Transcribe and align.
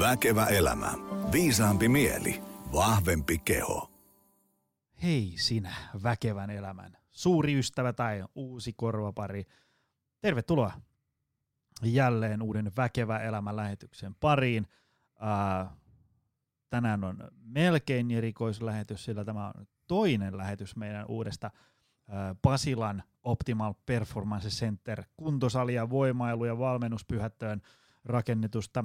Väkevä 0.00 0.46
elämä. 0.46 0.92
Viisaampi 1.32 1.88
mieli. 1.88 2.42
Vahvempi 2.72 3.38
keho. 3.38 3.90
Hei 5.02 5.34
sinä, 5.36 5.74
väkevän 6.02 6.50
elämän 6.50 6.96
suuri 7.10 7.58
ystävä 7.58 7.92
tai 7.92 8.24
uusi 8.34 8.72
korvapari. 8.72 9.44
Tervetuloa 10.20 10.72
jälleen 11.82 12.42
uuden 12.42 12.72
Väkevä 12.76 13.18
elämän 13.18 13.56
lähetyksen 13.56 14.14
pariin. 14.14 14.66
Uh, 15.14 15.78
tänään 16.70 17.04
on 17.04 17.30
melkein 17.42 18.10
erikoislähetys, 18.10 19.04
sillä 19.04 19.24
tämä 19.24 19.46
on 19.46 19.66
toinen 19.86 20.36
lähetys 20.36 20.76
meidän 20.76 21.06
uudesta 21.08 21.50
Pasilan 22.42 23.02
Optimal 23.22 23.74
Performance 23.86 24.48
Center 24.48 25.04
kuntosalia, 25.16 25.90
voimailu- 25.90 26.44
ja 26.44 26.58
valmennuspyhättöön 26.58 27.62
rakennetusta 28.04 28.84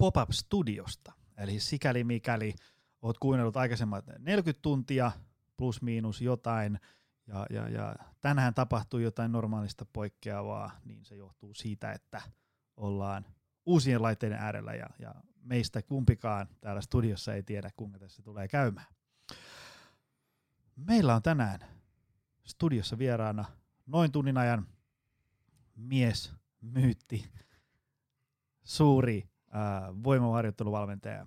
pop-up 0.00 0.30
studiosta. 0.30 1.12
Eli 1.36 1.60
sikäli 1.60 2.04
mikäli 2.04 2.54
oot 3.02 3.18
kuunnellut 3.18 3.56
aikaisemmat 3.56 4.04
40 4.18 4.62
tuntia 4.62 5.12
plus 5.56 5.82
miinus 5.82 6.20
jotain, 6.20 6.80
ja, 7.26 7.46
ja, 7.50 7.68
ja 7.68 7.96
tänään 8.20 8.54
tapahtuu 8.54 9.00
jotain 9.00 9.32
normaalista 9.32 9.86
poikkeavaa, 9.92 10.80
niin 10.84 11.04
se 11.04 11.16
johtuu 11.16 11.54
siitä, 11.54 11.92
että 11.92 12.22
ollaan 12.76 13.26
uusien 13.66 14.02
laitteiden 14.02 14.38
äärellä 14.38 14.74
ja, 14.74 14.86
ja 14.98 15.14
meistä 15.42 15.82
kumpikaan 15.82 16.48
täällä 16.60 16.80
studiossa 16.80 17.34
ei 17.34 17.42
tiedä, 17.42 17.70
kuinka 17.76 17.98
tässä 17.98 18.22
tulee 18.22 18.48
käymään. 18.48 18.86
Meillä 20.76 21.14
on 21.14 21.22
tänään 21.22 21.60
studiossa 22.44 22.98
vieraana 22.98 23.44
noin 23.86 24.12
tunnin 24.12 24.38
ajan 24.38 24.66
mies, 25.76 26.32
myytti, 26.60 27.30
suuri 28.64 29.30
ää, 29.50 29.92
voimaharjoitteluvalmentaja 30.04 31.26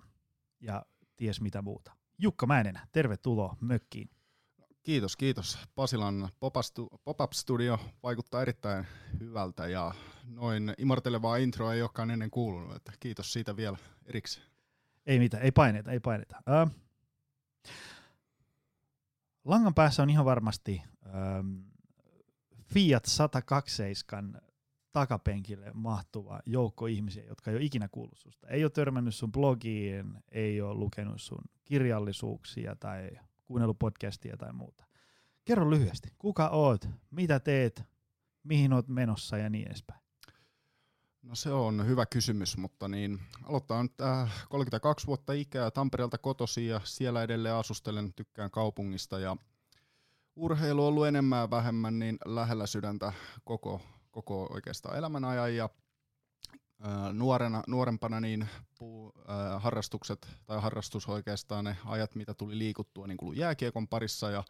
ja 0.60 0.86
ties 1.16 1.40
mitä 1.40 1.62
muuta. 1.62 1.92
Jukka 2.18 2.46
Mäenenä, 2.46 2.86
tervetuloa 2.92 3.56
mökkiin. 3.60 4.10
Kiitos, 4.82 5.16
kiitos. 5.16 5.58
Pasilan 5.74 6.28
pop-up 7.04 7.32
studio 7.32 7.78
vaikuttaa 8.02 8.42
erittäin 8.42 8.86
hyvältä 9.20 9.68
ja 9.68 9.94
noin 10.24 10.74
imortelevaa 10.78 11.36
introa 11.36 11.74
ei 11.74 11.82
olekaan 11.82 12.10
ennen 12.10 12.30
kuulunut, 12.30 12.76
että 12.76 12.92
kiitos 13.00 13.32
siitä 13.32 13.56
vielä 13.56 13.76
erikseen. 14.06 14.46
Ei 15.06 15.18
mitään, 15.18 15.42
ei 15.42 15.52
paineita, 15.52 15.90
ei 15.90 16.00
paineita. 16.00 16.36
Uh, 16.36 16.70
langan 19.44 19.74
päässä 19.74 20.02
on 20.02 20.10
ihan 20.10 20.24
varmasti 20.24 20.82
um, 21.38 21.64
Fiat 22.74 23.04
127 23.04 24.40
takapenkille 24.94 25.70
mahtuva 25.74 26.40
joukko 26.46 26.86
ihmisiä, 26.86 27.24
jotka 27.24 27.50
ei 27.50 27.56
ole 27.56 27.64
ikinä 27.64 27.88
kuullut 27.88 28.18
susta. 28.18 28.48
Ei 28.48 28.64
ole 28.64 28.70
törmännyt 28.70 29.14
sun 29.14 29.32
blogiin, 29.32 30.14
ei 30.32 30.60
ole 30.60 30.74
lukenut 30.74 31.20
sun 31.20 31.44
kirjallisuuksia 31.64 32.76
tai 32.76 33.10
kuunnellut 33.44 33.78
podcastia 33.78 34.36
tai 34.36 34.52
muuta. 34.52 34.84
Kerro 35.44 35.70
lyhyesti, 35.70 36.08
kuka 36.18 36.48
oot, 36.48 36.88
mitä 37.10 37.40
teet, 37.40 37.82
mihin 38.42 38.72
oot 38.72 38.88
menossa 38.88 39.38
ja 39.38 39.50
niin 39.50 39.66
edespäin. 39.66 40.00
No 41.22 41.34
se 41.34 41.52
on 41.52 41.86
hyvä 41.86 42.06
kysymys, 42.06 42.56
mutta 42.56 42.88
niin, 42.88 43.20
aloittaa 43.44 43.82
nyt 43.82 44.00
äh, 44.00 44.46
32 44.48 45.06
vuotta 45.06 45.32
ikää 45.32 45.70
Tampereelta 45.70 46.18
kotosi 46.18 46.66
ja 46.66 46.80
siellä 46.84 47.22
edelleen 47.22 47.54
asustelen, 47.54 48.14
tykkään 48.14 48.50
kaupungista 48.50 49.18
ja 49.18 49.36
urheilu 50.36 50.82
on 50.82 50.88
ollut 50.88 51.06
enemmän 51.06 51.40
ja 51.40 51.50
vähemmän 51.50 51.98
niin 51.98 52.18
lähellä 52.24 52.66
sydäntä 52.66 53.12
koko, 53.44 53.80
koko 54.14 54.46
oikeastaan 54.52 54.96
elämän 54.96 55.24
ajan 55.24 55.56
ja 55.56 55.68
nuorena, 57.12 57.62
nuorempana 57.66 58.20
niin 58.20 58.48
puu, 58.78 59.12
harrastukset 59.58 60.28
tai 60.46 60.60
harrastus 60.60 61.08
oikeastaan 61.08 61.64
ne 61.64 61.76
ajat, 61.84 62.14
mitä 62.14 62.34
tuli 62.34 62.58
liikuttua, 62.58 63.06
niin 63.06 63.16
kului 63.16 63.38
jääkiekon 63.38 63.88
parissa 63.88 64.30
ja 64.30 64.44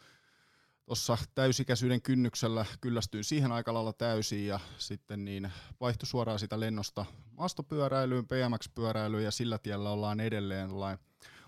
tuossa 0.84 1.18
täysikäisyyden 1.34 2.02
kynnyksellä 2.02 2.66
kyllästyin 2.80 3.24
siihen 3.24 3.52
aika 3.52 3.74
lailla 3.74 3.92
täysin 3.92 4.46
ja 4.46 4.60
sitten 4.78 5.24
niin 5.24 5.52
vaihtui 5.80 6.06
suoraan 6.06 6.38
sitä 6.38 6.60
lennosta 6.60 7.06
maastopyöräilyyn, 7.30 8.28
BMX-pyöräilyyn 8.28 9.24
ja 9.24 9.30
sillä 9.30 9.58
tiellä 9.58 9.90
ollaan 9.90 10.20
edelleen 10.20 10.70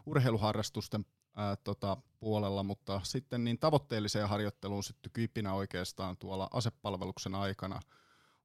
urheiluharrastusten 0.07 1.07
ää, 1.37 1.57
tota, 1.57 1.97
puolella, 2.21 2.63
mutta 2.63 3.01
sitten 3.05 3.45
niin 3.45 3.59
tavoitteelliseen 3.59 4.29
harjoitteluun 4.29 4.85
syttyi 4.85 5.11
kypinä 5.13 5.55
oikeastaan 5.55 6.17
tuolla 6.17 6.49
asepalveluksen 6.53 7.35
aikana– 7.35 7.81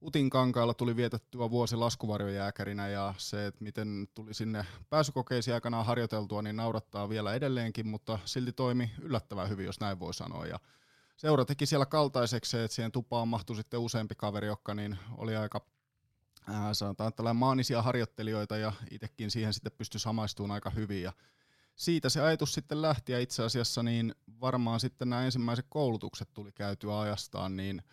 Utinkankaalla 0.02 0.74
tuli 0.74 0.96
vietettyä 0.96 1.50
vuosi 1.50 1.76
laskuvarjojääkärinä 1.76 2.88
ja 2.88 3.14
se, 3.18 3.46
että 3.46 3.64
miten 3.64 4.08
tuli 4.14 4.34
sinne 4.34 4.66
pääsykokeisiin 4.90 5.54
aikanaan 5.54 5.86
harjoiteltua, 5.86 6.42
niin 6.42 6.56
naurattaa 6.56 7.08
vielä 7.08 7.34
edelleenkin, 7.34 7.88
mutta 7.88 8.18
silti 8.24 8.52
toimi 8.52 8.90
yllättävän 9.02 9.48
hyvin, 9.48 9.66
jos 9.66 9.80
näin 9.80 10.00
voi 10.00 10.14
sanoa. 10.14 10.46
Ja 10.46 10.60
seura 11.16 11.44
teki 11.44 11.66
siellä 11.66 11.86
kaltaiseksi, 11.86 12.58
että 12.58 12.74
siihen 12.74 12.92
tupaan 12.92 13.28
mahtui 13.28 13.56
sitten 13.56 13.80
useampi 13.80 14.14
kaveri, 14.14 14.46
joka 14.46 14.74
niin 14.74 14.98
oli 15.16 15.36
aika 15.36 15.66
ää, 16.48 16.74
sanotaan 16.74 17.12
tällainen 17.12 17.40
maanisia 17.40 17.82
harjoittelijoita 17.82 18.56
ja 18.56 18.72
itsekin 18.90 19.30
siihen 19.30 19.52
sitten 19.52 19.72
pystyi 19.78 20.00
samaistumaan 20.00 20.54
aika 20.54 20.70
hyvin. 20.70 21.02
Ja 21.02 21.12
siitä 21.76 22.08
se 22.08 22.20
ajatus 22.20 22.54
sitten 22.54 22.82
lähti 22.82 23.12
ja 23.12 23.20
itse 23.20 23.42
asiassa 23.42 23.82
niin 23.82 24.14
varmaan 24.40 24.80
sitten 24.80 25.10
nämä 25.10 25.24
ensimmäiset 25.24 25.66
koulutukset 25.68 26.28
tuli 26.34 26.52
käytyä 26.52 27.00
ajastaan, 27.00 27.56
niin– 27.56 27.82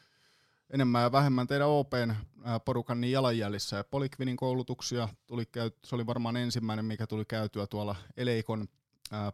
enemmän 0.69 1.01
ja 1.01 1.11
vähemmän 1.11 1.47
teidän 1.47 1.67
Open 1.67 2.17
porukan 2.65 3.01
niin 3.01 3.11
jalanjäljissä. 3.11 3.75
Ja 3.75 3.83
Polikvinin 3.83 4.37
koulutuksia 4.37 5.09
tuli 5.27 5.45
käy, 5.45 5.71
se 5.83 5.95
oli 5.95 6.05
varmaan 6.05 6.37
ensimmäinen, 6.37 6.85
mikä 6.85 7.07
tuli 7.07 7.25
käytyä 7.25 7.67
tuolla 7.67 7.95
Eleikon 8.17 8.67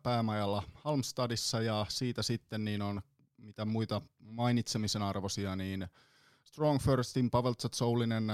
päämajalla 0.03 0.63
Halmstadissa. 0.73 1.61
Ja 1.61 1.85
siitä 1.89 2.23
sitten 2.23 2.65
niin 2.65 2.81
on 2.81 3.01
mitä 3.37 3.65
muita 3.65 4.01
mainitsemisen 4.19 5.01
arvoisia, 5.01 5.55
niin 5.55 5.87
Strong 6.43 6.79
Firstin 6.79 7.31
Pavel 7.31 7.53
Tsatsoullinen 7.53 8.27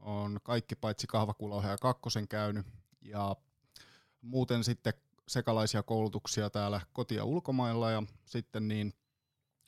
on 0.00 0.40
kaikki 0.42 0.74
paitsi 0.74 1.06
ja 1.70 1.78
kakkosen 1.80 2.28
käynyt. 2.28 2.66
Ja 3.02 3.36
muuten 4.20 4.64
sitten 4.64 4.92
sekalaisia 5.28 5.82
koulutuksia 5.82 6.50
täällä 6.50 6.80
koti- 6.92 7.14
ja 7.14 7.24
ulkomailla. 7.24 7.90
Ja 7.90 8.02
sitten 8.24 8.68
niin 8.68 8.94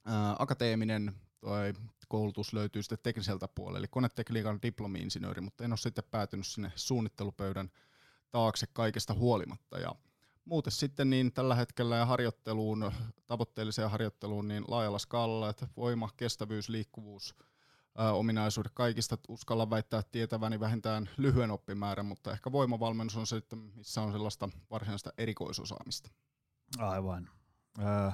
ää, 0.04 0.36
akateeminen 0.38 1.14
toi 1.40 1.72
koulutus 2.12 2.52
löytyy 2.52 2.82
sitten 2.82 2.98
tekniseltä 3.02 3.48
puolelta, 3.48 3.78
eli 3.78 3.88
konetekniikan 3.88 4.58
diplomi-insinööri, 4.62 5.40
mutta 5.40 5.64
en 5.64 5.72
ole 5.72 5.78
sitten 5.78 6.04
päätynyt 6.10 6.46
sinne 6.46 6.72
suunnittelupöydän 6.76 7.70
taakse 8.30 8.66
kaikesta 8.72 9.14
huolimatta. 9.14 9.78
Ja 9.78 9.94
muuten 10.44 10.72
sitten 10.72 11.10
niin 11.10 11.32
tällä 11.32 11.54
hetkellä 11.54 11.96
ja 11.96 12.06
harjoitteluun, 12.06 12.92
tavoitteelliseen 13.26 13.90
harjoitteluun 13.90 14.48
niin 14.48 14.64
laajalla 14.68 14.98
skaalalla, 14.98 15.50
että 15.50 15.68
voima, 15.76 16.08
kestävyys, 16.16 16.68
liikkuvuus, 16.68 17.34
ää, 17.98 18.12
ominaisuudet 18.12 18.72
kaikista 18.74 19.18
uskalla 19.28 19.70
väittää 19.70 20.02
tietäväni 20.02 20.60
vähintään 20.60 21.10
lyhyen 21.16 21.50
oppimäärän, 21.50 22.06
mutta 22.06 22.32
ehkä 22.32 22.52
voimavalmennus 22.52 23.16
on 23.16 23.26
se, 23.26 23.36
että 23.36 23.56
missä 23.56 24.02
on 24.02 24.12
sellaista 24.12 24.48
varsinaista 24.70 25.12
erikoisosaamista. 25.18 26.10
Aivan. 26.78 27.30
Öö, 27.78 28.10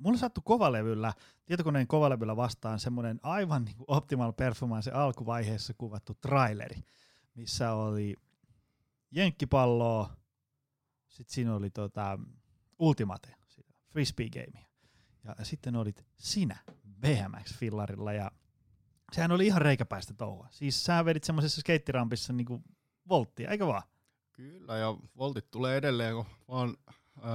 mulla 0.00 0.18
sattui 0.18 0.42
kovalevyllä, 0.44 1.12
tietokoneen 1.46 1.86
kovalevyllä 1.86 2.36
vastaan 2.36 2.78
semmoinen 2.80 3.20
aivan 3.22 3.64
niin 3.64 3.76
optimal 3.86 4.32
performance 4.32 4.90
alkuvaiheessa 4.90 5.74
kuvattu 5.74 6.14
traileri, 6.14 6.84
missä 7.34 7.72
oli 7.72 8.14
jenkkipalloa, 9.10 10.16
sitten 11.08 11.34
siinä 11.34 11.54
oli 11.54 11.70
tota 11.70 12.18
Ultimate, 12.78 13.34
frisbee 13.88 14.28
game. 14.30 14.66
Ja 15.24 15.44
sitten 15.44 15.76
olit 15.76 16.06
sinä 16.16 16.56
BMX-fillarilla 17.00 18.12
ja 18.12 18.30
sehän 19.12 19.32
oli 19.32 19.46
ihan 19.46 19.62
reikäpäistä 19.62 20.14
touhua. 20.14 20.46
Siis 20.50 20.84
sä 20.84 21.04
vedit 21.04 21.24
semmoisessa 21.24 21.60
skeittirampissa 21.60 22.32
niinku 22.32 22.62
volttia, 23.08 23.50
eikö 23.50 23.66
vaan? 23.66 23.82
Kyllä, 24.32 24.76
ja 24.76 24.96
voltit 25.16 25.50
tulee 25.50 25.76
edelleen, 25.76 26.14
kun 26.14 26.26
vaan 26.48 26.76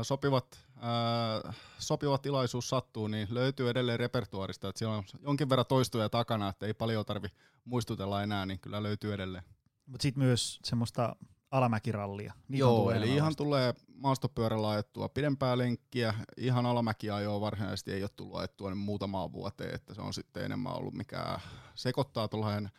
sopivat, 0.04 0.60
äh, 0.78 1.56
sopiva 1.80 2.18
tilaisuus 2.18 2.70
sattuu, 2.70 3.08
niin 3.08 3.28
löytyy 3.32 3.70
edelleen 3.70 4.00
repertuarista, 4.00 4.70
että 4.70 4.80
siellä 4.80 4.96
on 4.98 5.04
jonkin 5.22 5.50
verran 5.50 5.66
toistuja 5.66 6.10
takana, 6.10 6.50
että 6.50 6.66
ei 6.66 6.74
paljon 6.74 7.06
tarvi 7.06 7.28
muistutella 7.66 8.24
enää, 8.24 8.46
niin 8.46 8.60
kyllä 8.60 8.84
löytyy 8.84 9.14
edelleen. 9.14 9.44
Mutta 9.86 10.04
sitten 10.04 10.24
myös 10.24 10.60
semmoista 10.64 11.16
alamäkirallia. 11.52 12.34
Niitä 12.48 12.60
Joo, 12.60 12.92
eli 12.92 13.16
ihan 13.16 13.36
tulee 13.36 13.74
maastopyörällä 13.96 14.70
ajettua 14.70 15.10
pidempää 15.10 15.58
lenkkiä, 15.58 16.14
ihan 16.38 16.66
alamäkiajoa 16.66 17.42
varsinaisesti 17.42 17.94
ei 17.94 18.04
ole 18.04 18.10
tullut 18.16 18.38
ajettua 18.38 18.70
niin 18.70 18.78
muutamaan 18.78 19.34
vuoteen, 19.34 19.76
että 19.76 19.94
se 19.94 20.02
on 20.02 20.14
sitten 20.14 20.46
enemmän 20.46 20.76
ollut 20.76 20.94
mikä 20.94 21.40
sekoittaa 21.76 22.28
tuollainen 22.28 22.72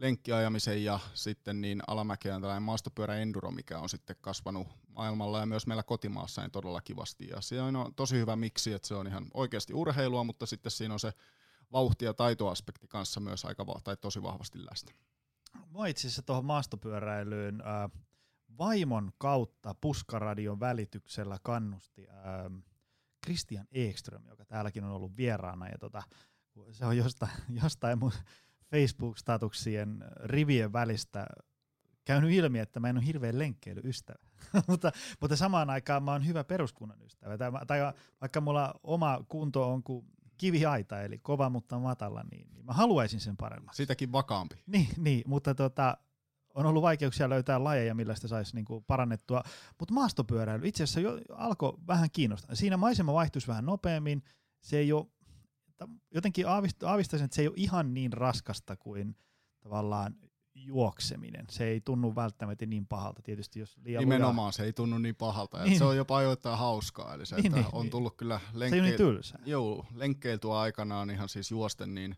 lenkkiajamisen 0.00 0.84
ja 0.84 0.98
sitten 1.14 1.60
niin 1.60 1.82
alamäkeä 1.86 2.34
on 2.34 2.40
tällainen 2.40 2.62
maastopyörä 2.62 3.16
enduro, 3.16 3.50
mikä 3.50 3.78
on 3.78 3.88
sitten 3.88 4.16
kasvanut 4.20 4.68
maailmalla 4.88 5.40
ja 5.40 5.46
myös 5.46 5.66
meillä 5.66 5.82
kotimaassa 5.82 6.42
niin 6.42 6.50
todella 6.50 6.80
kivasti. 6.80 7.28
Ja 7.28 7.40
se 7.40 7.60
on 7.60 7.92
tosi 7.96 8.16
hyvä 8.16 8.36
miksi, 8.36 8.72
että 8.72 8.88
se 8.88 8.94
on 8.94 9.06
ihan 9.06 9.26
oikeasti 9.34 9.74
urheilua, 9.74 10.24
mutta 10.24 10.46
sitten 10.46 10.72
siinä 10.72 10.94
on 10.94 11.00
se 11.00 11.12
vauhti- 11.72 12.04
ja 12.04 12.14
taitoaspekti 12.14 12.88
kanssa 12.88 13.20
myös 13.20 13.44
aika 13.44 13.66
va- 13.66 13.80
tai 13.84 13.96
tosi 13.96 14.22
vahvasti 14.22 14.66
läsnä. 14.66 14.92
Mä 15.78 15.86
itse 15.86 16.00
asiassa 16.00 16.22
tuohon 16.22 16.44
maastopyöräilyyn, 16.44 17.60
äh, 17.60 17.90
vaimon 18.58 19.12
kautta 19.18 19.74
Puskaradion 19.74 20.60
välityksellä 20.60 21.38
kannusti 21.42 22.06
ähm, 22.08 22.58
Christian 23.24 23.66
Ekström, 23.72 24.26
joka 24.26 24.44
täälläkin 24.44 24.84
on 24.84 24.90
ollut 24.90 25.16
vieraana, 25.16 25.68
ja 25.68 25.78
tota, 25.78 26.02
se 26.70 26.86
on 26.86 26.96
jostain, 26.96 27.32
jostain 27.62 27.98
mun 27.98 28.12
Facebook-statuksien 28.70 30.04
rivien 30.24 30.72
välistä 30.72 31.26
käynyt 32.04 32.30
ilmi, 32.30 32.58
että 32.58 32.80
mä 32.80 32.88
en 32.88 32.96
ole 32.96 33.06
hirveän 33.06 33.38
lenkkeilyystävä, 33.38 34.24
mutta, 34.68 34.92
mutta 35.20 35.36
samaan 35.36 35.70
aikaan 35.70 36.02
mä 36.02 36.12
oon 36.12 36.26
hyvä 36.26 36.44
peruskunnan 36.44 37.02
ystävä. 37.02 37.38
Tai, 37.38 37.52
tai 37.66 37.80
vaikka 38.20 38.40
mulla 38.40 38.74
oma 38.82 39.24
kunto 39.28 39.72
on 39.72 39.82
kuin 39.82 40.06
kiviaita, 40.36 41.02
eli 41.02 41.18
kova 41.18 41.50
mutta 41.50 41.78
matala, 41.78 42.24
niin, 42.30 42.48
niin 42.52 42.64
mä 42.64 42.72
haluaisin 42.72 43.20
sen 43.20 43.36
paremmaksi. 43.36 43.76
Sitäkin 43.76 44.12
vakaampi. 44.12 44.56
Niin, 44.66 44.88
niin 44.96 45.22
mutta 45.26 45.54
tota, 45.54 45.96
on 46.54 46.66
ollut 46.66 46.82
vaikeuksia 46.82 47.28
löytää 47.28 47.64
lajeja, 47.64 47.94
millä 47.94 48.14
sitä 48.14 48.28
saisi 48.28 48.54
niinku 48.54 48.80
parannettua. 48.80 49.42
Mutta 49.78 49.94
maastopyöräily 49.94 50.68
itse 50.68 50.84
asiassa 50.84 51.00
jo 51.00 51.20
alkoi 51.32 51.78
vähän 51.86 52.10
kiinnostaa. 52.10 52.54
Siinä 52.54 52.76
maisema 52.76 53.12
vaihtuisi 53.12 53.48
vähän 53.48 53.66
nopeammin. 53.66 54.22
Se 54.60 54.78
ei 54.78 54.92
ole, 54.92 55.06
jotenkin 56.10 56.46
aavistaisin, 56.48 57.24
että 57.24 57.34
se 57.34 57.42
ei 57.42 57.48
ole 57.48 57.54
ihan 57.56 57.94
niin 57.94 58.12
raskasta 58.12 58.76
kuin 58.76 59.16
tavallaan 59.60 60.16
juokseminen. 60.54 61.46
Se 61.50 61.64
ei 61.64 61.80
tunnu 61.80 62.14
välttämättä 62.14 62.66
niin 62.66 62.86
pahalta 62.86 63.22
tietysti, 63.22 63.60
jos 63.60 63.76
liian 63.84 64.00
Nimenomaan 64.00 64.44
luja. 64.46 64.52
se 64.52 64.64
ei 64.64 64.72
tunnu 64.72 64.98
niin 64.98 65.16
pahalta. 65.16 65.64
Niin. 65.64 65.78
Se 65.78 65.84
on 65.84 65.96
jopa 65.96 66.16
ajoittain 66.16 66.58
hauskaa. 66.58 67.14
Eli 67.14 67.26
se, 67.26 67.36
niin, 67.36 67.52
niin, 67.52 67.66
on 67.72 67.82
niin. 67.82 67.90
tullut 67.90 68.16
kyllä 68.16 68.40
lenkkeil... 68.52 69.22
Se 69.22 69.38
niin. 69.38 69.50
Joo, 69.50 69.86
lenkkeiltyä 69.94 70.58
aikanaan 70.58 71.10
ihan 71.10 71.28
siis 71.28 71.50
juosten 71.50 71.94
niin 71.94 72.16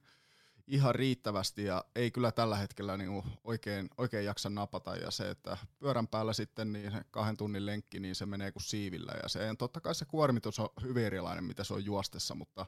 ihan 0.66 0.94
riittävästi 0.94 1.64
ja 1.64 1.84
ei 1.96 2.10
kyllä 2.10 2.32
tällä 2.32 2.56
hetkellä 2.56 2.96
niin 2.96 3.22
oikein, 3.44 3.88
oikein 3.98 4.24
jaksa 4.24 4.50
napata 4.50 4.96
ja 4.96 5.10
se, 5.10 5.30
että 5.30 5.56
pyörän 5.78 6.08
päällä 6.08 6.32
sitten 6.32 6.72
niin 6.72 6.92
kahden 7.10 7.36
tunnin 7.36 7.66
lenkki, 7.66 8.00
niin 8.00 8.14
se 8.14 8.26
menee 8.26 8.52
kuin 8.52 8.62
siivillä 8.62 9.12
ja 9.22 9.28
se, 9.28 9.40
totta 9.58 9.80
kai 9.80 9.94
se 9.94 10.04
kuormitus 10.04 10.58
on 10.58 10.68
hyvin 10.82 11.04
erilainen, 11.04 11.44
mitä 11.44 11.64
se 11.64 11.74
on 11.74 11.84
juostessa, 11.84 12.34
mutta 12.34 12.66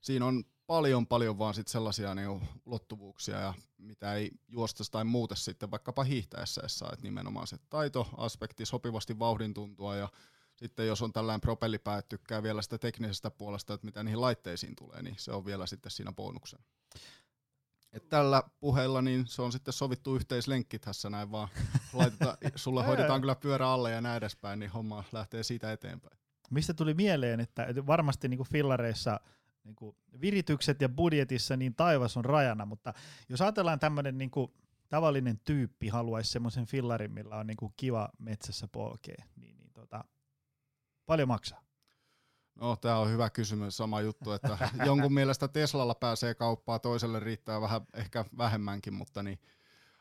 siinä 0.00 0.26
on 0.26 0.44
paljon 0.66 1.06
paljon 1.06 1.38
vaan 1.38 1.54
sit 1.54 1.68
sellaisia 1.68 2.14
niin 2.14 2.48
ulottuvuuksia, 2.66 3.40
ja 3.40 3.54
mitä 3.78 4.14
ei 4.14 4.30
juostessa 4.48 4.92
tai 4.92 5.04
muuta 5.04 5.34
sitten 5.34 5.70
vaikkapa 5.70 6.04
hiihtäessä 6.04 6.62
että 6.64 7.02
nimenomaan 7.02 7.46
se 7.46 7.56
taitoaspekti, 7.70 8.66
sopivasti 8.66 9.18
vauhdin 9.18 9.54
tuntua 9.54 9.96
ja 9.96 10.08
sitten 10.56 10.86
jos 10.86 11.02
on 11.02 11.12
tällainen 11.12 11.40
propellipää, 11.40 11.98
että 11.98 12.08
tykkää 12.08 12.42
vielä 12.42 12.62
sitä 12.62 12.78
teknisestä 12.78 13.30
puolesta, 13.30 13.74
että 13.74 13.84
mitä 13.84 14.02
niihin 14.02 14.20
laitteisiin 14.20 14.76
tulee, 14.76 15.02
niin 15.02 15.14
se 15.18 15.32
on 15.32 15.44
vielä 15.44 15.66
sitten 15.66 15.90
siinä 15.90 16.12
bonuksena. 16.12 16.64
Et 17.92 18.08
tällä 18.08 18.42
puheella 18.60 19.02
niin 19.02 19.26
se 19.26 19.42
on 19.42 19.52
sitten 19.52 19.74
sovittu 19.74 20.14
yhteislenkki 20.14 20.78
tässä 20.78 21.10
näin 21.10 21.30
vaan. 21.30 21.48
Laiteta, 21.92 22.38
sulle 22.56 22.86
hoidetaan 22.86 23.20
kyllä 23.20 23.34
pyörä 23.34 23.68
alle 23.68 23.90
ja 23.90 24.00
näin 24.00 24.16
edespäin, 24.16 24.58
niin 24.58 24.70
homma 24.70 25.04
lähtee 25.12 25.42
siitä 25.42 25.72
eteenpäin. 25.72 26.18
Mistä 26.50 26.74
tuli 26.74 26.94
mieleen, 26.94 27.40
että 27.40 27.66
varmasti 27.86 28.28
niin 28.28 28.38
kuin 28.38 28.48
fillareissa 28.48 29.20
niin 29.70 29.76
kuin 29.76 29.96
viritykset 30.20 30.80
ja 30.80 30.88
budjetissa 30.88 31.56
niin 31.56 31.74
taivas 31.74 32.16
on 32.16 32.24
rajana, 32.24 32.66
mutta 32.66 32.94
jos 33.28 33.40
ajatellaan 33.40 33.78
tämmöinen 33.78 34.18
niin 34.18 34.30
kuin 34.30 34.52
tavallinen 34.88 35.40
tyyppi 35.44 35.88
haluaisi 35.88 36.30
semmoisen 36.30 36.66
fillarin, 36.66 37.12
millä 37.12 37.36
on 37.36 37.46
niin 37.46 37.56
kuin 37.56 37.72
kiva 37.76 38.08
metsässä 38.18 38.68
polkea, 38.68 39.24
niin, 39.36 39.58
niin 39.58 39.72
tota, 39.72 40.04
paljon 41.06 41.28
maksaa? 41.28 41.62
No, 42.54 42.76
tämä 42.76 42.98
on 42.98 43.10
hyvä 43.10 43.30
kysymys, 43.30 43.76
sama 43.76 44.00
juttu, 44.00 44.32
että 44.32 44.58
jonkun 44.86 45.14
mielestä 45.14 45.48
Teslalla 45.48 45.94
pääsee 45.94 46.34
kauppaa, 46.34 46.78
toiselle 46.78 47.20
riittää 47.20 47.60
vähän 47.60 47.80
ehkä 47.94 48.24
vähemmänkin, 48.38 48.94
mutta 48.94 49.22
niin, 49.22 49.38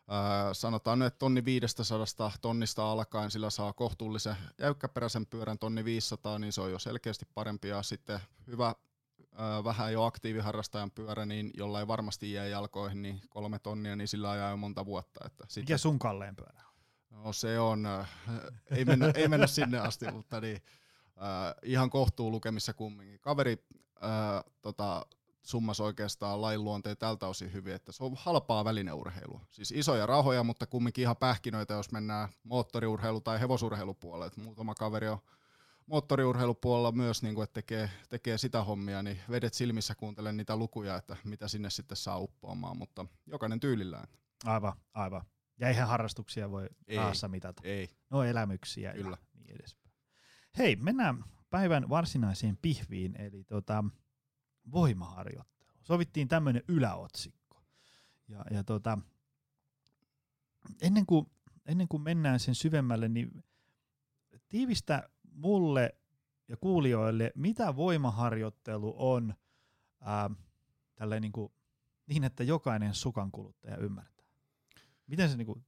ää, 0.08 0.54
sanotaan 0.54 1.00
nyt, 1.00 1.08
että 1.08 1.20
tonni 1.20 1.46
500 1.46 2.32
tonnista 2.42 2.92
alkaen 2.92 3.32
sillä 3.32 3.50
saa 3.50 3.74
kohtuullisen 3.74 4.36
jäykkäperäisen 4.58 5.26
pyörän 5.26 5.60
tonni 5.60 5.86
500, 5.86 6.40
niin 6.40 6.54
se 6.54 6.62
on 6.62 6.72
jo 6.72 6.80
selkeästi 6.80 7.26
parempi 7.34 7.68
ja 7.68 7.84
sitten 7.84 8.20
hyvä 8.48 8.76
ää, 9.36 9.64
vähän 9.64 9.94
jo 9.94 10.04
aktiiviharrastajan 10.04 10.92
pyörä, 10.92 11.26
niin 11.26 11.52
jolla 11.54 11.80
ei 11.80 11.88
varmasti 11.88 12.34
jää 12.34 12.48
jalkoihin, 12.48 13.02
niin 13.02 13.22
kolme 13.30 13.60
tonnia, 13.60 13.96
niin 13.96 14.08
sillä 14.08 14.32
ajaa 14.32 14.50
jo 14.50 14.58
monta 14.58 14.86
vuotta. 14.86 15.20
Että 15.26 15.44
sitten, 15.48 15.64
Mikä 15.64 15.78
sun 15.78 16.00
kalleen 16.00 16.36
pyörä 16.36 16.70
No 17.12 17.34
se 17.34 17.60
on, 17.60 17.86
äh, 17.86 18.10
ei, 18.72 18.86
mennä, 18.86 19.12
ei 19.16 19.28
mennä 19.28 19.48
sinne 19.48 19.80
asti, 19.80 20.12
mutta 20.12 20.42
niin, 20.42 20.62
äh, 21.08 21.56
ihan 21.64 21.90
kohtuu 21.90 22.32
lukemissa 22.32 22.74
kumminkin. 22.74 23.20
Kaveri 23.20 23.66
äh, 24.04 24.44
tota, 24.62 25.06
summas 25.44 25.80
oikeastaan 25.80 26.42
lain 26.42 26.64
luonteen 26.64 26.98
tältä 26.98 27.28
osin 27.28 27.54
hyvin, 27.54 27.74
että 27.74 27.92
se 27.92 28.04
on 28.04 28.12
halpaa 28.16 28.66
välineurheilua. 28.66 29.46
Siis 29.52 29.72
isoja 29.72 30.06
rahoja, 30.06 30.44
mutta 30.44 30.68
kumminkin 30.68 31.02
ihan 31.02 31.18
pähkinöitä, 31.18 31.74
jos 31.74 31.92
mennään 31.92 32.30
moottoriurheilu- 32.30 33.22
tai 33.24 33.40
hevosurheilupuolelle. 33.40 34.32
Muutama 34.44 34.76
kaveri 34.76 35.08
on 35.08 35.20
moottoriurheilupuolella 35.90 36.92
myös, 36.92 37.24
niin 37.24 37.36
kuin, 37.36 37.44
että 37.44 37.54
tekee, 37.54 37.90
tekee 38.10 38.38
sitä 38.38 38.64
hommia, 38.64 39.04
niin 39.04 39.20
vedet 39.30 39.54
silmissä 39.54 39.96
kuuntelen 39.96 40.38
niitä 40.38 40.56
lukuja, 40.56 40.96
että 40.96 41.18
mitä 41.24 41.48
sinne 41.48 41.70
sitten 41.70 41.98
saa 41.98 42.18
uppoamaan, 42.18 42.78
mutta 42.78 43.06
jokainen 43.26 43.60
tyylillään. 43.60 44.08
Aivan, 44.46 44.74
aivan. 44.94 45.22
Ja 45.60 45.68
eihän 45.68 45.88
harrastuksia 45.88 46.52
voi 46.52 46.70
ei, 46.88 46.98
mitata. 47.28 47.62
Ei. 47.66 47.90
No 48.10 48.24
elämyksiä 48.24 48.94
Kyllä. 48.94 49.18
ja 49.22 49.40
niin 49.40 49.56
edespäin. 49.56 49.94
Hei, 50.58 50.76
mennään 50.76 51.24
päivän 51.50 51.90
varsinaiseen 51.90 52.58
pihviin, 52.62 53.22
eli 53.22 53.44
tota, 53.44 53.84
voimaharjoittelu. 54.72 55.72
Sovittiin 55.82 56.28
tämmöinen 56.28 56.64
yläotsikko. 56.68 57.64
Ja, 58.28 58.46
ja 58.52 58.64
tota, 58.64 58.98
ennen, 60.82 61.06
kuin, 61.06 61.32
ennen 61.66 61.88
kuin 61.88 62.04
mennään 62.04 62.40
sen 62.40 62.56
syvemmälle, 62.56 63.10
niin 63.10 63.44
tiivistä 64.50 65.10
mulle 65.32 65.96
ja 66.48 66.58
kuulijoille, 66.58 67.32
mitä 67.36 67.76
voimaharjoittelu 67.76 68.96
on 68.98 69.34
ää, 70.02 70.30
niin, 71.20 71.32
kuin, 71.32 71.52
niin, 72.08 72.24
että 72.24 72.44
jokainen 72.44 72.94
sukan 72.94 73.32
kuluttaja 73.32 73.78
ymmärtää. 73.78 74.26
Miten 75.08 75.30
se 75.30 75.38
niin 75.38 75.46
kuin, 75.46 75.66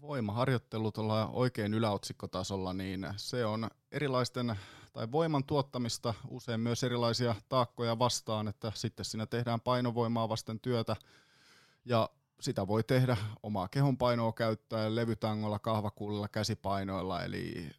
voimaharjoittelu 0.00 0.92
tuolla 0.92 1.26
oikein 1.28 1.74
yläotsikkotasolla, 1.74 2.72
niin 2.72 3.06
se 3.16 3.46
on 3.46 3.70
erilaisten 3.92 4.56
tai 4.92 5.12
voiman 5.12 5.44
tuottamista, 5.44 6.14
usein 6.28 6.60
myös 6.60 6.84
erilaisia 6.84 7.34
taakkoja 7.48 7.98
vastaan, 7.98 8.48
että 8.48 8.72
sitten 8.74 9.04
siinä 9.04 9.26
tehdään 9.26 9.60
painovoimaa 9.60 10.28
vasten 10.28 10.60
työtä 10.60 10.96
ja 11.84 12.10
sitä 12.40 12.66
voi 12.66 12.84
tehdä 12.84 13.16
omaa 13.42 13.68
kehon 13.68 13.96
painoa 13.96 14.32
käyttäen 14.32 14.94
levytangolla, 14.94 15.58
kahvakuulilla, 15.58 16.28
käsipainoilla, 16.28 17.22
eli 17.22 17.70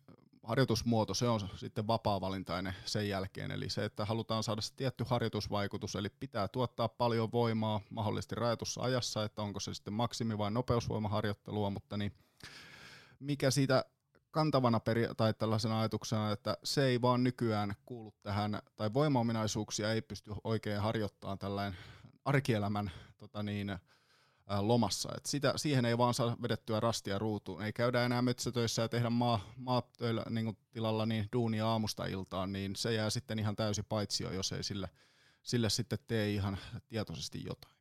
harjoitusmuoto, 0.47 1.13
se 1.13 1.27
on 1.29 1.39
sitten 1.55 1.87
vapaa-valintainen 1.87 2.75
sen 2.85 3.09
jälkeen, 3.09 3.51
eli 3.51 3.69
se, 3.69 3.85
että 3.85 4.05
halutaan 4.05 4.43
saada 4.43 4.61
se 4.61 4.75
tietty 4.75 5.05
harjoitusvaikutus, 5.07 5.95
eli 5.95 6.09
pitää 6.09 6.47
tuottaa 6.47 6.87
paljon 6.89 7.31
voimaa 7.31 7.81
mahdollisesti 7.89 8.35
rajatussa 8.35 8.81
ajassa, 8.81 9.23
että 9.23 9.41
onko 9.41 9.59
se 9.59 9.73
sitten 9.73 9.93
maksimi- 9.93 10.37
vai 10.37 10.51
nopeusvoimaharjoittelua, 10.51 11.69
mutta 11.69 11.97
niin 11.97 12.11
mikä 13.19 13.51
siitä 13.51 13.85
kantavana 14.31 14.79
peri- 14.79 15.15
tai 15.17 15.33
tällaisena 15.33 15.79
ajatuksena, 15.79 16.31
että 16.31 16.57
se 16.63 16.85
ei 16.85 17.01
vaan 17.01 17.23
nykyään 17.23 17.75
kuulu 17.85 18.13
tähän, 18.23 18.61
tai 18.75 18.93
voimaominaisuuksia 18.93 19.93
ei 19.93 20.01
pysty 20.01 20.31
oikein 20.43 20.81
harjoittamaan 20.81 21.39
tällainen 21.39 21.79
arkielämän 22.25 22.91
tota 23.17 23.43
niin, 23.43 23.77
lomassa. 24.47 25.09
Et 25.17 25.25
sitä, 25.25 25.53
siihen 25.55 25.85
ei 25.85 25.97
vaan 25.97 26.13
saa 26.13 26.37
vedettyä 26.41 26.79
rastia 26.79 27.19
ruutuun. 27.19 27.61
Ei 27.61 27.73
käydä 27.73 28.05
enää 28.05 28.21
metsätöissä 28.21 28.81
ja 28.81 28.89
tehdä 28.89 29.09
maa, 29.09 29.39
maatöillä 29.57 30.23
niin 30.29 30.57
tilalla 30.71 31.05
niin 31.05 31.29
duunia 31.33 31.67
aamusta 31.67 32.05
iltaan, 32.05 32.53
niin 32.53 32.75
se 32.75 32.93
jää 32.93 33.09
sitten 33.09 33.39
ihan 33.39 33.55
täysi 33.55 33.83
paitsio, 33.83 34.31
jos 34.31 34.51
ei 34.51 34.63
sille, 34.63 34.89
sille 35.43 35.69
sitten 35.69 35.99
tee 36.07 36.31
ihan 36.31 36.57
tietoisesti 36.87 37.43
jotain. 37.45 37.75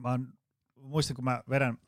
Mä 0.00 0.10
oon, 0.10 0.32
muistan, 0.80 1.16
kun 1.16 1.24
mä 1.24 1.42
vedän 1.50 1.78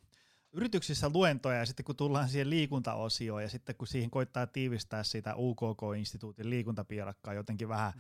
yrityksissä 0.53 1.11
luentoja 1.15 1.59
ja 1.59 1.67
sitten 1.67 1.85
kun 1.85 1.97
tullaan 1.97 2.29
siihen 2.29 2.51
liikuntaosioon 2.51 3.43
ja 3.43 3.49
sitten 3.49 3.77
kun 3.77 3.89
siihen 3.89 4.11
koittaa 4.11 4.47
tiivistää 4.47 5.03
sitä 5.03 5.35
UKK-instituutin 5.37 6.51
liikuntapiirakkaa 6.51 7.35
jotenkin 7.35 7.69
vähän 7.69 7.93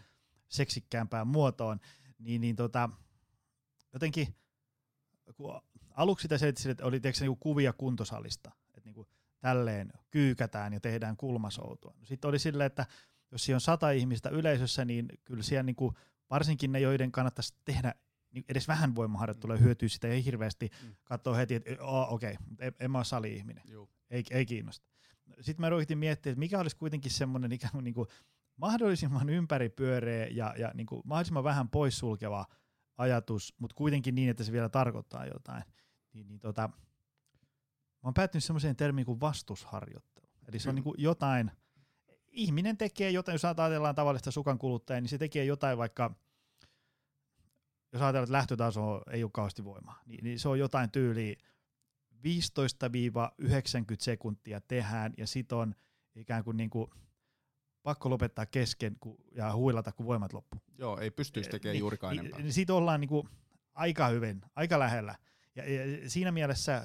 seksikkäämpään 0.48 1.26
muotoon, 1.26 1.80
niin, 2.18 2.40
niin 2.40 2.56
tota, 2.56 2.90
jotenkin 3.92 4.36
kun 5.36 5.60
aluksi 6.00 6.22
sitä 6.22 6.38
selitti, 6.38 6.70
että 6.70 6.84
oli 6.84 7.00
tiedätkö, 7.00 7.24
niin 7.24 7.36
kuvia 7.36 7.72
kuntosalista, 7.72 8.50
että 8.66 8.80
niin 8.84 8.94
kuin 8.94 9.08
tälleen 9.40 9.92
kyykätään 10.10 10.72
ja 10.72 10.80
tehdään 10.80 11.16
kulmasoutua. 11.16 11.94
No 11.98 12.06
sitten 12.06 12.28
oli 12.28 12.38
silleen, 12.38 12.66
että 12.66 12.86
jos 13.32 13.44
siellä 13.44 13.56
on 13.56 13.60
sata 13.60 13.90
ihmistä 13.90 14.28
yleisössä, 14.28 14.84
niin 14.84 15.08
kyllä 15.24 15.42
siellä 15.42 15.62
niin 15.62 15.76
kuin, 15.76 15.94
varsinkin 16.30 16.72
ne, 16.72 16.80
joiden 16.80 17.12
kannattaisi 17.12 17.54
tehdä 17.64 17.94
niin 18.32 18.44
edes 18.48 18.68
vähän 18.68 18.94
voimaharjoittelua 18.94 19.56
mm. 19.56 19.62
hyötyä 19.62 19.88
sitä 19.88 20.08
ei 20.08 20.24
hirveästi 20.24 20.70
mm. 20.82 20.94
katsoa 21.04 21.34
heti, 21.34 21.54
että 21.54 21.70
oh, 21.80 22.12
okei, 22.12 22.32
okay, 22.32 22.66
en, 22.66 22.74
en 22.80 22.90
mä 22.90 22.98
ole 22.98 23.04
sali-ihminen, 23.04 23.62
ei, 24.10 24.24
ei 24.30 24.46
kiinnosta. 24.46 24.86
Sitten 25.40 25.60
mä 25.60 25.70
ruvettiin 25.70 25.98
miettimään, 25.98 26.32
että 26.32 26.38
mikä 26.38 26.58
olisi 26.58 26.76
kuitenkin 26.76 27.10
semmoinen 27.10 27.52
ikään 27.52 27.72
kuin, 27.72 27.84
niin 27.84 27.94
kuin 27.94 28.08
mahdollisimman 28.56 29.28
ympäripyöreä 29.28 30.26
ja, 30.26 30.54
ja 30.58 30.70
niin 30.74 30.86
kuin 30.86 31.02
mahdollisimman 31.04 31.44
vähän 31.44 31.68
poissulkeva 31.68 32.46
ajatus, 32.98 33.54
mutta 33.58 33.76
kuitenkin 33.76 34.14
niin, 34.14 34.30
että 34.30 34.44
se 34.44 34.52
vielä 34.52 34.68
tarkoittaa 34.68 35.26
jotain. 35.26 35.62
Niin, 36.12 36.28
niin 36.28 36.40
tota, 36.40 36.62
mä 36.62 38.04
oon 38.04 38.14
päätynyt 38.14 38.44
semmoiseen 38.44 38.76
termiin 38.76 39.06
kuin 39.06 39.20
vastusharjoittelu. 39.20 40.28
Eli 40.48 40.58
se 40.58 40.68
on 40.68 40.74
niin 40.74 40.84
kuin 40.84 40.94
jotain, 40.98 41.50
ihminen 42.28 42.76
tekee 42.76 43.10
jotain, 43.10 43.34
jos 43.34 43.44
ajatellaan 43.44 43.94
tavallista 43.94 44.30
sukan 44.30 44.58
kuluttajaa, 44.58 45.00
niin 45.00 45.08
se 45.08 45.18
tekee 45.18 45.44
jotain 45.44 45.78
vaikka, 45.78 46.14
jos 47.92 48.02
ajatellaan, 48.02 48.24
että 48.24 48.32
lähtötaso 48.32 49.02
ei 49.10 49.22
ole 49.22 49.30
kauheasti 49.34 49.64
voimaa, 49.64 50.02
niin, 50.06 50.24
niin 50.24 50.38
se 50.38 50.48
on 50.48 50.58
jotain 50.58 50.90
tyyliä 50.90 51.36
15-90 52.14 52.20
sekuntia 53.98 54.60
tehdään 54.60 55.14
ja 55.16 55.26
sit 55.26 55.52
on 55.52 55.74
ikään 56.14 56.44
kuin, 56.44 56.56
niin 56.56 56.70
kuin 56.70 56.90
pakko 57.82 58.10
lopettaa 58.10 58.46
kesken 58.46 58.96
ja 59.32 59.54
huilata, 59.54 59.92
kun 59.92 60.06
voimat 60.06 60.32
loppu. 60.32 60.56
Joo, 60.78 60.98
ei 60.98 61.10
pystyisi 61.10 61.50
tekemään 61.50 61.72
niin, 61.72 61.80
juurikaan 61.80 62.12
niin, 62.12 62.20
enempää. 62.20 62.40
Niin, 62.40 62.52
siitä 62.52 62.74
ollaan 62.74 63.00
niin 63.00 63.08
kuin 63.08 63.28
aika 63.74 64.08
hyvin, 64.08 64.42
aika 64.56 64.78
lähellä. 64.78 65.14
Ja, 65.66 66.10
siinä 66.10 66.32
mielessä 66.32 66.82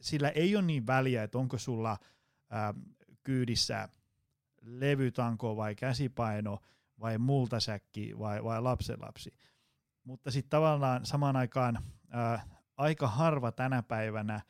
sillä 0.00 0.28
ei 0.28 0.56
ole 0.56 0.64
niin 0.64 0.86
väliä, 0.86 1.22
että 1.22 1.38
onko 1.38 1.58
sulla 1.58 1.98
ää, 2.50 2.74
kyydissä 3.24 3.88
levytanko 4.62 5.56
vai 5.56 5.74
käsipaino 5.74 6.58
vai 7.00 7.18
multasäkki 7.18 8.18
vai, 8.18 8.44
vai 8.44 8.62
lapsenlapsi. 8.62 9.34
Mutta 10.04 10.30
sitten 10.30 10.50
tavallaan 10.50 11.06
samaan 11.06 11.36
aikaan 11.36 11.78
ää, 12.10 12.46
aika 12.76 13.08
harva 13.08 13.52
tänä 13.52 13.82
päivänä 13.82 14.40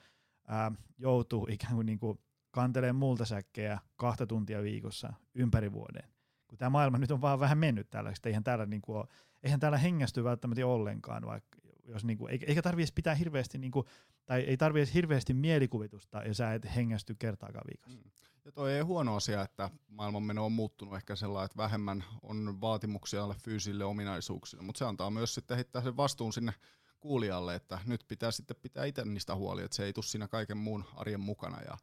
ää, 0.49 0.73
joutuu 0.99 1.47
ikään 1.51 1.75
kuin, 1.75 1.87
niin 1.87 1.99
kuin 1.99 2.19
kantelee 2.51 2.93
multasäkkejä 2.93 3.79
kahta 3.97 4.27
tuntia 4.27 4.63
viikossa 4.63 5.13
ympäri 5.35 5.73
vuoden. 5.73 6.11
Kun 6.49 6.59
tämä 6.59 6.71
maailma 6.71 6.99
nyt 6.99 7.11
on 7.11 7.21
vaan 7.21 7.41
vähän 7.41 7.59
mennyt 7.59 7.91
tällaista, 7.91 8.29
eihän 8.29 8.45
täällä, 8.45 8.67
niin 8.67 8.83
kuin 8.83 8.97
ole, 8.97 9.07
eihän 9.43 9.61
täällä 9.61 9.79
hengästy 9.79 10.25
välttämättä 10.25 10.67
ollenkaan, 10.67 11.27
vaikka 11.27 11.60
jos 11.91 12.05
niin 12.05 12.19
kuin, 12.19 12.39
eikä 12.47 12.63
tarvitse 12.63 12.95
pitää 12.95 13.15
hirveästi, 13.15 13.59
niin 13.59 13.73
kuin, 13.73 13.87
tai 14.27 14.41
ei 14.41 14.57
tarvitse 14.57 14.95
hirveästi 14.95 15.35
mielikuvitusta, 15.35 16.23
ja 16.23 16.35
sä 16.35 16.55
et 16.55 16.75
hengästy 16.77 17.15
kertaakaan 17.15 17.65
viikossa. 17.67 17.99
Mm. 17.99 18.11
Ja 18.45 18.53
toi 18.53 18.73
ei 18.73 18.81
huono 18.81 19.17
asia, 19.17 19.43
että 19.43 19.71
maailmanmeno 19.89 20.45
on 20.45 20.53
muuttunut 20.53 20.97
ehkä 20.97 21.17
sellainen, 21.17 21.45
että 21.45 21.57
vähemmän 21.57 22.05
on 22.23 22.61
vaatimuksia 22.61 23.25
alle 23.25 23.35
fyysille 23.45 23.85
ominaisuuksille, 23.85 24.63
mutta 24.63 24.79
se 24.79 24.85
antaa 24.85 25.11
myös 25.11 25.35
sitten 25.35 25.57
heittää 25.57 25.83
sen 25.83 25.97
vastuun 25.97 26.33
sinne 26.33 26.53
kuulijalle, 27.01 27.55
että 27.55 27.79
nyt 27.87 28.05
pitää 28.09 28.31
sitten 28.31 28.57
pitää 28.63 28.85
itse 28.85 29.05
niistä 29.05 29.35
huoli, 29.35 29.63
että 29.63 29.77
se 29.77 29.85
ei 29.85 29.93
tule 29.93 30.05
siinä 30.05 30.29
kaiken 30.29 30.57
muun 30.57 30.85
arjen 30.95 31.21
mukana. 31.21 31.63
Ja 31.63 31.79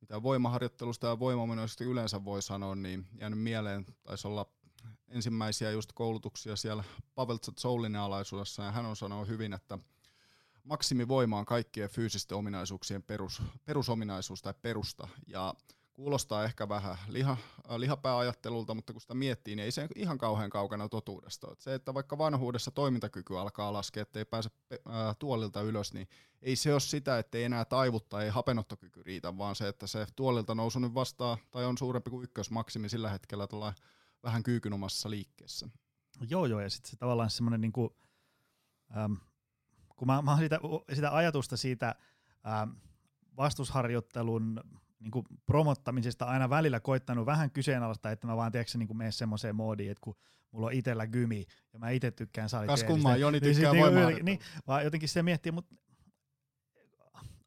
mitä 0.00 0.22
voimaharjoittelusta 0.22 1.06
ja 1.06 1.18
voimamenoista 1.18 1.84
yleensä 1.84 2.24
voi 2.24 2.42
sanoa, 2.42 2.74
niin 2.74 3.06
jäänyt 3.20 3.38
mieleen, 3.38 3.86
taisi 4.02 4.28
olla 4.28 4.46
ensimmäisiä 5.08 5.70
just 5.70 5.92
koulutuksia 5.92 6.56
siellä 6.56 6.84
Pavel 7.14 7.36
Tsoulinen 7.36 8.00
alaisuudessa, 8.00 8.62
ja 8.62 8.72
hän 8.72 8.86
on 8.86 8.96
sanonut 8.96 9.28
hyvin, 9.28 9.52
että 9.52 9.78
maksimivoima 10.64 11.38
on 11.38 11.44
kaikkien 11.44 11.88
fyysisten 11.88 12.38
ominaisuuksien 12.38 13.02
perus, 13.02 13.42
perusominaisuus 13.64 14.42
tai 14.42 14.54
perusta, 14.62 15.08
ja 15.26 15.54
kuulostaa 15.94 16.44
ehkä 16.44 16.68
vähän 16.68 16.98
liha, 17.08 17.32
äh, 17.70 17.76
lihapääajattelulta, 17.76 18.74
mutta 18.74 18.92
kun 18.92 19.00
sitä 19.00 19.14
miettii, 19.14 19.56
niin 19.56 19.64
ei 19.64 19.70
se 19.70 19.88
ihan 19.94 20.18
kauhean 20.18 20.50
kaukana 20.50 20.88
totuudesta. 20.88 21.52
Et 21.52 21.60
se, 21.60 21.74
että 21.74 21.94
vaikka 21.94 22.18
vanhuudessa 22.18 22.70
toimintakyky 22.70 23.38
alkaa 23.38 23.72
laskea, 23.72 24.02
ettei 24.02 24.24
pääse 24.24 24.50
äh, 24.72 25.16
tuolilta 25.18 25.62
ylös, 25.62 25.94
niin 25.94 26.08
ei 26.42 26.56
se 26.56 26.72
ole 26.72 26.80
sitä, 26.80 27.18
että 27.18 27.38
ei 27.38 27.44
enää 27.44 27.64
taivu 27.64 28.00
tai 28.00 28.24
ei 28.24 28.30
hapenottokyky 28.30 29.02
riitä, 29.02 29.38
vaan 29.38 29.56
se, 29.56 29.68
että 29.68 29.86
se 29.86 30.06
tuolilta 30.16 30.54
nousu 30.54 30.78
nyt 30.78 30.94
vastaa 30.94 31.38
tai 31.50 31.64
on 31.64 31.78
suurempi 31.78 32.10
kuin 32.10 32.24
ykkösmaksimi 32.24 32.88
sillä 32.88 33.10
hetkellä 33.10 33.46
tuolla 33.46 33.74
vähän 34.24 34.42
kyykynomassa 34.42 35.10
liikkeessä. 35.10 35.68
Joo, 36.30 36.46
joo, 36.46 36.60
ja 36.60 36.70
sitten 36.70 36.90
se 36.90 36.96
tavallaan 36.96 37.30
semmoinen, 37.30 37.60
niin 37.60 37.72
kuin, 37.72 37.90
ähm, 38.96 39.12
kun 39.96 40.06
mä, 40.06 40.22
mä 40.22 40.30
oon 40.30 40.40
sitä, 40.40 40.60
sitä 40.92 41.16
ajatusta 41.16 41.56
siitä 41.56 41.94
ähm, 42.46 42.70
vastusharjoittelun 43.36 44.60
niin 45.00 45.10
kuin 45.10 45.26
promottamisesta 45.46 46.24
aina 46.24 46.50
välillä 46.50 46.80
koittanut 46.80 47.26
vähän 47.26 47.50
kyseenalaista, 47.50 48.10
että 48.10 48.26
mä 48.26 48.36
vaan 48.36 48.52
tiedätkö, 48.52 48.78
niin 48.78 48.96
mene 48.96 49.12
semmoiseen 49.12 49.56
moodiin, 49.56 49.90
että 49.90 50.00
kun 50.00 50.16
mulla 50.50 50.66
on 50.66 50.72
itsellä 50.72 51.06
gymi 51.06 51.46
ja 51.72 51.78
mä 51.78 51.90
itse 51.90 52.10
tykkään 52.10 52.48
saliteeristä. 52.48 52.86
Kas 52.86 52.94
kummaa, 52.94 53.16
Joni 53.16 53.40
niin 53.40 53.54
tykkää 53.54 53.72
niin, 53.72 53.84
voimaa. 53.84 54.10
Niin, 54.10 54.24
niin, 54.24 54.38
vaan 54.66 54.84
jotenkin 54.84 55.08
se 55.08 55.22
miettii, 55.22 55.52
mutta 55.52 55.74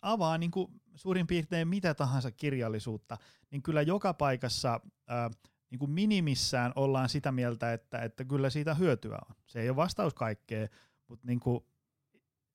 avaa 0.01 0.37
niin 0.37 0.51
kuin 0.51 0.81
suurin 0.95 1.27
piirtein 1.27 1.67
mitä 1.67 1.93
tahansa 1.93 2.31
kirjallisuutta, 2.31 3.17
niin 3.51 3.63
kyllä 3.63 3.81
joka 3.81 4.13
paikassa 4.13 4.79
ää, 5.07 5.29
niin 5.69 5.79
kuin 5.79 5.91
minimissään 5.91 6.71
ollaan 6.75 7.09
sitä 7.09 7.31
mieltä, 7.31 7.73
että, 7.73 7.99
että 7.99 8.25
kyllä 8.25 8.49
siitä 8.49 8.73
hyötyä 8.73 9.19
on. 9.29 9.35
Se 9.45 9.61
ei 9.61 9.69
ole 9.69 9.75
vastaus 9.75 10.13
kaikkeen, 10.13 10.69
mutta 11.07 11.27
niin 11.27 11.39
kuin 11.39 11.65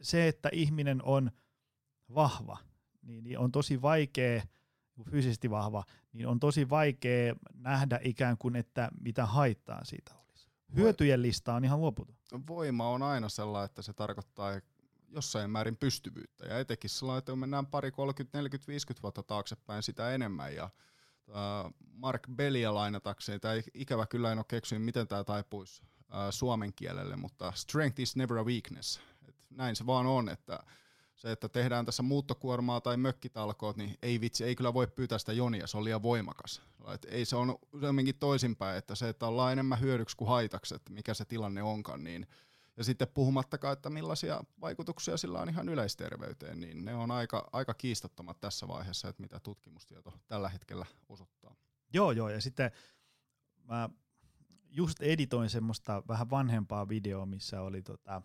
se, 0.01 0.29
että 0.29 0.49
ihminen 0.53 1.03
on 1.05 1.31
vahva, 2.15 2.59
niin, 3.03 3.25
niin 3.25 3.39
on 3.39 3.53
tosi 3.53 3.83
vaikea, 3.83 4.43
fyysisesti 5.11 5.51
vahva, 5.51 5.85
niin 6.13 6.27
on 6.27 6.41
tosi 6.41 6.71
vaikea 6.71 7.35
nähdä 7.55 8.01
ikään 8.03 8.39
kuin, 8.39 8.57
että 8.57 8.89
mitä 9.01 9.27
haittaa 9.27 9.85
siitä 9.85 10.15
olisi. 10.15 10.51
Hyötyjen 10.77 11.23
lista 11.23 11.55
on 11.55 11.65
ihan 11.65 11.81
luoputu. 11.81 12.17
Voima 12.47 12.89
on 12.89 13.03
aina 13.03 13.29
sellainen, 13.29 13.65
että 13.65 13.83
se 13.83 13.93
tarkoittaa 13.93 14.61
jossain 15.09 15.51
määrin 15.51 15.77
pystyvyyttä, 15.77 16.47
ja 16.47 16.59
etenkin 16.59 16.91
sellainen, 16.91 17.19
että 17.19 17.37
mennään 17.37 17.67
pari, 17.67 17.91
30, 17.91 18.39
40, 18.39 18.67
50 18.69 19.03
vuotta 19.03 19.23
taaksepäin 19.23 19.83
sitä 19.83 20.15
enemmän, 20.15 20.55
ja 20.55 20.71
Mark 21.95 22.23
Bellia 22.35 22.75
lainatakseen, 22.75 23.41
tämä 23.41 23.55
ikävä 23.75 24.07
kyllä 24.07 24.33
en 24.33 24.39
ole 24.39 24.45
keksinyt, 24.49 24.85
miten 24.85 25.09
tämä 25.09 25.25
taipuisi 25.25 25.83
suomen 26.31 26.73
kielelle, 26.73 27.17
mutta 27.17 27.53
strength 27.55 28.01
is 28.01 28.17
never 28.17 28.39
a 28.39 28.45
weakness. 28.45 29.01
Et 29.29 29.37
näin 29.51 29.77
se 29.77 29.87
vaan 29.87 30.07
on, 30.07 30.29
että 30.29 30.59
se, 31.15 31.33
että 31.33 31.49
tehdään 31.49 31.87
tässä 31.87 32.03
muuttokuormaa 32.03 32.81
tai 32.81 32.97
mökkitalkoot, 32.97 33.77
niin 33.77 33.99
ei 34.03 34.21
vitsi, 34.21 34.45
ei 34.45 34.57
kyllä 34.57 34.75
voi 34.75 34.87
pyytää 34.87 35.19
sitä 35.19 35.33
jonia, 35.33 35.67
se 35.67 35.77
on 35.77 35.85
liian 35.85 36.03
voimakas. 36.03 36.63
Et 36.95 37.07
ei 37.11 37.25
se 37.25 37.37
on 37.37 37.59
useamminkin 37.73 38.19
toisinpäin, 38.19 38.79
että 38.79 38.95
se, 38.95 39.09
että 39.09 39.27
ollaan 39.27 39.53
enemmän 39.53 39.81
hyödyksi 39.81 40.17
kuin 40.17 40.29
haitaksi, 40.29 40.75
että 40.75 40.93
mikä 40.93 41.15
se 41.15 41.25
tilanne 41.25 41.63
onkaan, 41.63 42.05
niin 42.05 42.27
ja 42.77 42.85
sitten 42.85 43.09
puhumattakaan, 43.09 43.73
että 43.73 43.91
millaisia 43.91 44.45
vaikutuksia 44.61 45.17
sillä 45.17 45.41
on 45.41 45.49
ihan 45.49 45.69
yleisterveyteen, 45.69 46.61
niin 46.61 46.85
ne 46.85 46.95
on 46.95 47.11
aika, 47.11 47.49
aika 47.53 47.75
kiistattomat 47.75 48.41
tässä 48.41 48.69
vaiheessa, 48.69 49.09
että 49.09 49.23
mitä 49.23 49.41
tutkimustieto 49.41 50.13
tällä 50.27 50.49
hetkellä 50.49 50.87
osoittaa. 51.09 51.55
Joo, 51.93 52.13
joo, 52.13 52.29
ja 52.29 52.41
sitten 52.41 52.71
mä 53.65 53.89
just 54.71 55.03
editoin 55.03 55.51
semmoista 55.51 56.03
vähän 56.09 56.31
vanhempaa 56.31 56.89
videoa, 56.89 57.27
missä 57.27 57.61
oli 57.61 57.83
tota 57.83 58.23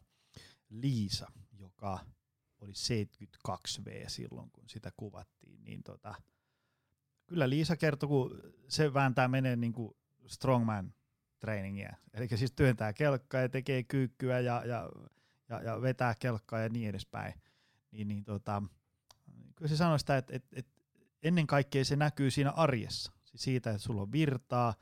Liisa, 0.69 1.31
joka 1.53 1.99
oli 2.59 2.71
72V 2.71 4.09
silloin, 4.09 4.51
kun 4.51 4.69
sitä 4.69 4.91
kuvattiin, 4.97 5.63
niin 5.63 5.83
tota, 5.83 6.15
kyllä 7.27 7.49
Liisa 7.49 7.75
kertoi, 7.75 8.07
kun 8.07 8.41
se 8.67 8.93
vääntää 8.93 9.27
menee 9.27 9.55
niin 9.55 9.73
kuin 9.73 9.97
strongman 10.27 10.93
trainingia. 11.39 11.95
Eli 12.13 12.27
siis 12.27 12.51
työntää 12.51 12.93
kelkkaa 12.93 13.41
ja 13.41 13.49
tekee 13.49 13.83
kyykkyä 13.83 14.39
ja, 14.39 14.63
ja, 14.65 14.89
ja, 15.49 15.61
ja 15.61 15.81
vetää 15.81 16.15
kelkkaa 16.19 16.59
ja 16.59 16.69
niin 16.69 16.89
edespäin. 16.89 17.33
Niin, 17.91 18.07
niin 18.07 18.23
tota, 18.23 18.63
kyllä 19.55 19.69
se 19.69 19.77
sanoi 19.77 19.99
sitä, 19.99 20.17
että, 20.17 20.35
että, 20.35 20.49
että 20.59 20.81
ennen 21.23 21.47
kaikkea 21.47 21.85
se 21.85 21.95
näkyy 21.95 22.31
siinä 22.31 22.51
arjessa. 22.51 23.11
Siis 23.23 23.43
siitä, 23.43 23.69
että 23.69 23.81
sulla 23.81 24.01
on 24.01 24.11
virtaa 24.11 24.73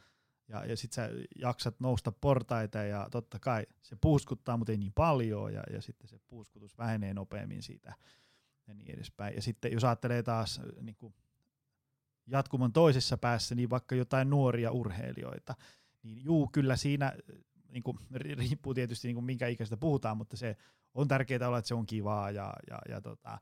ja, 0.48 0.66
ja 0.66 0.78
sit 0.78 0.94
sä 0.94 1.10
jaksat 1.36 1.80
nousta 1.80 2.12
portaita 2.12 2.78
ja 2.78 3.08
totta 3.12 3.40
kai 3.40 3.66
se 3.82 3.98
puuskuttaa, 4.02 4.58
mutta 4.58 4.72
ei 4.72 4.78
niin 4.78 4.94
paljon 4.94 5.54
ja, 5.54 5.64
ja 5.74 5.82
sitten 5.82 6.08
se 6.08 6.20
puuskutus 6.28 6.78
vähenee 6.78 7.14
nopeammin 7.14 7.64
siitä 7.64 7.94
ja 8.68 8.74
niin 8.74 8.92
edespäin. 8.92 9.36
Ja 9.36 9.42
sitten 9.42 9.72
jos 9.72 9.84
ajattelee 9.84 10.24
taas 10.24 10.62
niin 10.82 10.96
kuin 10.96 11.14
jatkumon 12.28 12.74
toisessa 12.74 13.18
päässä, 13.18 13.56
niin 13.56 13.70
vaikka 13.70 13.96
jotain 13.96 14.30
nuoria 14.30 14.72
urheilijoita, 14.72 15.56
niin 16.06 16.24
juu, 16.24 16.50
kyllä 16.52 16.76
siinä 16.76 17.14
niin 17.70 17.84
kuin, 17.84 17.98
riippuu 18.12 18.74
tietysti 18.74 19.08
niin 19.08 19.16
kuin 19.16 19.26
minkä 19.26 19.48
ikäistä 19.48 19.78
puhutaan, 19.78 20.18
mutta 20.18 20.38
se 20.38 20.58
on 20.94 21.08
tärkeää 21.08 21.48
olla, 21.48 21.58
että 21.58 21.68
se 21.68 21.76
on 21.76 21.86
kivaa 21.86 22.32
ja, 22.32 22.54
ja, 22.70 22.80
ja, 22.90 23.02
tota, 23.02 23.38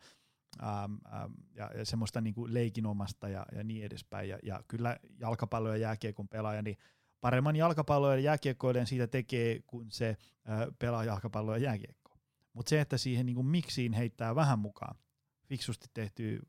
äm, 0.63 0.97
äm, 1.21 1.33
ja, 1.55 1.71
ja 1.77 1.85
semmoista 1.85 2.21
niin 2.21 2.33
kuin 2.33 2.53
leikinomasta 2.53 3.29
ja, 3.29 3.45
ja 3.55 3.63
niin 3.63 3.85
edespäin. 3.85 4.29
Ja, 4.29 4.39
ja 4.43 4.63
kyllä 4.67 4.99
jalkapallo 5.19 5.69
ja 5.69 5.77
jääkiekon 5.77 6.27
pelaaja, 6.27 6.61
niin 6.61 6.77
paremman 7.21 7.55
jalkapallo 7.55 8.11
ja 8.11 8.19
jääkiekkoiden 8.19 8.87
siitä 8.87 9.07
tekee, 9.07 9.61
kun 9.67 9.91
se 9.91 10.09
äh, 10.09 10.67
pelaa 10.79 11.03
jalkapalloa 11.03 11.57
ja 11.57 11.63
jääkiekkoa. 11.63 12.17
Mutta 12.53 12.69
se, 12.69 12.81
että 12.81 12.97
siihen 12.97 13.25
niin 13.25 13.35
kuin 13.35 13.47
miksiin 13.47 13.93
heittää 13.93 14.35
vähän 14.35 14.59
mukaan 14.59 14.95
fiksusti 15.45 15.87
tehtyä 15.93 16.39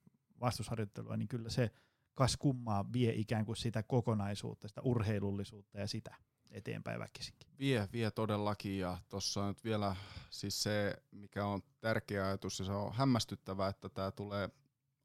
vastusharjoittelua, 0.41 1.17
niin 1.17 1.29
kyllä 1.29 1.51
se 1.51 1.71
kas 2.15 2.37
kummaa 2.37 2.93
vie 2.93 3.13
ikään 3.15 3.45
kuin 3.45 3.57
sitä 3.57 3.83
kokonaisuutta, 3.83 4.69
sitä 4.69 4.81
urheilullisuutta 4.81 5.79
ja 5.79 5.87
sitä 5.87 6.15
eteenpäin 6.51 7.01
väkisinkin. 7.01 7.49
Vie, 7.59 7.89
vie 7.93 8.11
todellakin 8.11 8.79
ja 8.79 8.99
tuossa 9.09 9.43
on 9.43 9.49
nyt 9.49 9.65
vielä 9.65 9.97
siis 10.31 10.63
se, 10.63 10.97
mikä 11.11 11.47
on 11.47 11.63
tärkeä 11.81 12.27
ajatus 12.27 12.59
ja 12.59 12.65
se 12.65 12.73
on 12.73 12.93
hämmästyttävää, 12.95 13.69
että 13.69 13.89
tämä 13.89 14.11
tulee 14.11 14.49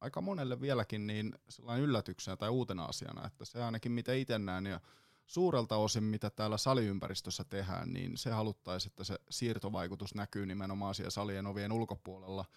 aika 0.01 0.21
monelle 0.21 0.61
vieläkin 0.61 1.07
niin 1.07 1.33
sellainen 1.49 1.85
yllätyksenä 1.85 2.37
tai 2.37 2.49
uutena 2.49 2.85
asiana, 2.85 3.27
että 3.27 3.45
se 3.45 3.63
ainakin 3.63 3.91
mitä 3.91 4.13
itse 4.13 4.39
näen 4.39 4.65
ja 4.65 4.79
suurelta 5.25 5.75
osin 5.75 6.03
mitä 6.03 6.29
täällä 6.29 6.57
saliympäristössä 6.57 7.43
tehdään, 7.43 7.93
niin 7.93 8.17
se 8.17 8.31
haluttaisiin, 8.31 8.91
että 8.91 9.03
se 9.03 9.19
siirtovaikutus 9.29 10.15
näkyy 10.15 10.45
nimenomaan 10.45 10.95
siellä 10.95 11.09
salien 11.09 11.47
ovien 11.47 11.71
ulkopuolella– 11.71 12.45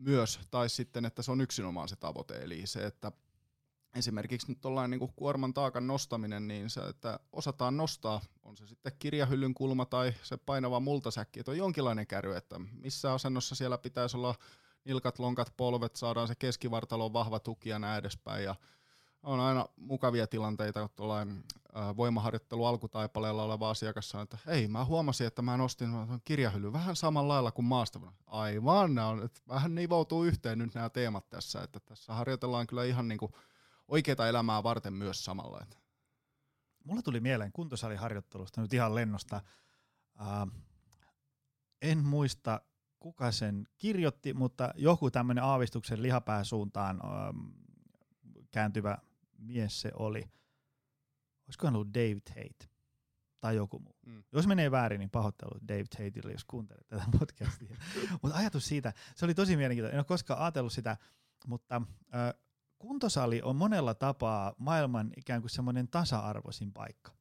myös, 0.00 0.40
tai 0.50 0.68
sitten, 0.68 1.04
että 1.04 1.22
se 1.22 1.32
on 1.32 1.40
yksinomaan 1.40 1.88
se 1.88 1.96
tavoite, 1.96 2.34
eli 2.34 2.66
se, 2.66 2.86
että 2.86 3.12
esimerkiksi 3.94 4.48
nyt 4.48 4.60
tuollainen 4.60 5.00
niin 5.00 5.12
kuorman 5.16 5.54
taakan 5.54 5.86
nostaminen, 5.86 6.48
niin 6.48 6.70
se, 6.70 6.80
että 6.80 7.20
osataan 7.32 7.76
nostaa, 7.76 8.20
on 8.42 8.56
se 8.56 8.66
sitten 8.66 8.92
kirjahyllyn 8.98 9.54
kulma 9.54 9.84
tai 9.84 10.14
se 10.22 10.36
painava 10.36 10.80
multasäkki, 10.80 11.40
että 11.40 11.50
on 11.50 11.58
jonkinlainen 11.58 12.06
käry, 12.06 12.36
että 12.36 12.58
missä 12.58 13.12
asennossa 13.12 13.54
siellä 13.54 13.78
pitäisi 13.78 14.16
olla 14.16 14.34
nilkat, 14.84 15.18
lonkat, 15.18 15.52
polvet, 15.56 15.96
saadaan 15.96 16.28
se 16.28 16.34
keskivartalon 16.34 17.12
vahva 17.12 17.40
tuki 17.40 17.68
ja 17.68 17.78
näin 17.78 17.98
edespäin, 17.98 18.44
ja 18.44 18.54
on 19.22 19.40
aina 19.40 19.66
mukavia 19.76 20.26
tilanteita, 20.26 20.80
kun 20.80 20.90
tuollainen 20.96 21.44
voimaharjoittelu 21.96 22.64
alkutaipaleella 22.64 23.44
oleva 23.44 23.70
asiakas 23.70 24.08
sanoo, 24.08 24.22
että 24.22 24.38
hei, 24.46 24.68
mä 24.68 24.84
huomasin, 24.84 25.26
että 25.26 25.42
mä 25.42 25.56
nostin 25.56 25.90
kirjahylly 26.24 26.72
vähän 26.72 26.96
samalla 26.96 27.34
lailla 27.34 27.52
kuin 27.52 27.66
maastavana. 27.66 28.12
Aivan, 28.26 28.94
nämä 28.94 29.08
on, 29.08 29.22
että 29.24 29.40
vähän 29.48 29.74
nivoutuu 29.74 30.24
yhteen 30.24 30.58
nyt 30.58 30.74
nämä 30.74 30.88
teemat 30.90 31.30
tässä, 31.30 31.62
että 31.62 31.80
tässä 31.80 32.14
harjoitellaan 32.14 32.66
kyllä 32.66 32.84
ihan 32.84 33.08
niin 33.08 33.18
kuin 33.18 33.32
oikeaa 33.90 34.28
elämää 34.28 34.62
varten 34.62 34.92
myös 34.92 35.24
samalla. 35.24 35.60
Että. 35.62 35.76
Mulla 36.84 37.02
tuli 37.02 37.20
mieleen 37.20 37.52
kuntosaliharjoittelusta 37.52 38.60
nyt 38.60 38.72
ihan 38.72 38.94
lennosta. 38.94 39.40
Uh, 40.20 40.52
en 41.82 41.98
muista, 41.98 42.60
kuka 43.00 43.32
sen 43.32 43.68
kirjoitti, 43.78 44.34
mutta 44.34 44.74
joku 44.76 45.10
tämmöinen 45.10 45.44
aavistuksen 45.44 46.02
lihapääsuuntaan 46.02 46.96
uh, 46.96 47.52
kääntyvä 48.50 48.98
mies 49.38 49.80
se 49.80 49.90
oli. 49.94 50.30
Olisiko 51.46 51.66
hän 51.66 51.74
ollut 51.74 51.94
David 51.94 52.20
Tate 52.20 52.70
tai 53.40 53.56
joku 53.56 53.78
muu. 53.78 53.96
Mm. 54.06 54.22
Jos 54.32 54.46
menee 54.46 54.70
väärin, 54.70 54.98
niin 54.98 55.10
pahoittelu 55.10 55.60
David 55.68 55.86
Tateille, 55.86 56.32
jos 56.32 56.44
kuuntelet 56.44 56.88
tätä 56.88 57.04
podcastia. 57.18 57.76
mutta 58.22 58.38
ajatus 58.38 58.66
siitä, 58.66 58.92
se 59.14 59.24
oli 59.24 59.34
tosi 59.34 59.56
mielenkiintoinen. 59.56 59.94
En 59.94 59.98
ole 60.00 60.04
koskaan 60.04 60.40
ajatellut 60.40 60.72
sitä, 60.72 60.96
mutta 61.46 61.82
äh, 62.14 62.34
kuntosali 62.80 63.42
on 63.42 63.56
monella 63.56 63.94
tapaa 63.94 64.54
maailman 64.58 65.12
ikään 65.16 65.40
kuin 65.40 65.50
semmoinen 65.50 65.88
tasa-arvoisin 65.88 66.72
paikka. 66.72 67.12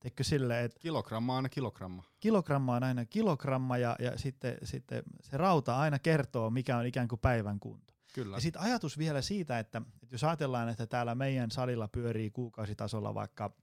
Teikö 0.00 0.24
sille, 0.24 0.64
että 0.64 0.80
kilogramma 0.80 1.32
on 1.32 1.36
aina 1.36 1.48
kilogramma. 1.48 2.02
Kilogramma 2.20 2.76
on 2.76 2.82
aina 2.82 3.04
kilogramma 3.04 3.78
ja, 3.78 3.96
ja 3.98 4.18
sitten, 4.18 4.58
sitten 4.62 5.02
se 5.20 5.36
rauta 5.36 5.78
aina 5.78 5.98
kertoo, 5.98 6.50
mikä 6.50 6.76
on 6.76 6.86
ikään 6.86 7.08
kuin 7.08 7.20
päivän 7.20 7.60
kunto. 7.60 7.94
Kyllä. 8.14 8.36
Ja 8.36 8.40
sitten 8.40 8.62
ajatus 8.62 8.98
vielä 8.98 9.22
siitä, 9.22 9.58
että, 9.58 9.82
että 10.02 10.14
jos 10.14 10.24
ajatellaan, 10.24 10.68
että 10.68 10.86
täällä 10.86 11.14
meidän 11.14 11.50
salilla 11.50 11.88
pyörii 11.88 12.30
kuukausitasolla 12.30 13.14
vaikka 13.14 13.56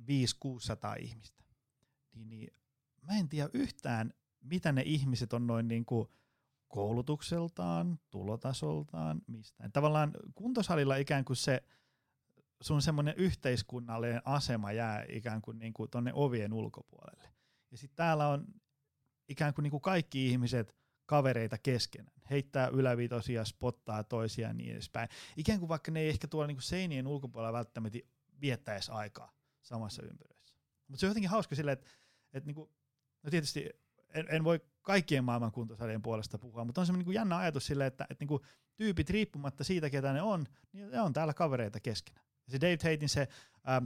500-600 0.00 0.04
ihmistä, 1.00 1.44
niin, 2.14 2.28
niin 2.28 2.48
mä 3.02 3.18
en 3.18 3.28
tiedä 3.28 3.50
yhtään, 3.52 4.14
mitä 4.40 4.72
ne 4.72 4.82
ihmiset 4.86 5.32
on 5.32 5.46
noin 5.46 5.68
niin 5.68 5.84
kuin 5.84 6.08
koulutukseltaan, 6.68 7.98
tulotasoltaan, 8.10 9.20
mistään. 9.26 9.72
Tavallaan 9.72 10.12
kuntosalilla 10.34 10.96
ikään 10.96 11.24
kuin 11.24 11.36
se 11.36 11.62
sun 12.60 12.82
semmoinen 12.82 13.14
yhteiskunnallinen 13.16 14.22
asema 14.24 14.72
jää 14.72 15.04
ikään 15.08 15.42
kuin, 15.42 15.58
niin 15.58 15.72
kuin 15.72 15.90
tonne 15.90 16.10
ovien 16.14 16.52
ulkopuolelle. 16.52 17.28
Ja 17.70 17.76
sitten 17.78 17.96
täällä 17.96 18.28
on 18.28 18.46
ikään 19.28 19.54
kuin, 19.54 19.62
niin 19.62 19.70
kuin 19.70 19.80
kaikki 19.80 20.26
ihmiset 20.26 20.76
kavereita 21.06 21.58
keskenään, 21.58 22.22
heittää 22.30 22.68
ylävitosia, 22.68 23.44
spottaa 23.44 24.04
toisia 24.04 24.48
ja 24.48 24.54
niin 24.54 24.72
edespäin. 24.72 25.08
Ikään 25.36 25.58
kuin 25.58 25.68
vaikka 25.68 25.90
ne 25.90 26.00
ei 26.00 26.08
ehkä 26.08 26.28
tuolla 26.28 26.46
niin 26.46 26.56
kuin 26.56 26.62
seinien 26.62 27.06
ulkopuolella 27.06 27.52
välttämättä 27.52 27.98
viettäisi 28.40 28.92
aikaa 28.92 29.32
samassa 29.62 30.02
ympyröissä. 30.02 30.56
Mutta 30.88 31.00
se 31.00 31.06
on 31.06 31.10
jotenkin 31.10 31.30
hauska 31.30 31.54
silleen, 31.54 31.72
että, 31.78 31.90
että 32.32 32.46
niin 32.46 32.54
kuin, 32.54 32.70
no 33.22 33.30
tietysti 33.30 33.70
en, 34.16 34.26
en 34.28 34.44
voi 34.44 34.60
kaikkien 34.82 35.24
maailman 35.24 35.52
kuntosalien 35.52 36.02
puolesta 36.02 36.38
puhua, 36.38 36.64
mutta 36.64 36.80
on 36.80 36.86
semmoinen 36.86 37.06
niin 37.06 37.14
jännä 37.14 37.36
ajatus 37.36 37.66
sille, 37.66 37.86
että, 37.86 38.06
että 38.10 38.22
niin 38.22 38.28
kuin 38.28 38.42
tyypit 38.76 39.10
riippumatta 39.10 39.64
siitä, 39.64 39.90
ketä 39.90 40.12
ne 40.12 40.22
on, 40.22 40.46
niin 40.72 40.90
ne 40.90 41.00
on 41.00 41.12
täällä 41.12 41.34
kavereita 41.34 41.80
keskenään. 41.80 42.26
Ja 42.46 42.52
se 42.52 42.60
Dave 42.60 42.76
Tatein 42.76 43.08
se 43.08 43.28
ähm, 43.68 43.84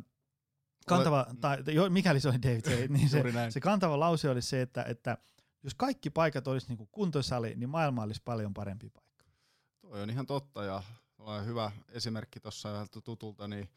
kantava, 0.86 1.26
tai 1.40 1.58
jo, 1.66 1.90
mikäli 1.90 2.20
se 2.20 2.28
oli 2.28 2.42
Dave 2.42 2.62
Tate, 2.62 2.88
niin 2.88 3.08
se, 3.08 3.22
se 3.50 3.60
kantava 3.60 4.00
lause 4.00 4.30
oli 4.30 4.42
se, 4.42 4.62
että, 4.62 4.82
että 4.82 5.18
jos 5.62 5.74
kaikki 5.74 6.10
paikat 6.10 6.48
olisi 6.48 6.68
niin 6.68 6.78
kuin 6.78 6.88
kuntosali, 6.92 7.54
niin 7.56 7.68
maailma 7.68 8.02
olisi 8.02 8.22
paljon 8.24 8.54
parempi 8.54 8.90
paikka. 8.90 9.24
Toi 9.80 10.02
on 10.02 10.10
ihan 10.10 10.26
totta 10.26 10.64
ja 10.64 10.82
hyvä 11.44 11.72
esimerkki 11.88 12.40
tuossa 12.40 12.86
tutulta, 13.04 13.48
niin 13.48 13.68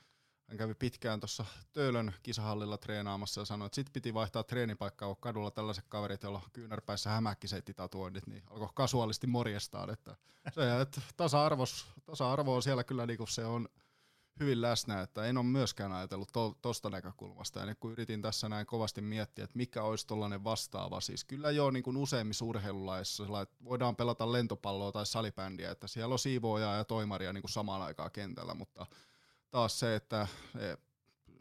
hän 0.48 0.58
kävi 0.58 0.74
pitkään 0.76 1.20
tuossa 1.20 1.46
Töölön 1.74 2.14
kisahallilla 2.24 2.78
treenaamassa 2.78 3.42
ja 3.42 3.46
sanoi, 3.46 3.66
että 3.66 3.76
sit 3.76 3.94
piti 3.94 4.14
vaihtaa 4.14 4.44
treenipaikkaa, 4.44 5.08
kun 5.08 5.18
kadulla 5.18 5.52
tällaiset 5.52 5.86
kaverit, 5.88 6.24
joilla 6.24 6.42
kyynärpäissä 6.54 7.10
hämäkkiseittitatuoinnit, 7.10 8.28
niin 8.28 8.44
alkoi 8.50 8.70
kasuaalisti 8.74 9.28
morjestaan. 9.28 9.90
Että 9.90 10.16
se, 10.52 10.82
että 10.82 11.02
tasa-arvos, 11.18 11.88
tasa-arvo 12.06 12.56
on 12.56 12.64
siellä 12.64 12.84
kyllä 12.84 13.06
niin 13.06 13.18
kuin 13.18 13.28
se 13.28 13.46
on 13.46 13.70
hyvin 14.40 14.62
läsnä, 14.62 15.02
että 15.02 15.26
en 15.26 15.38
ole 15.38 15.46
myöskään 15.46 15.92
ajatellut 15.92 16.30
tuosta 16.62 16.82
to, 16.82 16.90
näkökulmasta. 16.90 17.60
Ja 17.60 17.76
kun 17.76 17.92
yritin 17.92 18.22
tässä 18.22 18.50
näin 18.50 18.66
kovasti 18.66 19.02
miettiä, 19.02 19.44
että 19.44 19.58
mikä 19.58 19.84
olisi 19.84 20.08
tuollainen 20.08 20.44
vastaava, 20.44 21.02
siis 21.02 21.24
kyllä 21.24 21.52
jo 21.52 21.72
niin 21.72 21.84
kuin 21.84 21.98
useimmissa 21.98 22.46
urheilulaissa 22.46 23.24
voidaan 23.64 23.96
pelata 23.96 24.32
lentopalloa 24.32 24.92
tai 24.92 25.06
salibändiä, 25.06 25.72
että 25.72 25.88
siellä 25.88 26.14
on 26.14 26.20
siivoojaa 26.20 26.76
ja 26.76 26.86
toimaria 26.86 27.34
niin 27.34 27.42
kuin 27.42 27.52
samaan 27.52 27.82
aikaan 27.82 28.12
kentällä, 28.12 28.54
mutta 28.54 28.86
taas 29.54 29.80
se, 29.80 29.96
että 29.96 30.28
e, 30.56 30.78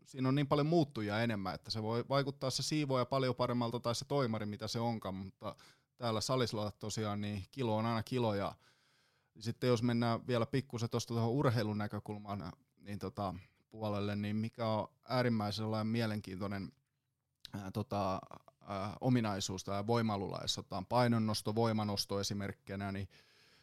siinä 0.04 0.28
on 0.28 0.34
niin 0.34 0.46
paljon 0.46 0.66
muuttujia 0.66 1.22
enemmän, 1.22 1.54
että 1.54 1.70
se 1.70 1.82
voi 1.82 2.04
vaikuttaa 2.08 2.50
se 2.50 2.62
siivoja 2.62 3.04
paljon 3.04 3.34
paremmalta 3.34 3.80
tai 3.80 3.94
se 3.94 4.04
toimari, 4.04 4.46
mitä 4.46 4.68
se 4.68 4.80
onkaan, 4.80 5.14
mutta 5.14 5.56
täällä 5.96 6.20
salisella 6.20 6.70
tosiaan 6.70 7.20
niin 7.20 7.44
kilo 7.50 7.76
on 7.76 7.86
aina 7.86 8.02
kilo 8.02 8.34
ja 8.34 8.54
sitten 9.38 9.68
jos 9.68 9.82
mennään 9.82 10.26
vielä 10.26 10.46
pikkusen 10.46 10.90
tuosta 10.90 11.14
tuohon 11.14 11.30
urheilun 11.30 11.78
näkökulmaan 11.78 12.52
niin 12.80 12.98
tota, 12.98 13.34
puolelle, 13.70 14.16
niin 14.16 14.36
mikä 14.36 14.66
on 14.66 14.88
äärimmäisen 15.08 15.66
mielenkiintoinen 15.84 16.72
ää, 17.52 17.70
tota, 17.70 18.20
ää, 18.60 18.96
ominaisuus 19.00 19.64
tai 19.64 19.86
voimalulla, 19.86 20.38
jos 20.42 20.58
otetaan 20.58 20.86
painonnosto, 20.86 21.54
voimanosto 21.54 22.20
esimerkkinä, 22.20 22.92
niin 22.92 23.08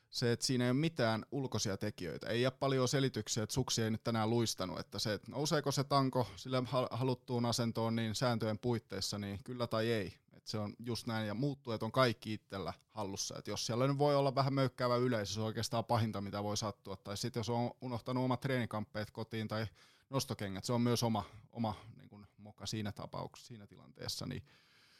se, 0.09 0.31
että 0.31 0.45
siinä 0.45 0.63
ei 0.63 0.71
ole 0.71 0.79
mitään 0.79 1.25
ulkoisia 1.31 1.77
tekijöitä. 1.77 2.27
Ei 2.27 2.45
ole 2.45 2.53
paljon 2.59 2.87
selityksiä, 2.87 3.43
että 3.43 3.53
suksi 3.53 3.81
ei 3.81 3.91
nyt 3.91 4.03
tänään 4.03 4.29
luistanut, 4.29 4.79
että 4.79 4.99
se, 4.99 5.13
että 5.13 5.31
nouseeko 5.31 5.71
se 5.71 5.83
tanko 5.83 6.27
sille 6.35 6.63
haluttuun 6.91 7.45
asentoon 7.45 7.95
niin 7.95 8.15
sääntöjen 8.15 8.59
puitteissa, 8.59 9.17
niin 9.17 9.39
kyllä 9.43 9.67
tai 9.67 9.91
ei. 9.91 10.13
Että 10.33 10.51
se 10.51 10.57
on 10.57 10.73
just 10.79 11.07
näin, 11.07 11.27
ja 11.27 11.33
muuttujat 11.33 11.83
on 11.83 11.91
kaikki 11.91 12.33
itsellä 12.33 12.73
hallussa. 12.91 13.37
Että 13.37 13.51
jos 13.51 13.65
siellä 13.65 13.97
voi 13.97 14.15
olla 14.15 14.35
vähän 14.35 14.53
möykkäävä 14.53 14.95
yleisö, 14.95 15.33
se 15.33 15.39
on 15.39 15.45
oikeastaan 15.45 15.85
pahinta, 15.85 16.21
mitä 16.21 16.43
voi 16.43 16.57
sattua. 16.57 16.95
Tai 16.95 17.17
sitten 17.17 17.39
jos 17.39 17.49
on 17.49 17.71
unohtanut 17.81 18.23
omat 18.23 18.41
treenikamppeet 18.41 19.11
kotiin 19.11 19.47
tai 19.47 19.67
nostokengät, 20.09 20.65
se 20.65 20.73
on 20.73 20.81
myös 20.81 21.03
oma, 21.03 21.23
oma 21.51 21.75
niin 21.97 22.09
kuin 22.09 22.27
moka 22.37 22.65
siinä 22.65 22.91
tapauksessa, 22.91 23.47
siinä 23.47 23.67
tilanteessa. 23.67 24.25
Niin 24.25 24.43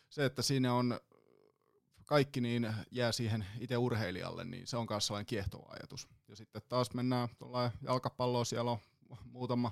se, 0.10 0.26
että 0.26 0.42
siinä 0.42 0.74
on 0.74 1.00
kaikki 2.10 2.42
niin 2.42 2.74
jää 2.92 3.12
siihen 3.12 3.46
itse 3.60 3.78
urheilijalle, 3.78 4.46
niin 4.46 4.68
se 4.68 4.78
on 4.78 4.88
myös 4.90 5.08
sellainen 5.08 5.26
kiehtova 5.26 5.70
ajatus. 5.70 6.08
Ja 6.28 6.36
sitten 6.36 6.62
taas 6.70 6.94
mennään 6.94 7.30
jalkapalloon, 7.82 8.46
siellä 8.46 8.72
on 8.72 8.78
muutama 9.24 9.72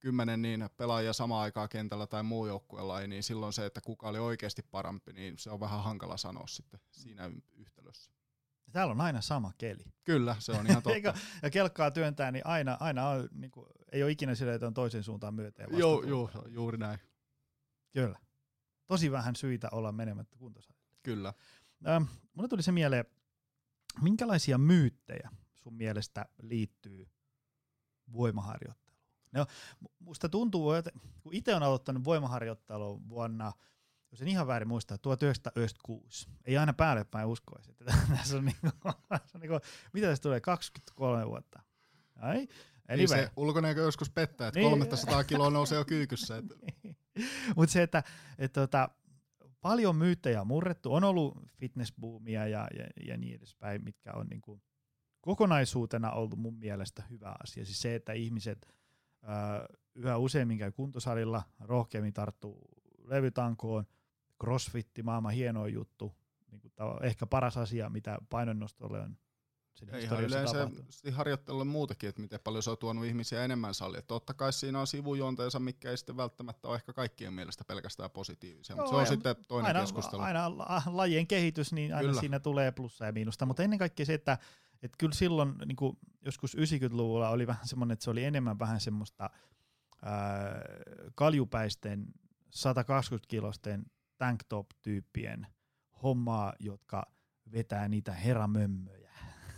kymmenen 0.00 0.42
niin 0.42 0.68
pelaajia 0.76 1.12
samaan 1.12 1.42
aikaan 1.42 1.68
kentällä 1.68 2.06
tai 2.06 2.22
muu 2.22 2.46
joukkueella, 2.46 3.00
niin 3.00 3.22
silloin 3.22 3.52
se, 3.52 3.66
että 3.66 3.80
kuka 3.80 4.08
oli 4.08 4.18
oikeasti 4.18 4.62
parempi, 4.62 5.12
niin 5.12 5.38
se 5.38 5.50
on 5.50 5.60
vähän 5.60 5.82
hankala 5.82 6.16
sanoa 6.16 6.46
sitten 6.46 6.80
siinä 6.90 7.30
yhtälössä. 7.52 8.10
Täällä 8.72 8.92
on 8.92 9.00
aina 9.00 9.20
sama 9.20 9.52
keli. 9.58 9.84
Kyllä, 10.04 10.36
se 10.38 10.52
on 10.52 10.66
ihan 10.66 10.82
totta. 11.02 11.20
ja 11.42 11.50
kelkkaa 11.50 11.90
työntää, 11.90 12.32
niin 12.32 12.46
aina, 12.46 12.76
aina 12.80 13.08
on, 13.08 13.28
niin 13.32 13.50
kuin, 13.50 13.66
ei 13.92 14.02
ole 14.02 14.10
ikinä 14.10 14.34
sille, 14.34 14.54
että 14.54 14.66
on 14.66 14.74
toisen 14.74 15.02
suuntaan 15.02 15.34
myöten. 15.34 15.66
Joo, 15.70 16.02
joo, 16.02 16.30
juuri 16.48 16.78
näin. 16.78 16.98
Kyllä. 17.92 18.18
Tosi 18.86 19.10
vähän 19.10 19.36
syitä 19.36 19.68
olla 19.72 19.92
menemättä 19.92 20.36
kuntosalille. 20.36 20.86
Kyllä. 21.06 21.34
Ähm, 21.88 22.02
mulle 22.34 22.48
tuli 22.48 22.62
se 22.62 22.72
mieleen, 22.72 23.04
minkälaisia 24.02 24.58
myyttejä 24.58 25.30
sun 25.54 25.74
mielestä 25.74 26.26
liittyy 26.42 27.08
voimaharjoitteluun? 28.12 28.86
No, 29.32 29.46
musta 29.98 30.28
tuntuu, 30.28 30.72
että 30.72 30.90
kun 31.20 31.34
itse 31.34 31.54
on 31.54 31.62
aloittanut 31.62 32.04
voimaharjoittelun 32.04 33.08
vuonna, 33.08 33.52
jos 34.10 34.22
en 34.22 34.28
ihan 34.28 34.46
väärin 34.46 34.68
muista, 34.68 34.98
1996. 34.98 36.28
Ei 36.44 36.56
aina 36.56 36.72
päälle 36.72 37.04
päin 37.04 37.26
uskoisi, 37.26 37.70
että 37.70 37.84
tässä 38.16 38.36
on, 38.36 38.44
niinku, 38.44 38.68
tässä 39.08 39.38
on 39.38 39.40
niinku, 39.40 39.58
mitä 39.92 40.06
tässä 40.06 40.22
tulee, 40.22 40.40
23 40.40 41.26
vuotta. 41.26 41.62
Ai, 42.16 42.48
Niin 42.96 43.08
se 43.08 43.30
ulkonäkö 43.36 43.80
joskus 43.80 44.10
pettää, 44.10 44.48
että 44.48 44.60
niin. 44.60 44.70
300 44.70 45.24
kiloa 45.24 45.50
nousee 45.50 45.78
jo 45.78 45.84
kyykyssä. 45.84 46.36
Että. 46.36 46.54
Mutta 47.56 47.72
se, 47.72 47.82
että 47.82 48.02
et, 48.38 48.52
tota, 48.52 48.88
paljon 49.68 49.96
myyttejä 49.96 50.40
on 50.40 50.46
murrettu, 50.46 50.94
on 50.94 51.04
ollut 51.04 51.38
fitnessboomia 51.56 52.46
ja, 52.46 52.68
ja, 52.78 52.86
ja 53.06 53.16
niin 53.16 53.36
edespäin, 53.36 53.84
mitkä 53.84 54.12
on 54.12 54.26
niinku 54.26 54.60
kokonaisuutena 55.20 56.10
ollut 56.10 56.38
mun 56.38 56.58
mielestä 56.58 57.02
hyvä 57.10 57.34
asia. 57.42 57.64
Siis 57.64 57.82
se, 57.82 57.94
että 57.94 58.12
ihmiset 58.12 58.68
yhä 59.94 60.16
useammin 60.16 60.58
käy 60.58 60.72
kuntosalilla, 60.72 61.42
rohkeammin 61.60 62.12
tarttuu 62.12 62.68
levytankoon, 63.04 63.86
crossfitti, 64.42 65.02
maailman 65.02 65.32
hieno 65.32 65.66
juttu, 65.66 66.16
niin 66.50 66.60
kuin, 66.60 66.72
ehkä 67.02 67.26
paras 67.26 67.56
asia, 67.56 67.90
mitä 67.90 68.18
painonnostolle 68.30 69.00
on 69.00 69.18
sen 69.76 70.00
ihan 70.00 70.24
yleensä 70.24 70.70
harjoittelulle 71.12 71.64
muutakin, 71.64 72.08
että 72.08 72.22
miten 72.22 72.40
paljon 72.44 72.62
se 72.62 72.70
on 72.70 72.78
tuonut 72.78 73.04
ihmisiä 73.04 73.44
enemmän 73.44 73.74
saliin. 73.74 74.04
Totta 74.06 74.34
kai 74.34 74.52
siinä 74.52 74.80
on 74.80 74.86
sivujuonteensa, 74.86 75.58
mikä 75.58 75.90
ei 75.90 75.96
sitten 75.96 76.16
välttämättä 76.16 76.68
ole 76.68 76.76
ehkä 76.76 76.92
kaikkien 76.92 77.32
mielestä 77.32 77.64
pelkästään 77.64 78.10
positiivisia, 78.10 78.76
mutta 78.76 78.90
se 78.90 78.96
on 78.96 79.06
sitten 79.06 79.36
toinen 79.48 79.66
aina, 79.66 79.80
keskustelu. 79.80 80.22
Aina 80.22 80.52
lajien 80.86 81.26
kehitys, 81.26 81.72
niin 81.72 81.94
aina 81.94 82.08
kyllä. 82.08 82.20
siinä 82.20 82.40
tulee 82.40 82.72
plussa 82.72 83.06
ja 83.06 83.12
miinusta, 83.12 83.46
mutta 83.46 83.62
ennen 83.62 83.78
kaikkea 83.78 84.06
se, 84.06 84.14
että 84.14 84.38
et 84.82 84.92
kyllä 84.98 85.14
silloin 85.14 85.54
niin 85.66 85.76
kuin 85.76 85.98
joskus 86.24 86.56
90-luvulla 86.56 87.28
oli 87.28 87.46
vähän 87.46 87.68
semmoinen, 87.68 87.92
että 87.92 88.04
se 88.04 88.10
oli 88.10 88.24
enemmän 88.24 88.58
vähän 88.58 88.80
semmoista 88.80 89.30
ää, 90.02 90.60
kaljupäisten 91.14 92.06
120-kilosten 92.56 93.84
tanktop-tyyppien 94.18 95.46
hommaa, 96.02 96.52
jotka 96.58 97.06
vetää 97.52 97.88
niitä 97.88 98.12
heramömmöjä 98.12 99.05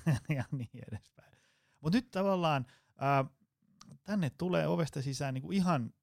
ja 0.36 0.44
niin 0.52 0.84
edespäin. 0.92 1.32
Mutta 1.80 1.98
nyt 1.98 2.10
tavallaan 2.10 2.66
ää, 2.98 3.24
tänne 4.04 4.30
tulee 4.30 4.68
ovesta 4.68 5.02
sisään 5.02 5.34
niinku 5.34 5.52
ihan 5.52 5.94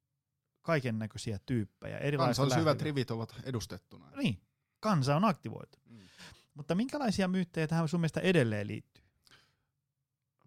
kaiken 0.61 0.99
näköisiä 0.99 1.39
tyyppejä. 1.45 1.99
Kansan 2.17 2.51
syvät 2.51 2.81
rivit 2.81 3.11
ovat 3.11 3.35
edustettuna. 3.43 4.11
Niin, 4.15 4.41
kansa 4.79 5.15
on 5.15 5.25
aktivoitu. 5.25 5.79
Mm. 5.85 5.99
Mutta 6.53 6.75
minkälaisia 6.75 7.27
myyttejä 7.27 7.67
tähän 7.67 7.87
sun 7.87 7.99
mielestä 7.99 8.19
edelleen 8.19 8.67
liittyy? 8.67 9.03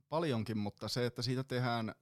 Paljonkin, 0.08 0.58
mutta 0.58 0.88
se, 0.88 1.06
että 1.06 1.22
siitä 1.22 1.44
tehdään 1.44 1.94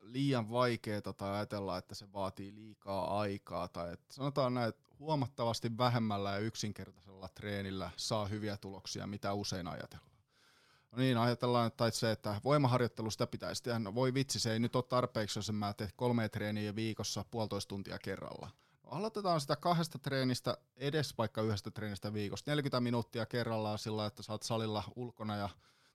liian 0.00 0.50
vaikeaa 0.50 1.12
tai 1.16 1.30
ajatellaan, 1.34 1.78
että 1.78 1.94
se 1.94 2.12
vaatii 2.12 2.54
liikaa 2.54 3.20
aikaa 3.20 3.68
tai 3.68 3.92
että 3.92 4.14
sanotaan 4.14 4.54
näin, 4.54 4.68
että 4.68 4.88
huomattavasti 4.98 5.78
vähemmällä 5.78 6.30
ja 6.30 6.38
yksinkertaisella 6.38 7.28
treenillä 7.28 7.90
saa 7.96 8.26
hyviä 8.26 8.56
tuloksia, 8.56 9.06
mitä 9.06 9.32
usein 9.32 9.66
ajatellaan. 9.66 10.21
No 10.92 10.98
niin, 10.98 11.18
ajatellaan, 11.18 11.66
että 11.66 11.90
se, 11.90 12.10
että 12.10 12.40
voimaharjoittelusta 12.44 13.26
pitäisi 13.26 13.62
tehdä, 13.62 13.78
no 13.78 13.94
voi 13.94 14.14
vitsi, 14.14 14.40
se 14.40 14.52
ei 14.52 14.58
nyt 14.58 14.76
ole 14.76 14.84
tarpeeksi, 14.88 15.38
jos 15.38 15.52
mä 15.52 15.72
teen 15.72 15.90
kolme 15.96 16.28
treeniä 16.28 16.74
viikossa 16.74 17.24
puolitoista 17.30 17.68
tuntia 17.68 17.98
kerralla. 17.98 18.50
No, 18.84 18.90
aloitetaan 18.90 19.40
sitä 19.40 19.56
kahdesta 19.56 19.98
treenistä, 19.98 20.58
edes 20.76 21.18
vaikka 21.18 21.42
yhdestä 21.42 21.70
treenistä 21.70 22.12
viikossa, 22.12 22.50
40 22.50 22.80
minuuttia 22.80 23.26
kerrallaan 23.26 23.78
sillä, 23.78 24.06
että 24.06 24.22
saat 24.22 24.42
salilla 24.42 24.84
ulkona 24.96 25.36
ja 25.36 25.48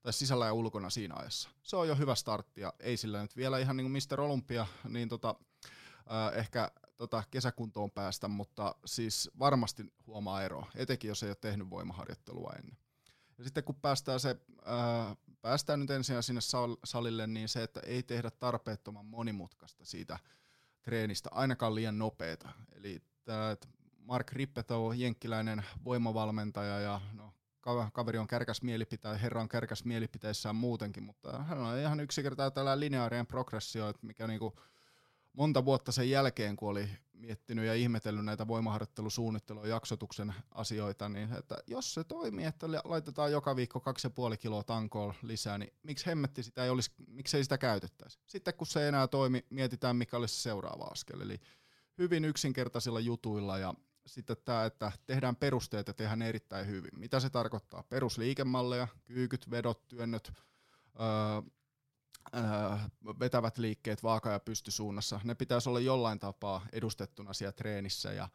tai 0.08 0.14
sisällä 0.14 0.46
ja 0.46 0.54
ulkona 0.54 0.90
siinä 0.90 1.16
ajassa. 1.16 1.50
Se 1.64 1.76
on 1.76 1.88
jo 1.88 1.96
hyvä 1.96 2.16
startti 2.16 2.62
ja 2.62 2.74
ei 2.80 2.98
sillä 2.98 3.22
nyt 3.22 3.36
vielä 3.36 3.60
ihan 3.60 3.78
niin 3.78 3.92
kuin 3.92 4.04
Mr. 4.12 4.22
Olympia, 4.22 4.68
niin 4.90 5.10
tota, 5.10 5.36
äh, 6.12 6.38
ehkä 6.40 6.72
tota 6.98 7.24
kesäkuntoon 7.32 7.92
päästä, 7.92 8.28
mutta 8.28 8.76
siis 8.86 9.30
varmasti 9.40 9.94
huomaa 10.08 10.44
eroa, 10.44 10.68
etenkin 10.76 11.08
jos 11.08 11.24
ei 11.24 11.30
ole 11.30 11.38
tehnyt 11.42 11.70
voimaharjoittelua 11.70 12.54
ennen. 12.60 12.78
Ja 13.38 13.44
sitten 13.44 13.64
kun 13.64 13.76
päästään, 13.76 14.20
se, 14.20 14.36
ää, 14.66 15.16
päästään 15.42 15.80
nyt 15.80 15.90
ensin 15.90 16.24
sinne 16.24 16.42
salille, 16.84 17.28
niin 17.28 17.50
se, 17.50 17.64
että 17.64 17.80
ei 17.80 18.04
tehdä 18.04 18.32
tarpeettoman 18.32 19.06
monimutkaista 19.06 19.86
siitä 19.86 20.20
treenistä, 20.82 21.30
ainakaan 21.32 21.76
liian 21.76 21.98
nopeeta. 21.98 22.50
Eli 22.76 23.02
tämä 23.26 23.58
Mark 24.00 24.32
Rippeto, 24.32 24.94
jenkkiläinen 24.94 25.66
voimavalmentaja 25.84 26.80
ja 26.80 27.02
no, 27.14 27.34
kaveri 27.94 28.18
on 28.18 28.28
kärkäs 28.28 28.62
mielipite, 28.62 29.20
herra 29.22 29.42
on 29.42 29.50
kärkäs 29.50 29.86
mielipiteissään 29.86 30.56
muutenkin, 30.56 31.04
mutta 31.04 31.44
hän 31.44 31.58
on 31.58 31.78
ihan 31.78 32.00
yksinkertainen 32.00 32.54
tällä 32.54 32.80
lineaarien 32.80 33.28
progressio, 33.28 33.94
mikä 34.02 34.28
niinku, 34.28 34.60
monta 35.34 35.66
vuotta 35.66 35.92
sen 35.92 36.10
jälkeen, 36.10 36.56
kun 36.56 36.70
oli 36.70 36.90
miettinyt 37.18 37.66
ja 37.66 37.76
ihmetellyt 37.76 38.26
näitä 38.26 38.48
voimaharjoittelusuunnittelua 38.48 39.68
jaksotuksen 39.68 40.34
asioita, 40.52 41.10
niin 41.10 41.34
että 41.34 41.58
jos 41.68 41.94
se 41.94 42.04
toimii, 42.04 42.46
että 42.46 42.68
laitetaan 42.84 43.32
joka 43.32 43.56
viikko 43.56 43.84
2,5 44.32 44.38
kiloa 44.38 44.64
tankoa 44.64 45.14
lisää, 45.22 45.58
niin 45.58 45.74
miksi 45.84 46.06
hemmetti 46.06 46.44
sitä 46.44 46.64
ei 46.64 46.70
olisi, 46.70 46.92
miksei 47.08 47.44
sitä 47.44 47.58
käytettäisi? 47.58 48.20
Sitten 48.26 48.54
kun 48.54 48.68
se 48.68 48.82
ei 48.82 48.88
enää 48.88 49.08
toimi, 49.08 49.46
mietitään 49.50 49.96
mikä 49.96 50.18
olisi 50.18 50.36
se 50.36 50.42
seuraava 50.42 50.84
askel. 50.84 51.22
Eli 51.22 51.40
hyvin 51.98 52.26
yksinkertaisilla 52.26 53.00
jutuilla 53.00 53.58
ja 53.58 53.74
sitten 54.06 54.38
tämä, 54.46 54.66
että 54.66 54.92
tehdään 55.06 55.36
perusteet 55.36 55.88
ja 55.88 55.94
tehdään 55.94 56.22
erittäin 56.22 56.68
hyvin. 56.68 56.92
Mitä 57.00 57.20
se 57.20 57.30
tarkoittaa? 57.30 57.84
Perusliikemalleja, 57.84 58.88
kyykyt, 59.06 59.52
vedot, 59.52 59.88
työnnöt, 59.88 60.32
öö, 61.00 61.52
vetävät 63.20 63.58
liikkeet 63.58 64.04
vaaka- 64.04 64.32
ja 64.32 64.40
pystysuunnassa, 64.40 65.20
ne 65.24 65.36
pitäisi 65.36 65.70
olla 65.70 65.80
jollain 65.80 66.20
tapaa 66.20 66.66
edustettuna 66.72 67.34
siellä 67.34 67.52
treenissä 67.52 68.14
ja 68.14 68.30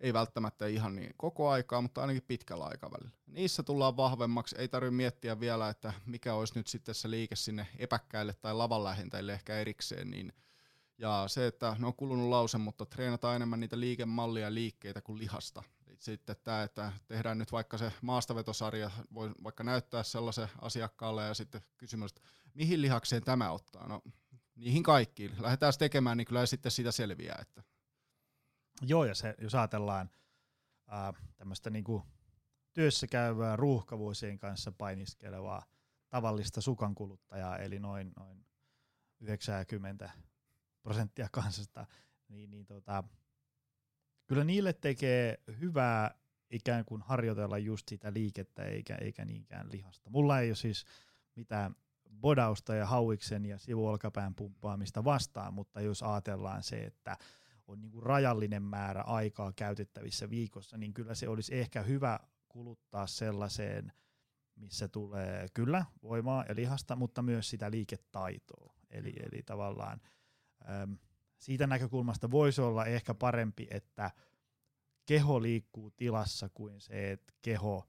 ei 0.00 0.12
välttämättä 0.12 0.66
ihan 0.66 0.96
niin 0.96 1.14
koko 1.16 1.50
aikaa, 1.50 1.82
mutta 1.82 2.00
ainakin 2.00 2.22
pitkällä 2.22 2.64
aikavälillä. 2.64 3.10
Niissä 3.26 3.62
tullaan 3.62 3.96
vahvemmaksi, 3.96 4.56
ei 4.58 4.68
tarvitse 4.68 4.96
miettiä 4.96 5.40
vielä, 5.40 5.68
että 5.68 5.92
mikä 6.06 6.34
olisi 6.34 6.54
nyt 6.56 6.66
sitten 6.66 6.94
se 6.94 7.10
liike 7.10 7.36
sinne 7.36 7.66
epäkkäille 7.78 8.34
tai 8.34 8.54
lavan 8.54 8.84
lähentäjille 8.84 9.32
ehkä 9.32 9.56
erikseen, 9.56 10.10
niin 10.10 10.32
ja 10.98 11.24
se, 11.26 11.46
että 11.46 11.76
ne 11.78 11.86
on 11.86 11.94
kulunut 11.94 12.28
lause, 12.28 12.58
mutta 12.58 12.86
treenataan 12.86 13.36
enemmän 13.36 13.60
niitä 13.60 13.80
liikemallia 13.80 14.44
ja 14.44 14.54
liikkeitä 14.54 15.00
kuin 15.00 15.18
lihasta. 15.18 15.62
Sitten 16.02 16.36
tämä, 16.44 16.62
että 16.62 16.92
tehdään 17.06 17.38
nyt 17.38 17.52
vaikka 17.52 17.78
se 17.78 17.92
maastavetosarja, 18.02 18.90
voi 19.14 19.30
vaikka 19.44 19.64
näyttää 19.64 20.02
sellaisen 20.02 20.48
asiakkaalle 20.60 21.26
ja 21.26 21.34
sitten 21.34 21.60
kysymys, 21.76 22.10
että 22.10 22.20
mihin 22.54 22.82
lihakseen 22.82 23.22
tämä 23.22 23.50
ottaa? 23.50 23.88
No 23.88 24.02
niihin 24.56 24.82
kaikkiin. 24.82 25.42
Lähdetään 25.42 25.72
tekemään, 25.78 26.16
niin 26.16 26.26
kyllä 26.26 26.46
sitten 26.46 26.72
siitä 26.72 26.92
selviää. 26.92 27.38
Että. 27.40 27.62
Joo, 28.80 29.04
ja 29.04 29.14
se, 29.14 29.34
jos 29.38 29.54
ajatellaan 29.54 30.10
ää, 30.88 31.12
tämmöistä 31.36 31.70
niinku 31.70 32.02
työssä 32.72 33.06
käyvää 33.06 33.56
ruuhkavuosien 33.56 34.38
kanssa 34.38 34.72
painiskelevaa 34.72 35.62
tavallista 36.08 36.60
sukankuluttajaa, 36.60 37.58
eli 37.58 37.78
noin, 37.78 38.12
noin 38.16 38.46
90 39.20 40.10
prosenttia 40.82 41.28
kansasta, 41.32 41.86
niin, 42.28 42.50
niin 42.50 42.66
tota, 42.66 43.04
kyllä 44.32 44.44
niille 44.44 44.72
tekee 44.72 45.38
hyvää 45.60 46.14
ikään 46.50 46.84
kuin 46.84 47.02
harjoitella 47.02 47.58
just 47.58 47.88
sitä 47.88 48.12
liikettä 48.12 48.64
eikä, 48.64 48.94
eikä 48.94 49.24
niinkään 49.24 49.72
lihasta. 49.72 50.10
Mulla 50.10 50.40
ei 50.40 50.48
ole 50.48 50.56
siis 50.56 50.84
mitään 51.36 51.74
bodausta 52.20 52.74
ja 52.74 52.86
hauiksen 52.86 53.46
ja 53.46 53.58
sivuolkapään 53.58 54.34
pumppaamista 54.34 55.04
vastaan, 55.04 55.54
mutta 55.54 55.80
jos 55.80 56.02
ajatellaan 56.02 56.62
se, 56.62 56.84
että 56.84 57.16
on 57.66 57.80
niin 57.80 57.92
kuin 57.92 58.02
rajallinen 58.02 58.62
määrä 58.62 59.02
aikaa 59.02 59.52
käytettävissä 59.52 60.30
viikossa, 60.30 60.78
niin 60.78 60.94
kyllä 60.94 61.14
se 61.14 61.28
olisi 61.28 61.58
ehkä 61.58 61.82
hyvä 61.82 62.20
kuluttaa 62.48 63.06
sellaiseen, 63.06 63.92
missä 64.56 64.88
tulee 64.88 65.46
kyllä 65.54 65.84
voimaa 66.02 66.44
ja 66.48 66.54
lihasta, 66.54 66.96
mutta 66.96 67.22
myös 67.22 67.50
sitä 67.50 67.70
liiketaitoa. 67.70 68.74
Eli, 68.90 69.12
eli 69.32 69.42
tavallaan 69.42 70.00
siitä 71.42 71.66
näkökulmasta 71.66 72.30
voisi 72.30 72.60
olla 72.60 72.84
ehkä 72.84 73.14
parempi, 73.14 73.66
että 73.70 74.10
keho 75.06 75.42
liikkuu 75.42 75.90
tilassa 75.90 76.48
kuin 76.48 76.80
se, 76.80 77.12
että 77.12 77.32
keho 77.42 77.88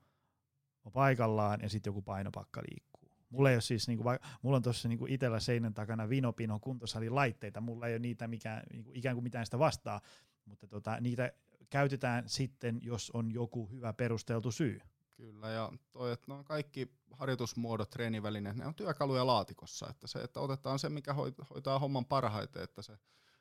on 0.85 0.91
paikallaan 0.91 1.59
ja 1.61 1.69
sitten 1.69 1.91
joku 1.91 2.01
painopakka 2.01 2.61
liikkuu. 2.69 3.11
Mulla 3.29 3.49
ei 3.49 3.55
ole 3.55 3.61
siis, 3.61 3.87
niinku, 3.87 4.03
mulla 4.41 4.57
on 4.57 4.63
tuossa 4.63 4.87
niinku 4.87 5.05
itsellä 5.09 5.39
seinän 5.39 5.73
takana 5.73 6.09
Vinopino 6.09 6.59
kuntosalin 6.59 7.15
laitteita, 7.15 7.61
mulla 7.61 7.87
ei 7.87 7.93
ole 7.93 7.99
niitä 7.99 8.27
mikä, 8.27 8.63
niinku, 8.73 8.91
ikään 8.93 9.15
kuin 9.15 9.23
mitään 9.23 9.45
sitä 9.45 9.59
vastaa, 9.59 10.01
mutta 10.45 10.67
tota, 10.67 10.97
niitä 11.01 11.31
käytetään 11.69 12.29
sitten, 12.29 12.79
jos 12.81 13.11
on 13.11 13.31
joku 13.31 13.69
hyvä 13.71 13.93
perusteltu 13.93 14.51
syy. 14.51 14.81
Kyllä, 15.17 15.49
ja 15.49 15.71
toi, 15.91 16.11
että 16.11 16.25
no 16.33 16.43
kaikki 16.43 16.91
harjoitusmuodot, 17.11 17.89
treenivälineet, 17.89 18.55
ne 18.55 18.65
on 18.65 18.75
työkaluja 18.75 19.27
laatikossa, 19.27 19.87
että 19.89 20.07
se, 20.07 20.19
että 20.19 20.39
otetaan 20.39 20.79
se, 20.79 20.89
mikä 20.89 21.13
hoitaa 21.49 21.79
homman 21.79 22.05
parhaiten, 22.05 22.63
että 22.63 22.81
se 22.81 22.97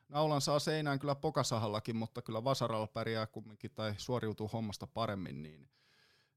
naulan 0.09 0.41
saa 0.41 0.59
seinään 0.59 0.99
kyllä 0.99 1.15
pokasahallakin, 1.15 1.95
mutta 1.95 2.21
kyllä 2.21 2.43
vasaralla 2.43 2.87
pärjää 2.87 3.27
kumminkin 3.27 3.71
tai 3.71 3.93
suoriutuu 3.97 4.49
hommasta 4.53 4.87
paremmin, 4.87 5.43
niin 5.43 5.69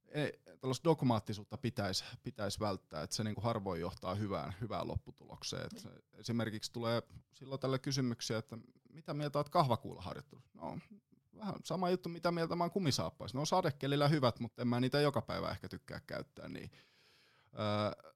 ei, 0.09 0.33
tällaista 0.61 0.85
dogmaattisuutta 0.85 1.59
pitäisi, 1.59 2.05
pitäisi 2.23 2.61
välttää, 2.61 3.03
että 3.03 3.17
se 3.17 3.25
niin 3.25 3.35
kuin 3.35 3.45
harvoin 3.45 3.81
johtaa 3.81 4.15
hyvään, 4.15 4.55
hyvään 4.61 4.89
lopputulokseen. 4.89 5.67
Että 5.67 5.91
esimerkiksi 6.15 6.73
tulee 6.73 7.03
silloin 7.35 7.61
tälle 7.61 7.79
kysymyksiä, 7.79 8.39
että 8.39 8.59
mitä 8.93 9.15
mieltä 9.15 9.39
olet 9.39 9.49
kahvakuulaharjoittelussa? 9.49 10.51
No, 10.55 10.79
vähän 11.37 11.55
sama 11.65 11.91
juttu, 11.91 12.09
mitä 12.09 12.33
mieltä 12.33 12.57
mä 12.57 12.65
oon 12.65 12.71
kumisaappaissa. 12.71 13.39
No 13.39 13.45
sadekelillä 13.45 14.09
hyvät, 14.09 14.41
mutta 14.41 14.63
en 14.63 14.69
mä 14.69 14.81
niitä 14.81 15.01
joka 15.01 15.23
päivä 15.23 15.51
ehkä 15.51 15.69
tykkää 15.69 16.01
käyttää. 16.07 16.49
Niin, 16.49 16.71
öö, 17.59 18.13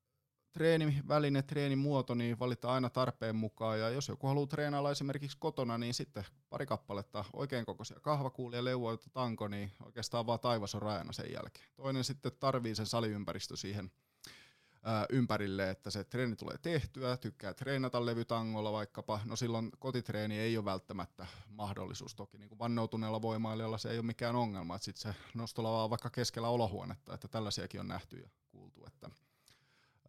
treeniväline, 0.53 1.43
treenimuoto, 1.43 2.15
niin 2.15 2.39
valitaan 2.39 2.75
aina 2.75 2.91
tarpeen 2.91 3.37
mukaan. 3.37 3.81
Ja 3.81 3.91
jos 3.91 4.09
joku 4.09 4.27
haluaa 4.27 4.47
treenailla 4.47 4.91
esimerkiksi 4.91 5.37
kotona, 5.41 5.79
niin 5.79 5.95
sitten 5.95 6.25
pari 6.51 6.67
kappaletta 6.67 7.25
oikein 7.33 7.65
kokoisia 7.65 8.01
kahvakuulia, 8.01 8.65
leuvoita, 8.65 9.11
tanko, 9.11 9.49
niin 9.49 9.73
oikeastaan 9.85 10.27
vaan 10.27 10.41
taivas 10.41 10.75
on 10.75 10.83
rajana 10.83 11.13
sen 11.13 11.33
jälkeen. 11.33 11.67
Toinen 11.77 12.05
sitten 12.05 12.33
tarvii 12.41 12.75
sen 12.75 12.87
saliympäristö 12.87 13.57
siihen 13.57 13.91
ää, 14.83 15.07
ympärille, 15.11 15.71
että 15.71 15.91
se 15.91 16.05
treeni 16.05 16.37
tulee 16.37 16.59
tehtyä, 16.59 17.17
tykkää 17.17 17.55
treenata 17.55 18.07
levytangolla 18.07 18.73
vaikkapa, 18.73 19.21
no 19.25 19.37
silloin 19.37 19.71
kotitreeni 19.79 20.39
ei 20.39 20.57
ole 20.57 20.65
välttämättä 20.65 21.27
mahdollisuus. 21.49 22.15
Toki 22.15 22.39
niin 22.39 22.49
kuin 22.49 22.59
vannoutuneella 22.59 23.23
voimailijalla 23.23 23.79
se 23.79 23.91
ei 23.91 23.99
ole 23.99 24.07
mikään 24.07 24.37
ongelma, 24.37 24.77
että 24.77 24.85
sitten 24.85 25.13
se 25.13 25.21
nostolava 25.35 25.85
on 25.85 25.91
vaikka 25.91 26.11
keskellä 26.11 26.49
olohuonetta, 26.49 27.15
että 27.15 27.29
tällaisiakin 27.29 27.81
on 27.81 27.89
nähty 27.89 28.17
ja 28.17 28.29
kuultu. 28.49 28.85
Että, 28.87 29.11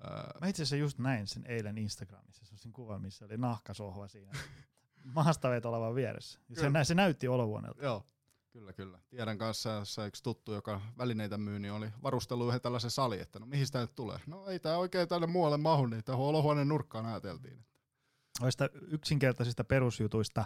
ää... 0.03 0.33
Mä 0.41 0.47
itse 0.47 0.63
asiassa 0.63 0.75
just 0.75 0.99
näin 0.99 1.27
sen 1.27 1.45
eilen 1.45 1.77
Instagramissa, 1.77 2.45
se 2.45 2.67
on 2.67 2.73
kuva, 2.73 2.99
missä 2.99 3.25
oli 3.25 3.37
nahkasohva 3.37 4.07
siinä 4.07 4.31
maastavetolevan 5.15 5.95
vieressä. 5.95 6.39
Se, 6.53 6.69
nä, 6.69 6.83
se 6.83 6.95
näytti 6.95 7.27
olohuoneelta. 7.27 7.83
Joo, 7.83 8.05
Kyllä, 8.51 8.73
kyllä. 8.73 8.99
Tiedän 9.09 9.37
kanssa, 9.37 9.85
se 9.85 10.07
yksi 10.07 10.23
tuttu, 10.23 10.53
joka 10.53 10.81
välineitä 10.97 11.37
myy, 11.37 11.59
niin 11.59 11.73
oli 11.73 11.91
varustellut 12.03 12.47
yhden 12.47 12.61
tällaisen 12.61 12.91
sali, 12.91 13.19
että 13.19 13.39
no 13.39 13.45
mihin 13.45 13.67
tämä 13.71 13.83
nyt 13.83 13.95
tulee? 13.95 14.19
No 14.27 14.47
ei 14.47 14.59
tämä 14.59 14.77
oikein 14.77 15.07
tänne 15.07 15.27
muualle 15.27 15.57
mahu, 15.57 15.85
niin 15.85 16.03
tähän 16.03 16.21
olohuoneen 16.21 16.67
nurkkaan 16.67 17.05
ajateltiin. 17.05 17.65
Noista 18.41 18.69
yksinkertaisista 18.87 19.63
perusjutuista 19.63 20.45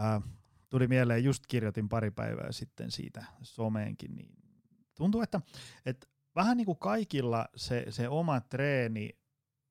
äh, 0.00 0.22
tuli 0.68 0.88
mieleen, 0.88 1.24
just 1.24 1.46
kirjoitin 1.46 1.88
pari 1.88 2.10
päivää 2.10 2.52
sitten 2.52 2.90
siitä 2.90 3.24
someenkin, 3.42 4.16
niin 4.16 4.34
tuntuu, 4.94 5.22
että, 5.22 5.40
että 5.86 6.06
vähän 6.34 6.56
niin 6.56 6.66
kuin 6.66 6.78
kaikilla 6.78 7.48
se, 7.56 7.86
se 7.90 8.08
oma 8.08 8.40
treeni 8.40 9.18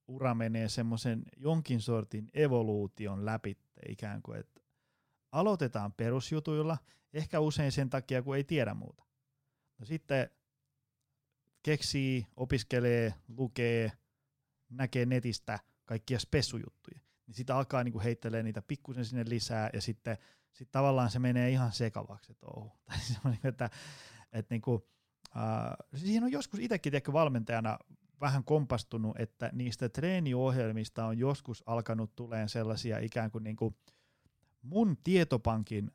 ura 0.08 0.34
menee 0.34 0.70
semmoisen 0.70 1.24
jonkin 1.38 1.82
sortin 1.82 2.30
evoluution 2.34 3.26
läpi, 3.26 3.58
ikään 3.90 4.22
kuin, 4.22 4.40
että 4.40 4.62
aloitetaan 5.32 5.94
perusjutuilla, 5.94 6.78
ehkä 7.14 7.40
usein 7.40 7.72
sen 7.72 7.90
takia, 7.90 8.22
kun 8.22 8.36
ei 8.36 8.44
tiedä 8.44 8.74
muuta. 8.74 9.04
No 9.80 9.86
sitten 9.86 10.30
keksii, 11.64 12.28
opiskelee, 12.36 13.14
lukee, 13.28 13.92
näkee 14.70 15.06
netistä 15.06 15.60
kaikkia 15.86 16.20
spessujuttuja. 16.20 17.00
Niin 17.28 17.36
sitten 17.36 17.56
alkaa 17.56 17.84
niinku 17.84 18.00
heittelee 18.00 18.44
niitä 18.44 18.62
pikkusen 18.62 19.06
sinne 19.06 19.24
lisää 19.28 19.70
ja 19.74 19.82
sitten 19.82 20.18
sit 20.52 20.72
tavallaan 20.72 21.12
se 21.12 21.20
menee 21.20 21.50
ihan 21.50 21.72
sekavaksi 21.72 22.32
että 22.32 22.46
oh. 22.48 22.80
Tai 23.24 23.32
niinku, 23.32 23.48
että, 23.48 23.70
että 24.32 24.54
niinku, 24.54 24.88
äh, 25.38 25.74
siihen 25.96 26.24
on 26.24 26.32
joskus 26.32 26.60
itsekin 26.60 27.14
valmentajana 27.14 27.78
vähän 28.22 28.44
kompastunut, 28.44 29.20
että 29.20 29.50
niistä 29.54 29.90
treeniohjelmista 29.90 31.06
on 31.06 31.18
joskus 31.18 31.64
alkanut 31.66 32.16
tulemaan 32.16 32.50
sellaisia 32.50 33.00
ikään 33.00 33.32
kuin, 33.32 33.44
niin 33.44 33.56
kuin 33.56 33.76
mun 34.62 34.98
tietopankin 35.04 35.92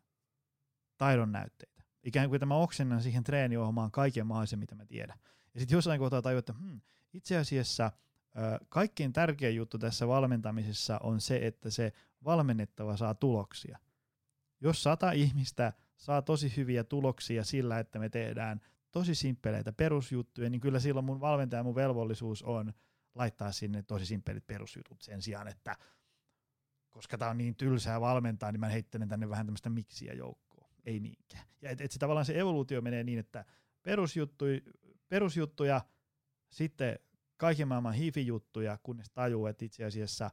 taidon 0.99 1.33
näytteitä. 1.33 1.83
Ikään 2.05 2.29
kuin 2.29 2.41
tämä 2.41 2.55
oksennan 2.57 3.03
siihen 3.03 3.25
treeniohjelmaan 3.25 3.91
kaiken 3.91 4.27
mahdollisen, 4.27 4.59
mitä 4.59 4.75
mä 4.75 4.87
tiedän. 4.87 5.19
Ja 5.55 5.61
sitten 5.61 5.77
jossain 5.77 5.99
kohtaa 5.99 6.23
tajua, 6.23 6.39
että 6.39 6.53
hmm, 6.53 6.81
itse 7.13 7.37
asiassa 7.37 7.93
ö, 8.37 8.65
kaikkein 8.69 9.13
tärkein 9.13 9.57
juttu 9.57 9.79
tässä 9.79 10.09
valmentamisessa 10.09 10.99
on 11.03 11.21
se, 11.21 11.41
että 11.43 11.71
se 11.71 11.93
valmennettava 12.25 12.97
saa 12.97 13.15
tuloksia. 13.15 13.79
Jos 14.61 14.83
sata 14.83 15.13
ihmistä 15.13 15.73
saa 15.97 16.23
tosi 16.23 16.57
hyviä 16.57 16.85
tuloksia 16.85 17.45
sillä, 17.45 17.79
että 17.79 17.99
me 17.99 18.09
tehdään 18.09 18.61
tosi 18.91 19.15
simppeleitä 19.15 19.73
perusjuttuja, 19.73 20.51
niin 20.51 20.61
kyllä 20.61 20.81
silloin 20.81 21.07
mun 21.07 21.21
valmentaja 21.21 21.63
mun 21.63 21.75
velvollisuus 21.75 22.43
on 22.43 22.73
laittaa 23.15 23.53
sinne 23.53 23.83
tosi 23.83 24.07
simppelit 24.07 24.47
perusjutut 24.47 25.03
sen 25.03 25.23
sijaan, 25.23 25.49
että 25.49 25.77
koska 26.91 27.19
tämä 27.19 27.31
on 27.31 27.39
niin 27.39 27.57
tylsää 27.57 28.01
valmentaa, 28.01 28.53
niin 28.53 28.61
mä 28.61 28.69
heittelen 28.69 29.09
tänne 29.09 29.29
vähän 29.29 29.47
tämmöistä 29.47 29.71
miksiä 29.71 30.13
joukkoa. 30.13 30.69
Ei 30.85 31.01
niinkään. 31.01 31.47
Ja 31.63 31.71
et, 31.71 31.81
et 31.81 31.93
se 31.93 31.99
tavallaan 31.99 32.27
se 32.27 32.41
evoluutio 32.41 32.81
menee 32.81 33.05
niin, 33.05 33.19
että 33.19 33.45
perusjuttuja, 33.83 34.61
perusjuttuja 35.09 35.81
sitten 36.51 36.99
kaiken 37.37 37.69
maailman 37.69 37.95
hifi-juttuja, 37.95 38.79
kunnes 38.83 39.11
tajuu, 39.11 39.47
että 39.47 39.65
itse 39.65 39.85
asiassa 39.85 40.31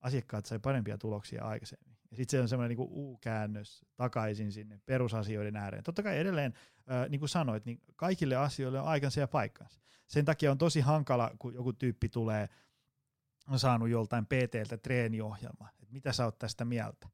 asiakkaat 0.00 0.46
sai 0.46 0.58
parempia 0.58 0.98
tuloksia 0.98 1.44
aikaisemmin. 1.44 1.85
Ja 2.10 2.16
sitten 2.16 2.38
se 2.38 2.42
on 2.42 2.48
semmoinen 2.48 2.76
niin 2.76 2.88
U-käännös 2.90 3.84
takaisin 3.96 4.52
sinne 4.52 4.80
perusasioiden 4.86 5.56
ääreen. 5.56 5.84
Totta 5.84 6.02
kai 6.02 6.18
edelleen, 6.18 6.54
äh, 6.90 7.08
niin 7.08 7.18
kuin 7.18 7.28
sanoit, 7.28 7.64
niin 7.64 7.80
kaikille 7.96 8.36
asioille 8.36 8.80
on 8.80 8.88
aikansa 8.88 9.20
ja 9.20 9.28
paikkansa. 9.28 9.80
Sen 10.06 10.24
takia 10.24 10.50
on 10.50 10.58
tosi 10.58 10.80
hankala, 10.80 11.30
kun 11.38 11.54
joku 11.54 11.72
tyyppi 11.72 12.08
tulee– 12.08 12.48
on 13.48 13.58
saanut 13.58 13.88
joltain 13.88 14.26
PTltä 14.26 14.76
treeniohjelma, 14.76 15.68
että 15.82 15.92
mitä 15.92 16.12
sä 16.12 16.24
oot 16.24 16.38
tästä 16.38 16.64
mieltä. 16.64 17.08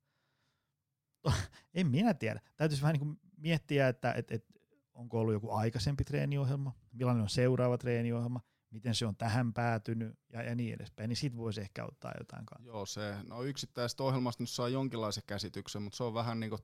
en 1.74 1.86
minä 1.86 2.14
tiedä. 2.14 2.40
Täytyisi 2.56 2.82
vähän 2.82 2.92
niin 2.92 3.06
kuin 3.06 3.20
miettiä, 3.36 3.88
että, 3.88 4.12
että, 4.12 4.34
että 4.34 4.52
onko 4.94 5.20
ollut 5.20 5.34
joku 5.34 5.50
aikaisempi 5.50 6.04
treeniohjelma, 6.04 6.76
millainen 6.92 7.22
on 7.22 7.28
seuraava 7.28 7.78
treeniohjelma, 7.78 8.40
miten 8.72 8.94
se 8.94 9.06
on 9.06 9.16
tähän 9.16 9.52
päätynyt 9.52 10.18
ja, 10.32 10.42
ja 10.42 10.54
niin 10.54 10.74
edespäin, 10.74 11.08
niin 11.08 11.16
sit 11.16 11.36
voisi 11.36 11.60
ehkä 11.60 11.84
ottaa 11.84 12.12
jotain 12.18 12.46
kanssa. 12.46 12.66
Joo, 12.66 12.86
se, 12.86 13.16
no 13.28 13.42
yksittäisestä 13.42 14.02
ohjelmasta 14.02 14.42
nyt 14.42 14.50
saa 14.50 14.68
jonkinlaisen 14.68 15.22
käsityksen, 15.26 15.82
mutta 15.82 15.96
se 15.96 16.04
on 16.04 16.14
vähän 16.14 16.40
niin 16.40 16.50
kuin 16.50 16.60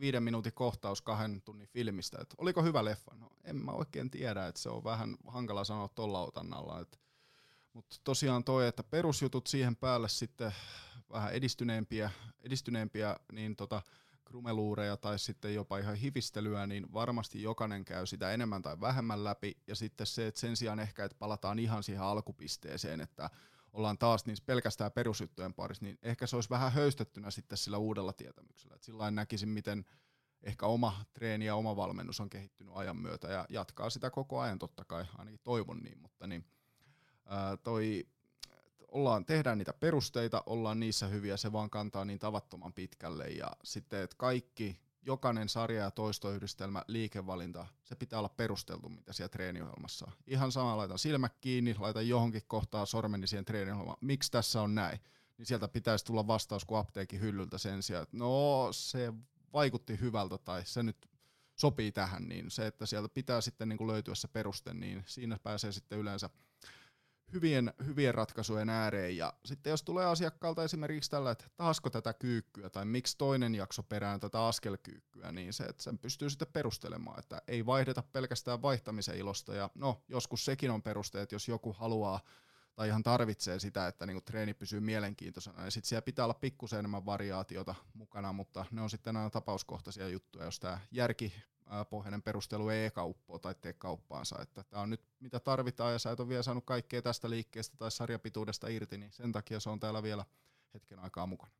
viiden 0.00 0.22
minuutin 0.22 0.52
kohtaus 0.52 1.02
kahden 1.02 1.42
tunnin 1.42 1.68
filmistä, 1.68 2.18
että 2.20 2.34
oliko 2.38 2.62
hyvä 2.62 2.84
leffa? 2.84 3.14
No 3.14 3.30
en 3.44 3.56
mä 3.56 3.72
oikein 3.72 4.10
tiedä, 4.10 4.46
että 4.46 4.60
se 4.60 4.68
on 4.68 4.84
vähän 4.84 5.16
hankala 5.26 5.64
sanoa 5.64 5.88
tuolla 5.88 6.20
otannalla, 6.20 6.80
että 6.80 6.98
mutta 7.72 7.96
tosiaan 8.04 8.44
toi, 8.44 8.66
että 8.66 8.82
perusjutut 8.82 9.46
siihen 9.46 9.76
päälle 9.76 10.08
sitten 10.08 10.54
vähän 11.10 11.32
edistyneempiä, 11.32 12.10
edistyneempiä 12.40 13.16
niin 13.32 13.56
tota, 13.56 13.82
krumeluureja 14.28 14.96
tai 14.96 15.18
sitten 15.18 15.54
jopa 15.54 15.78
ihan 15.78 15.94
hivistelyä, 15.94 16.66
niin 16.66 16.92
varmasti 16.92 17.42
jokainen 17.42 17.84
käy 17.84 18.06
sitä 18.06 18.32
enemmän 18.32 18.62
tai 18.62 18.80
vähemmän 18.80 19.24
läpi. 19.24 19.56
Ja 19.66 19.76
sitten 19.76 20.06
se, 20.06 20.26
että 20.26 20.40
sen 20.40 20.56
sijaan 20.56 20.80
ehkä, 20.80 21.04
että 21.04 21.18
palataan 21.18 21.58
ihan 21.58 21.82
siihen 21.82 22.02
alkupisteeseen, 22.02 23.00
että 23.00 23.30
ollaan 23.72 23.98
taas 23.98 24.26
niissä 24.26 24.44
pelkästään 24.46 24.92
perusjuttujen 24.92 25.54
parissa, 25.54 25.84
niin 25.84 25.98
ehkä 26.02 26.26
se 26.26 26.36
olisi 26.36 26.50
vähän 26.50 26.72
höystettynä 26.72 27.30
sitten 27.30 27.58
sillä 27.58 27.78
uudella 27.78 28.12
tietämyksellä. 28.12 28.74
Et 28.74 28.82
sillä 28.82 29.10
näkisin, 29.10 29.48
miten 29.48 29.84
ehkä 30.42 30.66
oma 30.66 31.04
treeni 31.12 31.44
ja 31.46 31.54
oma 31.54 31.76
valmennus 31.76 32.20
on 32.20 32.30
kehittynyt 32.30 32.76
ajan 32.76 32.96
myötä 32.96 33.28
ja 33.28 33.46
jatkaa 33.48 33.90
sitä 33.90 34.10
koko 34.10 34.40
ajan 34.40 34.58
totta 34.58 34.84
kai, 34.84 35.04
ainakin 35.18 35.40
toivon 35.44 35.78
niin, 35.78 35.98
mutta 35.98 36.26
niin– 36.26 36.44
ää, 37.28 37.56
toi, 37.56 38.06
ollaan, 38.88 39.24
tehdään 39.24 39.58
niitä 39.58 39.72
perusteita, 39.72 40.42
ollaan 40.46 40.80
niissä 40.80 41.06
hyviä, 41.06 41.36
se 41.36 41.52
vaan 41.52 41.70
kantaa 41.70 42.04
niin 42.04 42.18
tavattoman 42.18 42.72
pitkälle. 42.72 43.26
Ja 43.26 43.50
sitten, 43.64 44.02
että 44.02 44.16
kaikki, 44.18 44.80
jokainen 45.02 45.48
sarja 45.48 45.82
ja 45.82 45.90
toistoyhdistelmä, 45.90 46.84
liikevalinta, 46.88 47.66
se 47.84 47.94
pitää 47.94 48.18
olla 48.18 48.28
perusteltu, 48.28 48.88
mitä 48.88 49.12
siellä 49.12 49.28
treeniohjelmassa 49.28 50.06
on. 50.08 50.12
Ihan 50.26 50.52
sama, 50.52 50.76
laitan 50.76 50.98
silmät 50.98 51.36
kiinni, 51.40 51.76
laitan 51.78 52.08
johonkin 52.08 52.42
kohtaan 52.46 52.86
sormeni 52.86 53.26
siihen 53.26 53.44
treeniohjelmaan, 53.44 53.98
miksi 54.00 54.30
tässä 54.30 54.62
on 54.62 54.74
näin, 54.74 54.98
niin 55.38 55.46
sieltä 55.46 55.68
pitäisi 55.68 56.04
tulla 56.04 56.26
vastaus 56.26 56.64
kuin 56.64 56.78
apteekin 56.78 57.20
hyllyltä 57.20 57.58
sen 57.58 57.82
sijaan, 57.82 58.02
että 58.02 58.16
no 58.16 58.68
se 58.70 59.12
vaikutti 59.52 60.00
hyvältä 60.00 60.38
tai 60.38 60.62
se 60.64 60.82
nyt 60.82 61.08
sopii 61.54 61.92
tähän, 61.92 62.28
niin 62.28 62.50
se, 62.50 62.66
että 62.66 62.86
sieltä 62.86 63.08
pitää 63.08 63.40
sitten 63.40 63.68
niin 63.68 63.76
kuin 63.76 63.88
löytyä 63.88 64.14
se 64.14 64.28
peruste, 64.28 64.74
niin 64.74 65.04
siinä 65.06 65.38
pääsee 65.42 65.72
sitten 65.72 65.98
yleensä 65.98 66.30
hyvien, 67.32 67.72
hyvien 67.86 68.14
ratkaisujen 68.14 68.68
ääreen. 68.68 69.16
Ja 69.16 69.32
sitten 69.44 69.70
jos 69.70 69.82
tulee 69.82 70.06
asiakkaalta 70.06 70.64
esimerkiksi 70.64 71.10
tällä, 71.10 71.30
että 71.30 71.44
taasko 71.56 71.90
tätä 71.90 72.14
kyykkyä 72.14 72.70
tai 72.70 72.84
miksi 72.84 73.18
toinen 73.18 73.54
jakso 73.54 73.82
perään 73.82 74.20
tätä 74.20 74.46
askelkyykkyä, 74.46 75.32
niin 75.32 75.52
se, 75.52 75.64
että 75.64 75.82
sen 75.82 75.98
pystyy 75.98 76.30
sitten 76.30 76.48
perustelemaan, 76.52 77.18
että 77.18 77.42
ei 77.48 77.66
vaihdeta 77.66 78.02
pelkästään 78.02 78.62
vaihtamisen 78.62 79.16
ilosta. 79.16 79.54
Ja 79.54 79.70
no, 79.74 80.02
joskus 80.08 80.44
sekin 80.44 80.70
on 80.70 80.82
peruste, 80.82 81.22
että 81.22 81.34
jos 81.34 81.48
joku 81.48 81.72
haluaa 81.72 82.20
tai 82.74 82.88
ihan 82.88 83.02
tarvitsee 83.02 83.58
sitä, 83.58 83.86
että 83.86 84.06
niinku 84.06 84.20
treeni 84.20 84.54
pysyy 84.54 84.80
mielenkiintoisena, 84.80 85.62
niin 85.62 85.72
sitten 85.72 85.88
siellä 85.88 86.02
pitää 86.02 86.24
olla 86.24 86.34
pikkusen 86.34 86.78
enemmän 86.78 87.06
variaatiota 87.06 87.74
mukana, 87.94 88.32
mutta 88.32 88.64
ne 88.70 88.82
on 88.82 88.90
sitten 88.90 89.16
aina 89.16 89.30
tapauskohtaisia 89.30 90.08
juttuja, 90.08 90.44
jos 90.44 90.60
tämä 90.60 90.80
järki 90.90 91.32
pohjainen 91.90 92.22
perustelu 92.22 92.68
ei 92.68 92.90
kauppaa 92.90 93.38
tai 93.38 93.54
tee 93.54 93.72
kauppaansa. 93.72 94.42
Että 94.42 94.64
tämä 94.64 94.82
on 94.82 94.90
nyt 94.90 95.00
mitä 95.20 95.40
tarvitaan 95.40 95.92
ja 95.92 95.98
sä 95.98 96.10
et 96.10 96.20
ole 96.20 96.28
vielä 96.28 96.42
saanut 96.42 96.64
kaikkea 96.64 97.02
tästä 97.02 97.30
liikkeestä 97.30 97.76
tai 97.76 97.90
sarjapituudesta 97.90 98.68
irti, 98.68 98.98
niin 98.98 99.12
sen 99.12 99.32
takia 99.32 99.60
se 99.60 99.70
on 99.70 99.80
täällä 99.80 100.02
vielä 100.02 100.24
hetken 100.74 100.98
aikaa 100.98 101.26
mukana. 101.26 101.52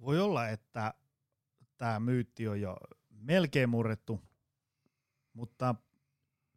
Voi 0.00 0.20
olla, 0.20 0.48
että 0.48 0.94
tämä 1.76 2.00
myytti 2.00 2.48
on 2.48 2.60
jo 2.60 2.76
melkein 3.10 3.68
murrettu, 3.68 4.20
mutta 5.32 5.74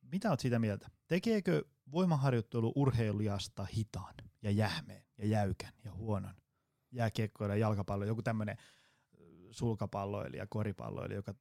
mitä 0.02 0.30
olet 0.30 0.40
siitä 0.40 0.60
mieltä? 0.60 0.90
Tekeekö 1.08 1.64
voimaharjoittelu 1.92 2.74
urheilijasta 2.76 3.66
hitaan 3.66 4.14
ja 4.42 4.52
jähmeen 4.52 5.06
ja 5.18 5.28
jäykän 5.28 5.74
ja 5.84 5.92
huonon 5.92 6.36
jääkiekkoilla, 6.92 7.56
jalkapallo, 7.56 8.06
joku 8.06 8.22
tämmöinen 8.22 8.58
sulkapalloilija, 9.56 10.48
koripalloilija, 10.48 11.18
joka 11.18 11.34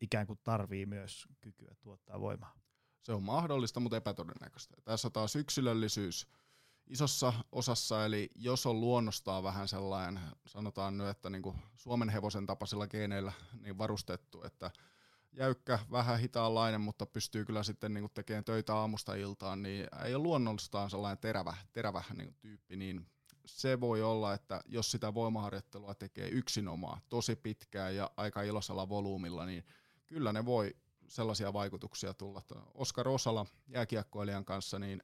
ikään 0.00 0.26
kuin 0.26 0.38
tarvii 0.42 0.86
myös 0.86 1.28
kykyä 1.40 1.74
tuottaa 1.80 2.20
voimaa. 2.20 2.54
Se 3.02 3.12
on 3.12 3.22
mahdollista, 3.22 3.80
mutta 3.80 3.96
epätodennäköistä. 3.96 4.76
Tässä 4.84 5.10
taas 5.10 5.36
yksilöllisyys 5.36 6.28
isossa 6.86 7.32
osassa, 7.52 8.04
eli 8.04 8.30
jos 8.34 8.66
on 8.66 8.80
luonnostaan 8.80 9.42
vähän 9.42 9.68
sellainen, 9.68 10.20
sanotaan 10.46 10.98
nyt, 10.98 11.06
että 11.06 11.30
niin 11.30 11.42
kuin 11.42 11.56
Suomen 11.76 12.08
hevosen 12.08 12.46
tapaisilla 12.46 12.86
geeneillä 12.86 13.32
niin 13.60 13.78
varustettu, 13.78 14.42
että 14.42 14.70
jäykkä, 15.32 15.78
vähän 15.90 16.20
hitaanlainen, 16.20 16.80
mutta 16.80 17.06
pystyy 17.06 17.44
kyllä 17.44 17.62
sitten 17.62 17.94
niin 17.94 18.10
tekemään 18.14 18.44
töitä 18.44 18.74
aamusta 18.74 19.14
iltaan, 19.14 19.62
niin 19.62 19.86
ei 20.04 20.14
ole 20.14 20.22
luonnollistaan 20.22 20.90
sellainen 20.90 21.18
terävä, 21.18 21.56
terävä 21.72 22.02
niin 22.16 22.34
tyyppi, 22.40 22.76
niin 22.76 23.06
se 23.48 23.80
voi 23.80 24.02
olla, 24.02 24.34
että 24.34 24.60
jos 24.66 24.90
sitä 24.90 25.14
voimaharjoittelua 25.14 25.94
tekee 25.94 26.28
yksinomaan 26.28 27.00
tosi 27.08 27.36
pitkään 27.36 27.96
ja 27.96 28.10
aika 28.16 28.42
iloisella 28.42 28.88
volyymilla, 28.88 29.46
niin 29.46 29.64
kyllä 30.06 30.32
ne 30.32 30.44
voi 30.44 30.76
sellaisia 31.06 31.52
vaikutuksia 31.52 32.14
tulla. 32.14 32.42
Oskar 32.74 33.08
Osala 33.08 33.46
jääkiekkoilijan 33.68 34.44
kanssa, 34.44 34.78
niin 34.78 35.02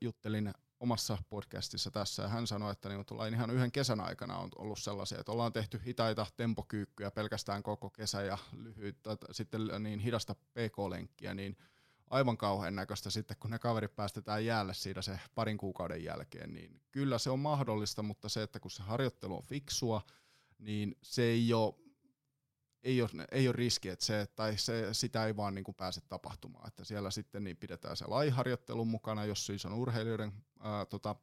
juttelin 0.00 0.54
omassa 0.80 1.18
podcastissa 1.28 1.90
tässä, 1.90 2.22
ja 2.22 2.28
hän 2.28 2.46
sanoi, 2.46 2.72
että 2.72 2.88
niin 2.88 3.06
tullaan 3.06 3.34
ihan 3.34 3.50
yhden 3.50 3.72
kesän 3.72 4.00
aikana 4.00 4.36
on 4.38 4.48
ollut 4.56 4.78
sellaisia, 4.78 5.18
että 5.20 5.32
ollaan 5.32 5.52
tehty 5.52 5.80
hitaita 5.86 6.26
tempokyykkyjä 6.36 7.10
pelkästään 7.10 7.62
koko 7.62 7.90
kesä 7.90 8.22
ja 8.22 8.38
lyhyt, 8.56 8.96
sitten 9.30 9.60
niin 9.78 9.98
hidasta 10.00 10.34
pk-lenkkiä, 10.34 11.34
niin 11.34 11.56
aivan 12.10 12.36
kauhean 12.36 12.74
näköistä 12.74 13.10
sitten, 13.10 13.36
kun 13.40 13.50
ne 13.50 13.58
kaverit 13.58 13.96
päästetään 13.96 14.44
jäälle 14.44 14.74
siitä 14.74 15.02
se 15.02 15.20
parin 15.34 15.58
kuukauden 15.58 16.04
jälkeen, 16.04 16.52
niin 16.52 16.80
kyllä 16.90 17.18
se 17.18 17.30
on 17.30 17.38
mahdollista, 17.38 18.02
mutta 18.02 18.28
se, 18.28 18.42
että 18.42 18.60
kun 18.60 18.70
se 18.70 18.82
harjoittelu 18.82 19.36
on 19.36 19.42
fiksua, 19.42 20.02
niin 20.58 20.96
se 21.02 21.22
ei 21.22 21.52
ole 21.54 21.74
ei 22.82 23.02
ole, 23.02 23.10
ei 23.32 23.48
ole 23.48 23.56
riski, 23.56 23.88
että 23.88 24.04
se, 24.04 24.26
tai 24.36 24.58
se, 24.58 24.94
sitä 24.94 25.26
ei 25.26 25.36
vaan 25.36 25.54
niin 25.54 25.64
kuin 25.64 25.74
pääse 25.74 26.00
tapahtumaan. 26.00 26.68
Että 26.68 26.84
siellä 26.84 27.10
sitten 27.10 27.44
niin 27.44 27.56
pidetään 27.56 27.96
se 27.96 28.04
laiharjoittelun 28.08 28.88
mukana, 28.88 29.24
jos 29.24 29.46
siis 29.46 29.66
on 29.66 29.74
urheilijoiden, 29.74 30.32
ää, 30.60 30.86
tota, 30.86 31.16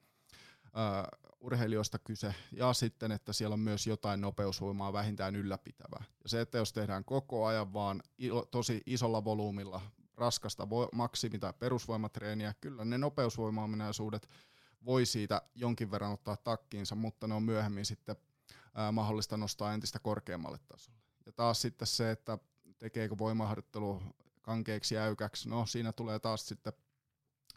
ää, 0.74 1.08
urheilijoista 1.40 2.00
kyse, 2.00 2.36
ja 2.52 2.74
sitten, 2.74 3.12
että 3.12 3.34
siellä 3.34 3.54
on 3.54 3.60
myös 3.60 3.88
jotain 3.88 4.22
nopeusvoimaa 4.22 4.94
vähintään 4.94 5.36
ylläpitävää. 5.36 6.04
Ja 6.24 6.30
se, 6.30 6.42
että 6.42 6.58
jos 6.58 6.74
tehdään 6.74 7.06
koko 7.06 7.46
ajan 7.46 7.74
vaan 7.74 8.04
ilo, 8.18 8.46
tosi 8.46 8.84
isolla 8.86 9.24
volyymilla 9.24 9.82
raskasta 10.18 10.64
vo- 10.64 10.90
maksimi- 10.96 11.40
tai 11.40 11.54
perusvoimatreeniä, 11.60 12.54
kyllä 12.62 12.86
ne 12.86 12.98
nopeusvoimaominaisuudet 12.98 14.30
voi 14.86 15.06
siitä 15.06 15.42
jonkin 15.56 15.92
verran 15.92 16.12
ottaa 16.12 16.38
takkiinsa, 16.38 16.96
mutta 16.96 17.28
ne 17.28 17.34
on 17.34 17.44
myöhemmin 17.44 17.86
sitten 17.86 18.16
ää, 18.76 18.92
mahdollista 18.92 19.38
nostaa 19.38 19.74
entistä 19.74 20.00
korkeammalle 20.00 20.58
tasolle. 20.68 21.00
Ja 21.26 21.32
taas 21.32 21.62
sitten 21.62 21.88
se, 21.88 22.12
että 22.12 22.38
tekeekö 22.80 23.18
voimaharjoittelu 23.18 24.04
kankeeksi 24.42 24.96
jäykäksi, 24.96 25.50
no 25.50 25.66
siinä 25.66 25.94
tulee 25.94 26.20
taas 26.20 26.48
sitten 26.48 26.74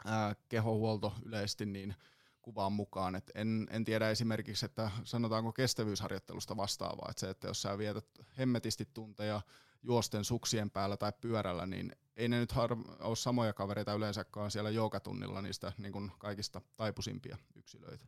ää, 0.04 0.34
kehohuolto 0.48 1.14
yleisesti 1.24 1.66
niin 1.66 1.94
kuvaan 2.42 2.72
mukaan. 2.72 3.14
Et 3.14 3.30
en, 3.34 3.68
en 3.70 3.84
tiedä 3.84 4.10
esimerkiksi, 4.10 4.66
että 4.66 4.90
sanotaanko 5.04 5.52
kestävyysharjoittelusta 5.52 6.56
vastaavaa, 6.56 7.06
että 7.10 7.20
se, 7.20 7.30
että 7.30 7.48
jos 7.48 7.62
sä 7.62 7.78
vietät 7.78 8.06
hemmetisti 8.38 8.88
tunteja 8.94 9.40
juosten 9.82 10.24
suksien 10.24 10.70
päällä 10.70 10.96
tai 10.96 11.12
pyörällä, 11.20 11.66
niin 11.66 11.92
ei 12.16 12.28
ne 12.28 12.38
nyt 12.38 12.52
har- 12.52 12.76
ole 13.00 13.16
samoja 13.16 13.52
kavereita 13.52 13.92
yleensäkään 13.92 14.50
siellä 14.50 14.70
joogatunnilla 14.70 15.42
niistä 15.42 15.72
niin 15.78 15.92
kuin 15.92 16.12
kaikista 16.18 16.60
taipusimpia 16.76 17.36
yksilöitä. 17.54 18.06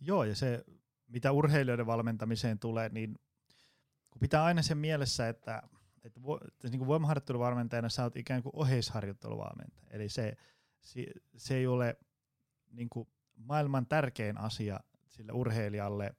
Joo, 0.00 0.24
ja 0.24 0.34
se, 0.34 0.64
mitä 1.06 1.32
urheilijoiden 1.32 1.86
valmentamiseen 1.86 2.58
tulee, 2.58 2.88
niin 2.88 3.18
kun 4.10 4.20
pitää 4.20 4.44
aina 4.44 4.62
sen 4.62 4.78
mielessä, 4.78 5.28
että, 5.28 5.62
että, 6.04 6.22
vo, 6.22 6.36
että 6.48 6.68
niin 6.68 6.78
kuin 6.78 6.88
voimaharjoitteluvalmentajana 6.88 7.88
sä 7.88 8.02
oot 8.02 8.16
ikään 8.16 8.42
kuin 8.42 8.56
oheisharjoitteluvalmentaja. 8.56 9.86
Eli 9.90 10.08
se, 10.08 10.36
se, 10.80 11.06
se 11.36 11.56
ei 11.56 11.66
ole 11.66 11.96
niin 12.70 12.88
kuin 12.88 13.08
maailman 13.34 13.86
tärkein 13.86 14.38
asia 14.38 14.80
sille 15.08 15.32
urheilijalle 15.32 16.14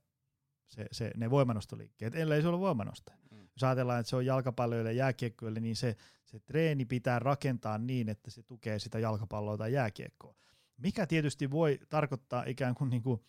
se, 0.68 0.88
se, 0.92 1.12
ne 1.18 1.30
voimannostoliikkeet, 1.30 2.16
ellei 2.16 2.42
se 2.42 2.48
ole 2.48 2.60
voimanostaja. 2.60 3.18
Jos 3.56 3.64
ajatellaan, 3.64 4.00
että 4.00 4.10
se 4.10 4.16
on 4.16 4.26
jalkapalloille 4.26 4.90
ja 4.90 4.98
jääkiekkoille, 4.98 5.60
niin 5.60 5.76
se, 5.76 5.96
se 6.26 6.40
treeni 6.40 6.86
pitää 6.86 7.20
rakentaa 7.20 7.78
niin, 7.78 8.10
että 8.10 8.32
se 8.32 8.44
tukee 8.44 8.80
sitä 8.80 9.00
jalkapalloa 9.00 9.58
tai 9.58 9.74
jääkiekkoa. 9.74 10.36
Mikä 10.78 11.08
tietysti 11.08 11.52
voi 11.52 11.80
tarkoittaa 11.90 12.44
ikään 12.48 12.76
kuin, 12.76 12.90
niin 12.90 13.04
kuin 13.04 13.22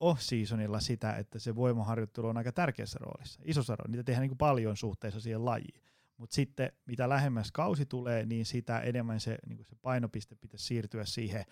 off-seasonilla 0.00 0.80
sitä, 0.80 1.16
että 1.16 1.38
se 1.38 1.54
voimaharjoittelu 1.54 2.26
on 2.26 2.36
aika 2.36 2.52
tärkeässä 2.52 2.98
roolissa. 3.02 3.40
Isossa 3.44 3.76
roolissa, 3.76 3.90
niitä 3.90 4.04
tehdään 4.04 4.22
niin 4.22 4.30
kuin 4.30 4.38
paljon 4.38 4.76
suhteessa 4.76 5.20
siihen 5.20 5.44
lajiin. 5.44 5.80
Mutta 6.16 6.34
sitten 6.34 6.72
mitä 6.86 7.08
lähemmäs 7.08 7.52
kausi 7.52 7.86
tulee, 7.86 8.26
niin 8.26 8.46
sitä 8.46 8.80
enemmän 8.80 9.20
se, 9.20 9.38
niin 9.46 9.56
kuin 9.56 9.66
se 9.66 9.76
painopiste 9.82 10.34
pitäisi 10.34 10.64
siirtyä 10.64 11.04
siihen, 11.04 11.44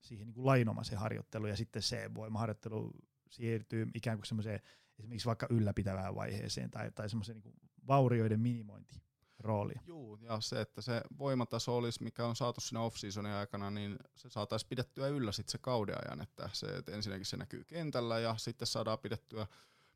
siihen 0.00 0.26
niin 0.26 0.34
kuin 0.34 0.46
lajinomaiseen 0.46 1.00
harjoitteluun, 1.00 1.50
ja 1.50 1.56
sitten 1.56 1.82
se 1.82 2.10
voimaharjoittelu 2.14 2.90
siirtyy 3.28 3.86
ikään 3.94 4.18
kuin 4.18 4.26
semmoiseen 4.26 4.60
esimerkiksi 5.00 5.26
vaikka 5.26 5.46
ylläpitävään 5.50 6.14
vaiheeseen 6.14 6.70
tai, 6.70 6.90
tai 6.90 7.08
semmoiseen 7.08 7.40
niin 7.40 7.54
vaurioiden 7.86 8.40
minimointiin 8.40 9.02
roolia. 9.38 9.80
Joo, 9.86 10.18
ja 10.20 10.40
se, 10.40 10.60
että 10.60 10.80
se 10.80 11.02
voimataso 11.18 11.76
olisi, 11.76 12.02
mikä 12.02 12.26
on 12.26 12.36
saatu 12.36 12.60
siinä 12.60 12.80
off-seasonin 12.80 13.32
aikana, 13.32 13.70
niin 13.70 13.98
se 14.16 14.28
saataisiin 14.30 14.68
pidettyä 14.68 15.08
yllä 15.08 15.32
sitten 15.32 15.52
se 15.52 15.58
kauden 15.58 15.96
ajan, 16.06 16.22
että, 16.22 16.50
se, 16.52 16.66
että 16.66 16.92
ensinnäkin 16.92 17.26
se 17.26 17.36
näkyy 17.36 17.64
kentällä 17.64 18.18
ja 18.18 18.34
sitten 18.36 18.66
saadaan 18.66 18.98
pidettyä 18.98 19.46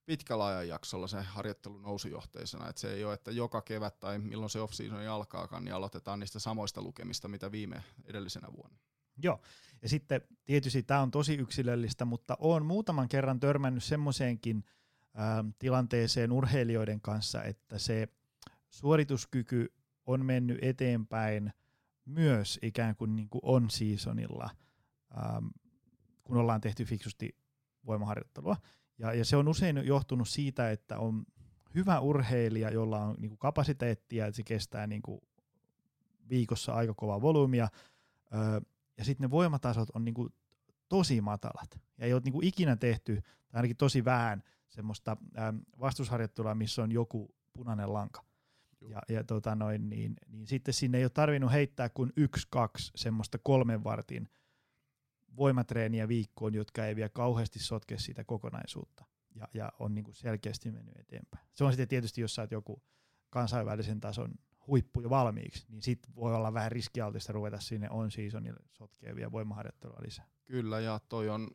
pitkällä 0.06 0.46
ajanjaksolla 0.46 1.06
se 1.06 1.22
harjoittelu 1.22 1.78
nousujohteisena, 1.78 2.68
että 2.68 2.80
se 2.80 2.92
ei 2.92 3.04
ole, 3.04 3.14
että 3.14 3.30
joka 3.30 3.62
kevät 3.62 4.00
tai 4.00 4.18
milloin 4.18 4.50
se 4.50 4.60
off-season 4.60 5.08
alkaakaan, 5.08 5.64
niin 5.64 5.74
aloitetaan 5.74 6.20
niistä 6.20 6.38
samoista 6.38 6.82
lukemista, 6.82 7.28
mitä 7.28 7.52
viime 7.52 7.84
edellisenä 8.04 8.48
vuonna. 8.56 8.78
Joo, 9.22 9.40
ja 9.82 9.88
sitten 9.88 10.20
tietysti 10.44 10.82
tämä 10.82 11.00
on 11.00 11.10
tosi 11.10 11.34
yksilöllistä, 11.34 12.04
mutta 12.04 12.36
olen 12.40 12.64
muutaman 12.64 13.08
kerran 13.08 13.40
törmännyt 13.40 13.84
semmoiseenkin 13.84 14.64
tilanteeseen 15.58 16.32
urheilijoiden 16.32 17.00
kanssa, 17.00 17.42
että 17.42 17.78
se 17.78 18.08
suorituskyky 18.70 19.72
on 20.06 20.24
mennyt 20.24 20.58
eteenpäin 20.62 21.52
myös 22.04 22.58
ikään 22.62 22.96
kuin, 22.96 23.16
niin 23.16 23.28
kuin 23.28 23.40
on 23.44 23.70
seasonilla, 23.70 24.50
ähm, 25.18 25.46
kun 26.24 26.36
ollaan 26.36 26.60
tehty 26.60 26.84
fiksusti 26.84 27.36
voimaharjoittelua. 27.86 28.56
Ja, 28.98 29.14
ja 29.14 29.24
se 29.24 29.36
on 29.36 29.48
usein 29.48 29.86
johtunut 29.86 30.28
siitä, 30.28 30.70
että 30.70 30.98
on 30.98 31.24
hyvä 31.74 32.00
urheilija, 32.00 32.70
jolla 32.70 32.98
on 32.98 33.14
niin 33.18 33.28
kuin 33.28 33.38
kapasiteettia, 33.38 34.26
että 34.26 34.36
se 34.36 34.42
kestää 34.42 34.86
niin 34.86 35.02
kuin 35.02 35.20
viikossa 36.28 36.74
aika 36.74 36.94
kovaa 36.94 37.20
volyymia, 37.20 37.68
ja 38.98 39.04
sitten 39.04 39.24
ne 39.24 39.30
voimatasot 39.30 39.88
on 39.94 40.04
niin 40.04 40.14
kuin 40.14 40.34
tosi 40.88 41.20
matalat. 41.20 41.80
Ja 41.98 42.06
ei 42.06 42.12
ole 42.12 42.22
niin 42.24 42.32
kuin 42.32 42.46
ikinä 42.46 42.76
tehty, 42.76 43.14
tai 43.22 43.58
ainakin 43.58 43.76
tosi 43.76 44.04
vähän, 44.04 44.42
semmoista 44.74 45.16
ähm, 45.38 45.56
vastusharjoittelua, 45.80 46.54
missä 46.54 46.82
on 46.82 46.92
joku 46.92 47.34
punainen 47.52 47.92
lanka. 47.92 48.24
Ja, 48.88 49.02
ja 49.08 49.24
tota 49.24 49.54
noin, 49.54 49.90
niin, 49.90 50.16
niin 50.28 50.46
sitten 50.46 50.74
sinne 50.74 50.98
ei 50.98 51.04
ole 51.04 51.10
tarvinnut 51.10 51.52
heittää 51.52 51.88
kuin 51.88 52.12
yksi, 52.16 52.46
kaksi 52.50 52.92
semmoista 52.94 53.38
kolmen 53.42 53.84
vartin 53.84 54.28
voimatreeniä 55.36 56.08
viikkoon, 56.08 56.54
jotka 56.54 56.86
ei 56.86 56.96
vielä 56.96 57.08
kauheasti 57.08 57.58
sotke 57.58 57.98
sitä 57.98 58.24
kokonaisuutta 58.24 59.04
ja, 59.34 59.48
ja 59.54 59.72
on 59.78 59.94
niin 59.94 60.04
kuin 60.04 60.14
selkeästi 60.14 60.70
mennyt 60.70 60.96
eteenpäin. 60.96 61.46
Se 61.54 61.64
on 61.64 61.72
sitten 61.72 61.88
tietysti, 61.88 62.20
jos 62.20 62.34
sä 62.34 62.42
oot 62.42 62.50
joku 62.50 62.82
kansainvälisen 63.30 64.00
tason 64.00 64.34
huippu 64.66 65.00
jo 65.00 65.10
valmiiksi, 65.10 65.66
niin 65.68 65.82
sitten 65.82 66.14
voi 66.14 66.34
olla 66.34 66.54
vähän 66.54 66.72
riskialtista 66.72 67.32
ruveta 67.32 67.60
sinne 67.60 67.90
on 67.90 68.10
seasonille 68.10 68.60
sotkevia 68.72 69.32
voimaharjoittelua 69.32 70.02
lisää. 70.04 70.26
Kyllä, 70.44 70.80
ja 70.80 71.00
toi 71.08 71.28
on 71.28 71.50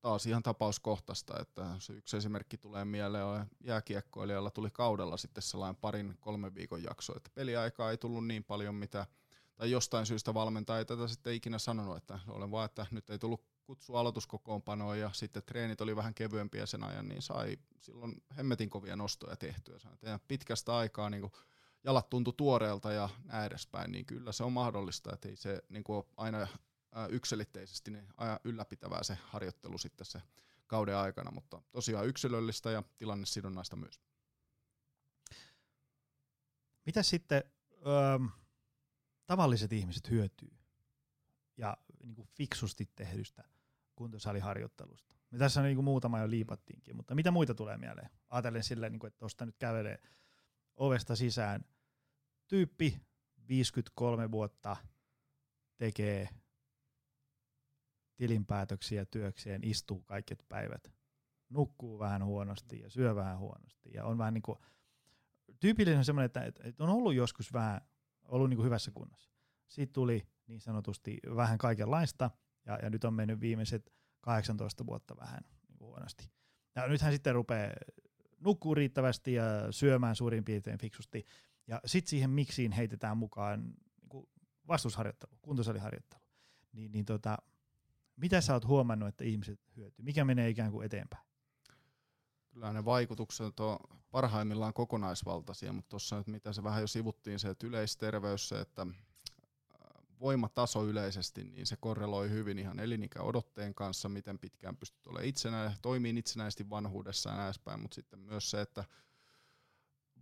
taas 0.00 0.26
ihan 0.26 0.42
tapauskohtaista, 0.42 1.40
että 1.40 1.66
se 1.78 1.92
yksi 1.92 2.16
esimerkki 2.16 2.58
tulee 2.58 2.84
mieleen 2.84 3.24
on 3.24 3.46
jääkiekkoilijalla 3.60 4.50
tuli 4.50 4.70
kaudella 4.70 5.16
sitten 5.16 5.42
sellainen 5.42 5.76
parin 5.76 6.16
kolmen 6.20 6.54
viikon 6.54 6.82
jakso, 6.82 7.16
että 7.16 7.30
peliaikaa 7.34 7.90
ei 7.90 7.96
tullut 7.96 8.26
niin 8.26 8.44
paljon 8.44 8.74
mitä, 8.74 9.06
tai 9.56 9.70
jostain 9.70 10.06
syystä 10.06 10.34
valmentaja 10.34 10.78
ei 10.78 10.84
tätä 10.84 11.08
sitten 11.08 11.34
ikinä 11.34 11.58
sanonut, 11.58 11.96
että 11.96 12.18
olen 12.28 12.50
vaan, 12.50 12.64
että 12.64 12.86
nyt 12.90 13.10
ei 13.10 13.18
tullut 13.18 13.44
kutsu 13.64 13.96
aloituskokoonpanoon 13.96 14.98
ja 14.98 15.10
sitten 15.12 15.42
treenit 15.46 15.80
oli 15.80 15.96
vähän 15.96 16.14
kevyempiä 16.14 16.66
sen 16.66 16.84
ajan, 16.84 17.08
niin 17.08 17.22
sai 17.22 17.56
silloin 17.80 18.22
hemmetin 18.36 18.70
kovia 18.70 18.96
nostoja 18.96 19.36
tehtyä. 19.36 19.78
Sai 19.78 19.96
tehdä 19.96 20.20
pitkästä 20.28 20.76
aikaa 20.76 21.10
niin 21.10 21.20
kuin 21.20 21.32
jalat 21.84 22.10
tuntui 22.10 22.34
tuoreelta 22.36 22.92
ja 22.92 23.08
näin 23.24 23.46
edespäin, 23.46 23.92
niin 23.92 24.06
kyllä 24.06 24.32
se 24.32 24.44
on 24.44 24.52
mahdollista, 24.52 25.14
että 25.14 25.28
ei 25.28 25.36
se 25.36 25.62
niin 25.68 25.84
kuin 25.84 26.06
aina 26.16 26.46
yksilitteisesti 27.10 27.90
niin 27.90 28.08
ylläpitävää 28.44 29.02
se 29.02 29.18
harjoittelu 29.22 29.78
sitten 29.78 30.06
se 30.06 30.22
kauden 30.66 30.96
aikana, 30.96 31.30
mutta 31.30 31.62
tosiaan 31.70 32.06
yksilöllistä 32.06 32.70
ja 32.70 32.82
tilannesidonnaista 32.98 33.76
myös. 33.76 34.00
Mitä 36.86 37.02
sitten 37.02 37.42
öö, 37.86 38.18
tavalliset 39.26 39.72
ihmiset 39.72 40.10
hyötyy 40.10 40.56
ja 41.56 41.76
niin 42.02 42.14
kuin 42.14 42.28
fiksusti 42.28 42.88
tehdystä 42.94 43.44
kuntosaliharjoittelusta? 43.96 45.16
Me 45.30 45.38
tässä 45.38 45.62
niin 45.62 45.76
kuin 45.76 45.84
muutama 45.84 46.18
jo 46.18 46.30
liipattiinkin, 46.30 46.96
mutta 46.96 47.14
mitä 47.14 47.30
muita 47.30 47.54
tulee 47.54 47.76
mieleen? 47.76 48.10
Ajatellen 48.28 48.62
silleen, 48.62 48.92
niin 48.92 49.00
kuin, 49.00 49.08
että 49.08 49.18
tuosta 49.18 49.46
nyt 49.46 49.56
kävelee 49.58 50.02
ovesta 50.76 51.16
sisään 51.16 51.64
tyyppi 52.48 53.00
53 53.48 54.30
vuotta 54.30 54.76
tekee 55.76 56.28
tilinpäätöksiä 58.18 59.04
työkseen, 59.04 59.64
istuu 59.64 60.02
kaiket 60.02 60.44
päivät, 60.48 60.92
nukkuu 61.48 61.98
vähän 61.98 62.24
huonosti 62.24 62.80
ja 62.80 62.90
syö 62.90 63.14
vähän 63.14 63.38
huonosti 63.38 63.90
ja 63.94 64.04
on 64.04 64.18
vähän 64.18 64.34
niin 64.34 64.42
kuin 64.42 64.58
tyypillinen 65.60 65.98
on 65.98 66.04
semmoinen, 66.04 66.26
että, 66.26 66.42
että 66.64 66.84
on 66.84 66.90
ollut 66.90 67.14
joskus 67.14 67.52
vähän, 67.52 67.80
ollut 68.24 68.48
niin 68.48 68.56
kuin 68.56 68.64
hyvässä 68.64 68.90
kunnossa. 68.90 69.30
Sitten 69.68 69.94
tuli 69.94 70.28
niin 70.46 70.60
sanotusti 70.60 71.18
vähän 71.36 71.58
kaikenlaista, 71.58 72.30
ja, 72.66 72.78
ja 72.82 72.90
nyt 72.90 73.04
on 73.04 73.14
mennyt 73.14 73.40
viimeiset 73.40 73.92
18 74.20 74.86
vuotta 74.86 75.16
vähän 75.16 75.40
niin 75.68 75.78
huonosti. 75.80 76.30
Ja 76.74 76.88
nythän 76.88 77.12
sitten 77.12 77.34
rupeaa 77.34 77.72
nukkuu 78.40 78.74
riittävästi 78.74 79.34
ja 79.34 79.44
syömään 79.70 80.16
suurin 80.16 80.44
piirtein 80.44 80.78
fiksusti. 80.78 81.26
Ja 81.66 81.80
sitten 81.84 82.10
siihen 82.10 82.30
miksiin 82.30 82.72
heitetään 82.72 83.16
mukaan 83.16 83.64
niin 83.64 84.28
vastusharjoittelu, 84.68 85.32
kuntosaliharjoittelu. 85.42 86.22
Niin, 86.72 86.92
niin 86.92 87.04
tota, 87.04 87.38
mitä 88.18 88.40
sä 88.40 88.54
oot 88.54 88.66
huomannut, 88.66 89.08
että 89.08 89.24
ihmiset 89.24 89.60
hyötyy? 89.76 90.04
Mikä 90.04 90.24
menee 90.24 90.48
ikään 90.48 90.72
kuin 90.72 90.86
eteenpäin? 90.86 91.26
Kyllä 92.50 92.72
ne 92.72 92.84
vaikutukset 92.84 93.60
on 93.60 93.78
parhaimmillaan 94.10 94.74
kokonaisvaltaisia, 94.74 95.72
mutta 95.72 95.88
tuossa 95.88 96.16
nyt 96.18 96.26
mitä 96.26 96.52
se 96.52 96.62
vähän 96.62 96.80
jo 96.80 96.86
sivuttiin, 96.86 97.38
se 97.38 97.48
että 97.48 97.66
yleisterveys, 97.66 98.48
se, 98.48 98.60
että 98.60 98.86
voimataso 100.20 100.86
yleisesti, 100.86 101.44
niin 101.44 101.66
se 101.66 101.76
korreloi 101.76 102.30
hyvin 102.30 102.58
ihan 102.58 102.80
elinikäodotteen 102.80 103.74
kanssa, 103.74 104.08
miten 104.08 104.38
pitkään 104.38 104.76
pystyt 104.76 105.06
olemaan 105.06 105.28
itsenäinen, 105.28 105.78
toimii 105.82 106.18
itsenäisesti 106.18 106.70
vanhuudessa 106.70 107.30
ja 107.30 107.36
näin 107.36 107.80
mutta 107.80 107.94
sitten 107.94 108.18
myös 108.18 108.50
se, 108.50 108.60
että 108.60 108.84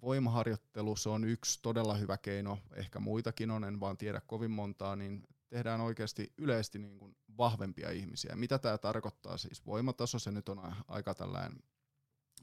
voimaharjoittelu 0.02 0.96
se 0.96 1.08
on 1.08 1.24
yksi 1.24 1.58
todella 1.62 1.94
hyvä 1.94 2.18
keino, 2.18 2.58
ehkä 2.74 3.00
muitakin 3.00 3.50
on, 3.50 3.64
en 3.64 3.80
vaan 3.80 3.96
tiedä 3.96 4.20
kovin 4.20 4.50
montaa, 4.50 4.96
niin 4.96 5.28
tehdään 5.56 5.80
oikeasti 5.80 6.32
yleisesti 6.38 6.78
niin 6.78 6.98
kuin 6.98 7.16
vahvempia 7.38 7.90
ihmisiä. 7.90 8.36
Mitä 8.36 8.58
tämä 8.58 8.78
tarkoittaa? 8.78 9.36
Siis 9.36 9.66
voimataso, 9.66 10.18
se 10.18 10.30
nyt 10.30 10.48
on 10.48 10.74
aika 10.88 11.14
tällainen 11.14 11.62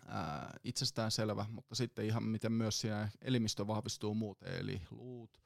ää, 0.07 0.53
itsestään 0.64 1.11
selvä, 1.11 1.45
mutta 1.49 1.76
sitten 1.76 2.05
ihan 2.05 2.24
miten 2.24 2.51
myös 2.51 2.82
siinä 2.82 3.09
elimistö 3.22 3.68
vahvistuu 3.68 4.16
muuten, 4.16 4.53
eli 4.53 4.82
luut, 4.91 5.41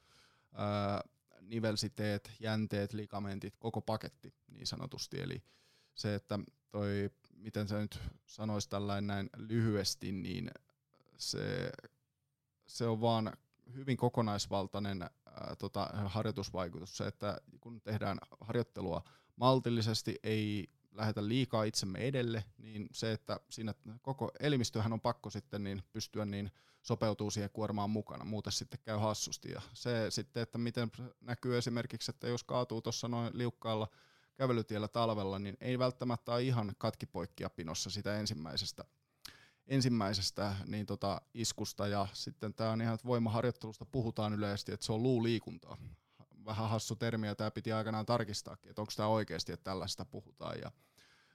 ää, 0.53 1.01
nivelsiteet, 1.41 2.31
jänteet, 2.39 2.93
ligamentit, 2.93 3.57
koko 3.57 3.81
paketti 3.81 4.33
niin 4.47 4.67
sanotusti. 4.67 5.21
Eli 5.21 5.43
se, 5.95 6.15
että 6.15 6.39
toi, 6.71 7.09
miten 7.33 7.67
sä 7.67 7.79
nyt 7.79 7.99
sanois 8.25 8.67
tällainen 8.67 9.07
näin 9.07 9.29
lyhyesti, 9.37 10.11
niin 10.11 10.51
se, 11.17 11.71
se 12.65 12.85
on 12.85 13.01
vaan 13.01 13.33
hyvin 13.73 13.97
kokonaisvaltainen 13.97 15.09
tota, 15.59 15.89
harjoitusvaikutus. 16.05 16.97
Se, 16.97 17.07
että 17.07 17.41
kun 17.59 17.81
tehdään 17.81 18.17
harjoittelua 18.41 19.03
maltillisesti, 19.35 20.15
ei 20.23 20.69
lähetä 20.91 21.27
liikaa 21.27 21.63
itsemme 21.63 21.99
edelle, 21.99 22.43
niin 22.57 22.87
se, 22.91 23.11
että 23.11 23.39
siinä 23.49 23.73
koko 24.01 24.31
elimistöhän 24.39 24.93
on 24.93 25.01
pakko 25.01 25.29
sitten 25.29 25.63
niin 25.63 25.83
pystyä 25.93 26.25
niin 26.25 26.51
sopeutuu 26.81 27.31
siihen 27.31 27.49
kuormaan 27.49 27.89
mukana, 27.89 28.25
muuten 28.25 28.53
sitten 28.53 28.79
käy 28.83 28.97
hassusti. 28.97 29.51
Ja 29.51 29.61
se 29.73 30.05
sitten, 30.09 30.43
että 30.43 30.57
miten 30.57 30.91
näkyy 31.21 31.57
esimerkiksi, 31.57 32.11
että 32.11 32.27
jos 32.27 32.43
kaatuu 32.43 32.81
tuossa 32.81 33.07
noin 33.07 33.37
liukkaalla 33.37 33.87
kävelytiellä 34.35 34.87
talvella, 34.87 35.39
niin 35.39 35.57
ei 35.61 35.79
välttämättä 35.79 36.31
ole 36.31 36.43
ihan 36.43 36.73
katkipoikkia 36.77 37.49
pinossa 37.49 37.89
sitä 37.89 38.19
ensimmäisestä, 38.19 38.85
ensimmäisestä 39.67 40.55
niin 40.65 40.85
tota, 40.85 41.21
iskusta. 41.33 41.87
Ja 41.87 42.07
sitten 42.13 42.53
tämä 42.53 42.71
on 42.71 42.81
ihan, 42.81 42.93
että 42.93 43.07
voimaharjoittelusta 43.07 43.85
puhutaan 43.85 44.33
yleisesti, 44.33 44.71
että 44.71 44.85
se 44.85 44.93
on 44.93 45.03
luuliikuntaa. 45.03 45.77
Vähän 46.45 46.69
hassu 46.69 46.95
termi, 46.95 47.27
ja 47.27 47.35
tämä 47.35 47.51
piti 47.51 47.71
aikanaan 47.71 48.05
tarkistaakin, 48.05 48.69
että 48.69 48.81
onko 48.81 48.93
tämä 48.95 49.09
oikeasti, 49.09 49.51
että 49.51 49.63
tällaista 49.63 50.05
puhutaan. 50.05 50.59
Ja 50.59 50.71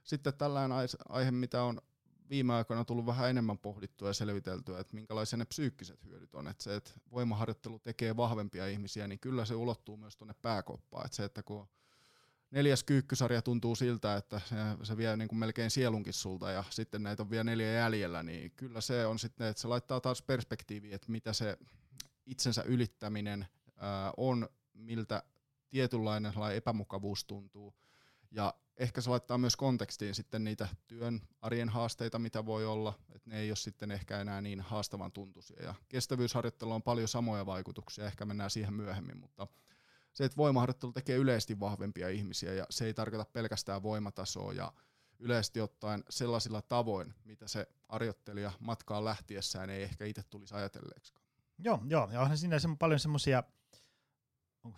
sitten 0.04 0.34
tällainen 0.34 0.78
aihe, 1.08 1.30
mitä 1.30 1.62
on 1.62 1.80
viime 2.30 2.54
aikoina 2.54 2.84
tullut 2.84 3.06
vähän 3.06 3.30
enemmän 3.30 3.58
pohdittua 3.58 4.08
ja 4.08 4.14
selviteltyä, 4.14 4.80
että 4.80 4.94
minkälaisia 4.94 5.36
ne 5.36 5.44
psyykkiset 5.44 6.04
hyödyt 6.04 6.34
on. 6.34 6.48
Että 6.48 6.64
se, 6.64 6.76
että 6.76 6.90
voimaharjoittelu 7.10 7.78
tekee 7.78 8.16
vahvempia 8.16 8.66
ihmisiä, 8.66 9.08
niin 9.08 9.18
kyllä 9.18 9.44
se 9.44 9.54
ulottuu 9.54 9.96
myös 9.96 10.16
tuonne 10.16 10.34
pääkoppaan. 10.42 11.06
Että 11.06 11.16
se, 11.16 11.24
että 11.24 11.42
kun 11.42 11.68
neljäs 12.52 12.84
kyykkysarja 12.84 13.42
tuntuu 13.42 13.76
siltä, 13.76 14.16
että 14.16 14.40
se, 14.48 14.56
se 14.82 14.96
vie 14.96 15.16
niin 15.16 15.28
kuin 15.28 15.38
melkein 15.38 15.70
sielunkin 15.70 16.12
sulta 16.12 16.50
ja 16.50 16.64
sitten 16.70 17.02
näitä 17.02 17.22
on 17.22 17.30
vielä 17.30 17.44
neljä 17.44 17.72
jäljellä, 17.72 18.22
niin 18.22 18.50
kyllä 18.50 18.80
se 18.80 19.06
on 19.06 19.18
sitten, 19.18 19.46
että 19.46 19.62
se 19.62 19.68
laittaa 19.68 20.00
taas 20.00 20.22
perspektiiviin, 20.22 20.94
että 20.94 21.12
mitä 21.12 21.32
se 21.32 21.58
itsensä 22.26 22.62
ylittäminen 22.62 23.46
ää, 23.76 24.12
on, 24.16 24.48
miltä 24.74 25.22
tietynlainen 25.68 26.32
epämukavuus 26.54 27.24
tuntuu. 27.24 27.74
Ja 28.30 28.54
ehkä 28.76 29.00
se 29.00 29.10
laittaa 29.10 29.38
myös 29.38 29.56
kontekstiin 29.56 30.14
sitten 30.14 30.44
niitä 30.44 30.68
työn 30.86 31.20
arjen 31.40 31.68
haasteita, 31.68 32.18
mitä 32.18 32.46
voi 32.46 32.66
olla, 32.66 32.98
että 33.14 33.30
ne 33.30 33.38
ei 33.38 33.50
ole 33.50 33.56
sitten 33.56 33.90
ehkä 33.90 34.20
enää 34.20 34.40
niin 34.40 34.60
haastavan 34.60 35.12
tuntuisia. 35.12 35.62
Ja 35.62 35.74
kestävyysharjoittelu 35.88 36.72
on 36.72 36.82
paljon 36.82 37.08
samoja 37.08 37.46
vaikutuksia, 37.46 38.06
ehkä 38.06 38.24
mennään 38.24 38.50
siihen 38.50 38.74
myöhemmin, 38.74 39.18
mutta 39.18 39.46
se, 40.12 40.24
että 40.24 40.36
voimaharjoittelu 40.36 40.92
tekee 40.92 41.16
yleisesti 41.16 41.60
vahvempia 41.60 42.08
ihmisiä 42.08 42.54
ja 42.54 42.66
se 42.70 42.84
ei 42.84 42.94
tarkoita 42.94 43.24
pelkästään 43.24 43.82
voimatasoa 43.82 44.52
ja 44.52 44.72
yleisesti 45.18 45.60
ottaen 45.60 46.04
sellaisilla 46.10 46.62
tavoin, 46.62 47.14
mitä 47.24 47.48
se 47.48 47.66
harjoittelija 47.88 48.52
matkaan 48.60 49.04
lähtiessään 49.04 49.70
ei 49.70 49.82
ehkä 49.82 50.04
itse 50.04 50.22
tulisi 50.22 50.54
ajatelleeksi. 50.54 51.14
Joo, 51.58 51.80
joo, 51.86 52.08
ja 52.12 52.20
onhan 52.20 52.38
siinä 52.38 52.56
paljon 52.78 53.00
semmoisia, 53.00 53.42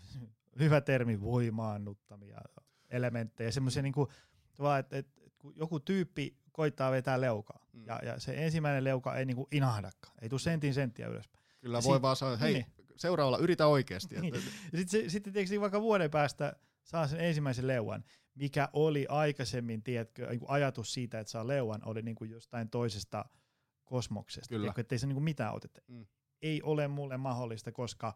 hyvä 0.59 0.81
termi, 0.81 1.21
voimaannuttamia 1.21 2.41
elementtejä, 2.91 3.51
semmoisia 3.51 3.83
niin 3.83 3.93
kuin, 3.93 4.09
että, 4.79 4.99
että, 4.99 5.21
kun 5.39 5.53
joku 5.57 5.81
tyyppi 5.81 6.37
koittaa 6.53 6.91
vetää 6.91 7.21
leukaa, 7.21 7.67
mm. 7.73 7.87
ja, 7.87 8.01
ja 8.03 8.21
se 8.21 8.45
ensimmäinen 8.45 8.85
leuka 8.85 9.17
ei 9.17 9.25
niin 9.25 9.37
kuin 9.37 9.49
inahdakaan, 9.51 10.15
ei 10.23 10.29
tule 10.29 10.41
sentin 10.41 10.75
senttiä 10.75 11.09
ylöspäin. 11.09 11.45
Kyllä 11.61 11.81
voi 11.85 12.03
vaan 12.03 12.17
sanoa, 12.17 12.37
hei, 12.37 12.53
niin. 12.53 12.67
Seuraavalla 12.97 13.39
yritä 13.39 13.67
oikeasti. 13.67 14.21
Niin. 14.21 14.35
Sitten, 14.75 15.11
sitten 15.11 15.33
tietysti 15.33 15.61
vaikka 15.61 15.81
vuoden 15.81 16.11
päästä 16.11 16.57
saa 16.83 17.09
sen 17.09 17.21
ensimmäisen 17.21 17.67
leuan, 17.67 18.05
mikä 18.35 18.69
oli 18.73 19.07
aikaisemmin, 19.09 19.83
tiedätkö, 19.83 20.27
niin 20.27 20.41
kuin 20.41 20.51
ajatus 20.51 20.95
siitä, 20.95 21.21
että 21.21 21.31
saa 21.31 21.47
leuan, 21.47 21.81
oli 21.85 22.03
niin 22.03 22.15
kuin 22.15 22.31
jostain 22.31 22.69
toisesta 22.69 23.25
kosmoksesta. 23.85 24.49
Kyllä. 24.49 24.63
Tiedätkö, 24.63 24.81
ettei 24.81 24.99
se 24.99 25.07
niin 25.07 25.15
kuin 25.15 25.25
mitään 25.25 25.55
oteta. 25.55 25.81
Mm. 25.89 26.07
Ei 26.43 26.63
ole 26.63 26.89
mulle 26.89 27.17
mahdollista, 27.17 27.73
koska 27.73 28.15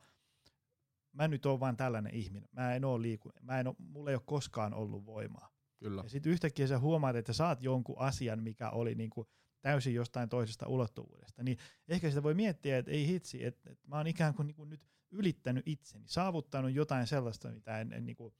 mä 1.13 1.29
nyt 1.29 1.47
oon 1.47 1.61
vaan 1.61 1.77
tällainen 1.77 2.15
ihminen. 2.15 2.49
Mä 2.53 2.75
en 2.75 2.85
oo 2.85 3.03
liiku, 3.03 3.31
mä 3.43 3.61
en 3.61 3.67
oo, 3.67 3.77
mulla 3.79 4.11
ei 4.11 4.17
ole 4.17 4.23
koskaan 4.27 4.75
ollut 4.75 5.07
voimaa. 5.07 5.49
Kyllä. 5.79 6.03
Ja 6.03 6.09
sitten 6.09 6.33
yhtäkkiä 6.33 6.67
sä 6.67 6.79
huomaat, 6.79 7.17
että 7.17 7.33
saat 7.33 7.63
jonkun 7.63 7.99
asian, 7.99 8.43
mikä 8.43 8.71
oli 8.71 8.95
niinku 8.95 9.27
täysin 9.61 9.95
jostain 9.95 10.29
toisesta 10.29 10.69
ulottuvuudesta. 10.69 11.43
Niin 11.43 11.59
ehkä 11.89 12.09
sitä 12.09 12.23
voi 12.23 12.35
miettiä, 12.35 12.79
että 12.79 12.91
ei 12.91 13.07
hitsi, 13.07 13.45
että, 13.45 13.71
että 13.71 13.89
mä 13.89 13.97
oon 13.97 14.07
ikään 14.07 14.35
kuin, 14.35 14.47
niinku 14.47 14.65
nyt 14.65 14.81
ylittänyt 15.11 15.69
itseni, 15.69 16.05
saavuttanut 16.09 16.75
jotain 16.75 17.07
sellaista, 17.07 17.49
mitä 17.49 17.81
en, 17.81 17.93
en 17.93 18.07
niinku 18.07 18.35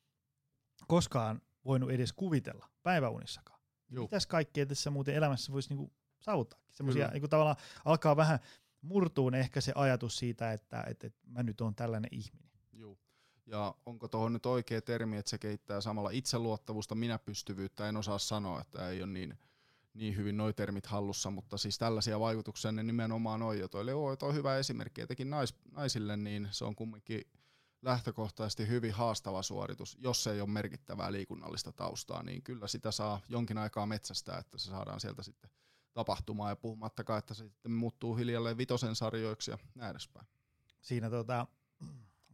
koskaan 0.87 1.43
voinut 1.65 1.91
edes 1.91 2.13
kuvitella 2.13 2.69
päiväunissakaan. 2.83 3.61
Juu. 3.91 4.05
Mitäs 4.05 4.27
kaikkea 4.27 4.67
tässä 4.67 4.91
muuten 4.91 5.15
elämässä 5.15 5.53
voisi 5.53 5.69
niinku 5.69 5.93
saavuttaa? 6.21 6.61
Semmoisia 6.71 7.09
niinku 7.09 7.29
tavallaan 7.29 7.57
alkaa 7.85 8.17
vähän 8.17 8.39
murtuun 8.81 9.35
ehkä 9.35 9.61
se 9.61 9.73
ajatus 9.75 10.19
siitä, 10.19 10.53
että, 10.53 10.85
että, 10.89 11.07
että 11.07 11.21
mä 11.27 11.43
nyt 11.43 11.61
oon 11.61 11.75
tällainen 11.75 12.11
ihminen. 12.13 12.51
Juu. 12.73 12.99
Ja 13.47 13.75
onko 13.87 14.09
tuohon 14.09 14.33
nyt 14.33 14.47
oikea 14.47 14.83
termi, 14.83 15.17
että 15.17 15.31
se 15.31 15.39
keittää 15.39 15.81
samalla 15.81 16.11
itseluottavuutta, 16.11 16.95
minäpystyvyyttä, 16.95 17.89
en 17.89 17.97
osaa 17.97 18.19
sanoa, 18.19 18.61
että 18.61 18.89
ei 18.89 19.03
ole 19.03 19.13
niin, 19.13 19.39
niin 19.95 20.17
hyvin 20.17 20.37
noi 20.37 20.55
termit 20.55 20.87
hallussa, 20.87 21.31
mutta 21.31 21.57
siis 21.57 21.79
tällaisia 21.79 22.21
vaikutuksia 22.21 22.73
ne 22.73 22.83
nimenomaan 22.83 23.43
on. 23.43 23.59
Ja 23.59 23.69
toi 23.69 23.87
Leo 23.87 24.17
on 24.23 24.35
hyvä 24.35 24.57
esimerkki, 24.57 25.01
etenkin 25.01 25.31
nais, 25.31 25.55
naisille, 25.73 26.17
niin 26.17 26.49
se 26.51 26.65
on 26.65 26.77
kumminkin 26.77 27.23
lähtökohtaisesti 27.83 28.69
hyvin 28.69 28.93
haastava 28.93 29.43
suoritus, 29.43 29.97
jos 30.01 30.27
ei 30.27 30.41
ole 30.41 30.51
merkittävää 30.51 31.13
liikunnallista 31.13 31.73
taustaa, 31.73 32.23
niin 32.23 32.43
kyllä 32.43 32.67
sitä 32.67 32.91
saa 32.91 33.21
jonkin 33.29 33.59
aikaa 33.59 33.87
metsästä, 33.87 34.39
että 34.39 34.59
se 34.59 34.71
saadaan 34.71 35.01
sieltä 35.01 35.23
sitten 35.23 35.51
tapahtumaan 35.95 36.51
ja 36.51 36.57
puhumattakaan, 36.57 37.19
että 37.19 37.35
se 37.35 37.49
sitten 37.49 37.73
muuttuu 37.73 38.17
hiljalleen 38.17 38.59
vitosen 38.59 38.95
sarjoiksi 38.95 39.51
ja 39.51 39.59
näin 39.75 39.91
edespäin. 39.91 40.27
Siinä 40.81 41.11
tota, 41.11 41.47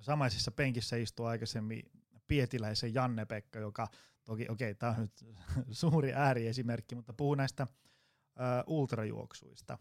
samaisessa 0.01 0.51
penkissä 0.51 0.97
istuu 0.97 1.27
aikaisemmin 1.27 1.91
pietiläisen 2.27 2.95
Janne-Pekka, 2.95 3.59
joka 3.59 3.89
toki, 4.25 4.43
okei, 4.49 4.71
okay, 4.71 4.75
tämä 4.75 4.93
on 4.93 5.01
nyt 5.01 5.25
suuri 5.71 6.13
ääriesimerkki, 6.13 6.95
mutta 6.95 7.13
puhuu 7.13 7.35
näistä 7.35 7.63
ä, 7.63 8.65
ultrajuoksuista. 8.67 9.79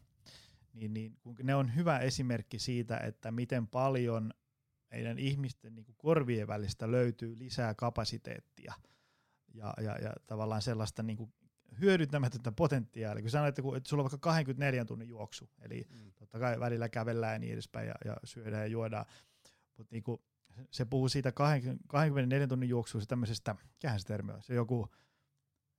Niin, 0.73 0.93
niin, 0.93 1.17
kun 1.21 1.35
ne 1.43 1.55
on 1.55 1.75
hyvä 1.75 1.99
esimerkki 1.99 2.59
siitä, 2.59 2.97
että 2.97 3.31
miten 3.31 3.67
paljon 3.67 4.33
meidän 4.91 5.19
ihmisten 5.19 5.75
niin 5.75 5.85
kuin 5.85 5.95
korvien 5.97 6.47
välistä 6.47 6.91
löytyy 6.91 7.39
lisää 7.39 7.73
kapasiteettia 7.73 8.73
ja, 9.53 9.73
ja, 9.81 9.97
ja 9.97 10.13
tavallaan 10.27 10.61
sellaista 10.61 11.03
niin 11.03 11.17
kuin 11.17 11.33
hyödyntämätöntä 11.81 12.51
potentiaalia. 12.51 13.21
Kun 13.21 13.29
sanoit, 13.29 13.49
että, 13.49 13.61
kun, 13.61 13.77
että 13.77 13.89
sulla 13.89 14.01
on 14.01 14.05
vaikka 14.05 14.17
24 14.17 14.85
tunnin 14.85 15.07
juoksu, 15.07 15.49
eli 15.61 15.87
mm. 15.89 16.11
totta 16.15 16.39
kai 16.39 16.59
välillä 16.59 16.89
kävellään 16.89 17.33
ja 17.33 17.39
niin 17.39 17.53
edespäin 17.53 17.87
ja, 17.87 17.95
ja 18.05 18.17
syödään 18.23 18.61
ja 18.61 18.67
juodaan, 18.67 19.05
mutta 19.77 19.91
niinku, 19.91 20.21
se 20.71 20.85
puhuu 20.85 21.09
siitä 21.09 21.31
24 21.87 22.47
tunnin 22.47 22.69
juoksuista 22.69 23.09
tämmöisestä, 23.09 23.55
mikähän 23.73 23.99
se 23.99 24.07
termi 24.07 24.31
on, 24.31 24.43
se 24.43 24.53
joku 24.53 24.89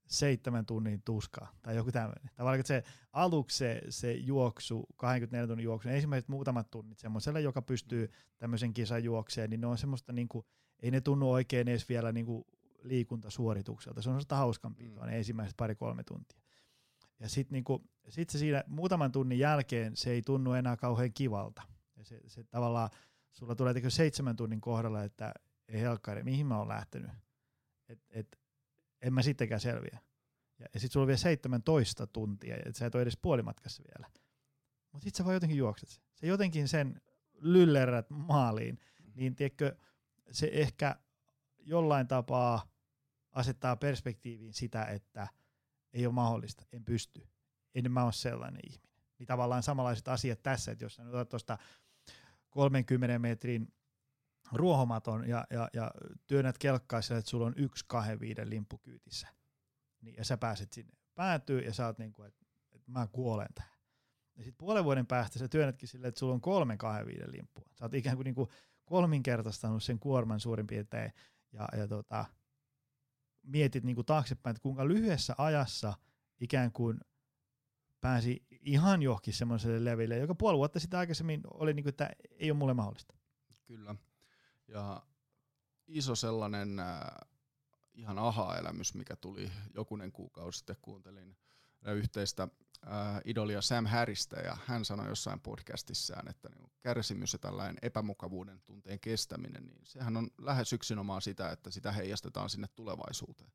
seitsemän 0.07 0.66
tunnin 0.66 1.03
tuskaa 1.03 1.53
tai 1.62 1.77
joku 1.77 1.93
tämmöinen. 1.93 2.31
Tavallaan 2.35 2.61
että 2.61 2.68
se 2.68 2.85
aluksi 3.12 3.57
se, 3.57 3.83
se 3.89 4.12
juoksu, 4.12 4.87
24 4.97 5.47
tunnin 5.47 5.64
juoksu, 5.64 5.89
ensimmäiset 5.89 6.29
muutamat 6.29 6.70
tunnit 6.70 6.99
semmoiselle, 6.99 7.41
joka 7.41 7.62
pystyy 7.62 8.12
tämmöisen 8.39 8.75
kisan 8.75 9.05
juokseen, 9.05 9.51
niin 9.51 9.61
ne 9.61 9.66
on 9.66 9.79
semmoista 9.79 10.12
niinku, 10.12 10.47
ei 10.81 10.91
ne 10.91 11.01
tunnu 11.01 11.31
oikein 11.31 11.68
edes 11.68 11.89
vielä 11.89 12.12
niinku 12.12 12.47
liikuntasuoritukselta. 12.83 14.03
Se 14.03 14.09
on 14.09 14.12
semmoista 14.12 14.37
hauskanpitoa 14.37 15.05
mm. 15.05 15.11
ne 15.11 15.18
ensimmäiset 15.18 15.57
pari-kolme 15.57 16.03
tuntia. 16.05 16.41
Ja 17.20 17.29
sitten 17.29 17.53
niinku, 17.53 17.83
sit 18.09 18.31
se 18.31 18.39
siinä 18.39 18.64
muutaman 18.66 19.12
tunnin 19.12 19.39
jälkeen 19.39 19.97
se 19.97 20.11
ei 20.11 20.22
tunnu 20.22 20.53
enää 20.53 20.77
kauhean 20.77 21.12
kivalta. 21.12 21.62
Ja 21.97 22.05
se, 22.05 22.20
se 22.27 22.45
tavallaan, 22.45 22.91
sulla 23.35 23.55
tulee 23.55 23.91
seitsemän 23.91 24.37
tunnin 24.37 24.61
kohdalla, 24.61 25.05
että 25.05 25.35
ei 25.68 25.80
helkkari, 25.80 26.22
mihin 26.22 26.47
mä 26.47 26.59
oon 26.59 26.68
lähtenyt. 26.68 27.11
Et, 27.89 28.01
et, 28.11 28.41
en 29.03 29.14
mä 29.14 29.22
sittenkään 29.22 29.61
selviä. 29.61 29.99
Ja, 30.59 30.66
ja 30.74 30.80
sit 30.80 30.93
sulla 30.93 31.05
on 31.05 31.09
vielä 31.09 31.18
17 31.18 32.07
tuntia, 32.07 32.57
ja 32.57 32.72
sä 32.74 32.87
et 32.87 32.95
ole 32.95 33.03
edes 33.03 33.18
puolimatkassa 33.22 33.82
vielä. 33.82 34.11
Mutta 34.93 35.05
sit 35.05 35.14
sä 35.14 35.24
vaan 35.24 35.35
jotenkin 35.35 35.59
juokset 35.59 35.89
se. 35.89 36.01
Se 36.14 36.26
jotenkin 36.26 36.68
sen 36.68 37.01
lyllerät 37.35 38.11
maaliin, 38.11 38.78
niin 39.14 39.37
tiedätkö, 39.37 39.76
se 40.30 40.51
ehkä 40.53 40.97
jollain 41.59 42.09
tapaa 42.09 42.66
asettaa 43.30 43.76
perspektiiviin 43.76 44.53
sitä, 44.53 44.85
että 44.85 45.28
ei 45.93 46.07
ole 46.07 46.14
mahdollista, 46.14 46.64
en 46.72 46.85
pysty, 46.85 47.28
en 47.74 47.93
mä 47.93 48.05
ole 48.05 48.12
sellainen 48.12 48.61
ihminen. 48.66 49.05
Niin 49.18 49.26
tavallaan 49.26 49.62
samanlaiset 49.62 50.09
asiat 50.09 50.43
tässä, 50.43 50.72
että 50.72 50.85
jos 50.85 50.95
sä 50.95 51.09
otat 51.09 51.28
tuosta 51.28 51.59
30 52.55 53.18
metrin 53.18 53.72
ruohomaton 54.52 55.28
ja, 55.28 55.44
ja, 55.50 55.68
ja 55.72 55.90
työnnät 56.26 56.59
kelkkaa 56.59 57.02
sillä, 57.02 57.18
että 57.18 57.30
sulla 57.30 57.46
on 57.46 57.55
yksi 57.57 57.84
kahden 57.88 58.20
viiden 58.20 58.50
limppu 58.50 58.78
kyytissä, 58.78 59.28
niin, 60.00 60.14
ja 60.16 60.24
sä 60.24 60.36
pääset 60.36 60.72
sinne 60.72 60.92
päätyy 61.14 61.61
ja 61.61 61.74
sä 61.74 61.86
oot 61.86 61.98
niin 61.98 62.12
kuin, 62.12 62.28
että, 62.28 62.46
että 62.72 62.92
mä 62.92 63.07
kuolen 63.07 63.48
tähän. 63.55 63.74
Ja 64.36 64.44
sitten 64.44 64.59
puolen 64.59 64.84
vuoden 64.84 65.07
päästä 65.07 65.38
sä 65.38 65.48
työnnätkin 65.48 65.88
silleen, 65.88 66.09
että 66.09 66.18
sulla 66.18 66.34
on 66.34 66.40
kolme 66.40 66.76
kahden 66.76 67.07
viiden 67.07 67.32
limppua. 67.32 67.68
Sä 67.74 67.84
oot 67.84 67.94
ikään 67.94 68.16
kuin, 68.16 68.24
niin 68.24 68.34
kuin 68.34 68.48
kolminkertaistanut 68.84 69.82
sen 69.82 69.98
kuorman 69.98 70.40
suurin 70.40 70.66
piirtein 70.66 71.12
ja, 71.52 71.68
ja 71.76 71.88
tota, 71.88 72.24
mietit 73.42 73.84
niin 73.84 73.94
kuin 73.94 74.07
taaksepäin, 74.07 74.57
että 74.57 74.62
kuinka 74.62 74.88
lyhyessä 74.88 75.34
ajassa 75.38 75.94
ikään 76.40 76.72
kuin 76.72 77.00
pääsi 78.00 78.46
ihan 78.64 79.02
johonkin 79.02 79.34
semmoiselle 79.34 79.90
leville, 79.90 80.18
joka 80.18 80.34
puoli 80.34 80.58
vuotta 80.58 80.80
sitten 80.80 81.00
aikaisemmin 81.00 81.40
oli, 81.54 81.74
niin 81.74 81.84
kuin, 81.84 81.90
että 81.90 82.10
ei 82.30 82.50
ole 82.50 82.58
mulle 82.58 82.74
mahdollista. 82.74 83.14
Kyllä. 83.66 83.94
Ja 84.68 85.02
iso 85.86 86.14
sellainen 86.14 86.78
äh, 86.78 87.00
ihan 87.94 88.18
aha-elämys, 88.18 88.94
mikä 88.94 89.16
tuli 89.16 89.50
jokunen 89.74 90.12
kuukausi 90.12 90.58
sitten, 90.58 90.76
kuuntelin 90.82 91.36
yhteistä 91.86 92.48
äh, 92.86 93.20
idolia 93.24 93.60
Sam 93.60 93.86
Harrista, 93.86 94.36
ja 94.36 94.56
hän 94.66 94.84
sanoi 94.84 95.08
jossain 95.08 95.40
podcastissaan, 95.40 96.28
että 96.28 96.48
niin 96.48 96.72
kärsimys 96.80 97.32
ja 97.32 97.38
tällainen 97.38 97.78
epämukavuuden 97.82 98.60
tunteen 98.60 99.00
kestäminen, 99.00 99.66
niin 99.66 99.80
sehän 99.84 100.16
on 100.16 100.30
lähes 100.38 100.72
yksinomaan 100.72 101.22
sitä, 101.22 101.50
että 101.50 101.70
sitä 101.70 101.92
heijastetaan 101.92 102.50
sinne 102.50 102.68
tulevaisuuteen. 102.74 103.50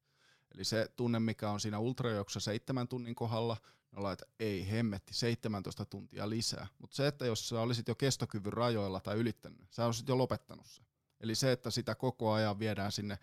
Eli 0.60 0.66
se 0.66 0.89
tunne, 0.95 1.20
mikä 1.20 1.49
on 1.49 1.60
siinä 1.60 1.80
ultrajuoksussa 1.80 2.51
seitsemän 2.51 2.88
tunnin 2.88 3.16
kohdalla, 3.16 3.57
ollaan, 3.95 4.14
että 4.14 4.26
ei 4.39 4.72
hemmetti, 4.72 5.14
17 5.14 5.86
tuntia 5.86 6.30
lisää. 6.30 6.68
Mutta 6.80 6.95
se, 6.95 7.07
että 7.07 7.26
jos 7.26 7.49
sä 7.49 7.62
olisit 7.62 7.88
jo 7.88 7.95
kestokyvyn 7.95 8.53
rajoilla 8.53 8.99
tai 8.99 9.16
ylittänyt, 9.18 9.68
sä 9.72 9.86
olisit 9.86 10.07
jo 10.07 10.18
lopettanut 10.18 10.66
se. 10.66 10.82
Eli 11.20 11.36
se, 11.36 11.51
että 11.51 11.72
sitä 11.72 11.95
koko 11.95 12.32
ajan 12.32 12.60
viedään 12.60 12.91
sinne 12.91 13.18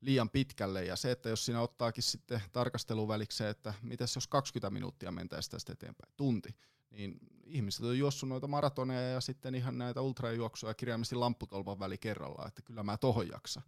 liian 0.00 0.30
pitkälle 0.30 0.84
ja 0.84 0.96
se, 0.96 1.10
että 1.10 1.28
jos 1.28 1.44
siinä 1.44 1.60
ottaakin 1.60 2.02
sitten 2.02 2.42
tarkasteluvälikseen, 2.52 3.50
että 3.50 3.74
mitäs 3.82 4.14
jos 4.14 4.28
20 4.28 4.70
minuuttia 4.70 5.10
mentäisiin 5.10 5.50
tästä 5.50 5.72
eteenpäin, 5.72 6.12
tunti, 6.16 6.56
niin 6.90 7.18
ihmiset 7.44 7.84
on 7.84 7.98
juossut 7.98 8.28
noita 8.28 8.48
maratoneja 8.48 9.08
ja 9.08 9.20
sitten 9.20 9.54
ihan 9.54 9.78
näitä 9.78 10.00
ultrajuoksuja 10.00 10.74
kirjaimisesti 10.74 11.16
lampputolpan 11.16 11.78
väli 11.78 11.98
kerrallaan, 11.98 12.48
että 12.48 12.62
kyllä 12.62 12.82
mä 12.82 12.96
tohon 12.96 13.28
jaksa. 13.28 13.62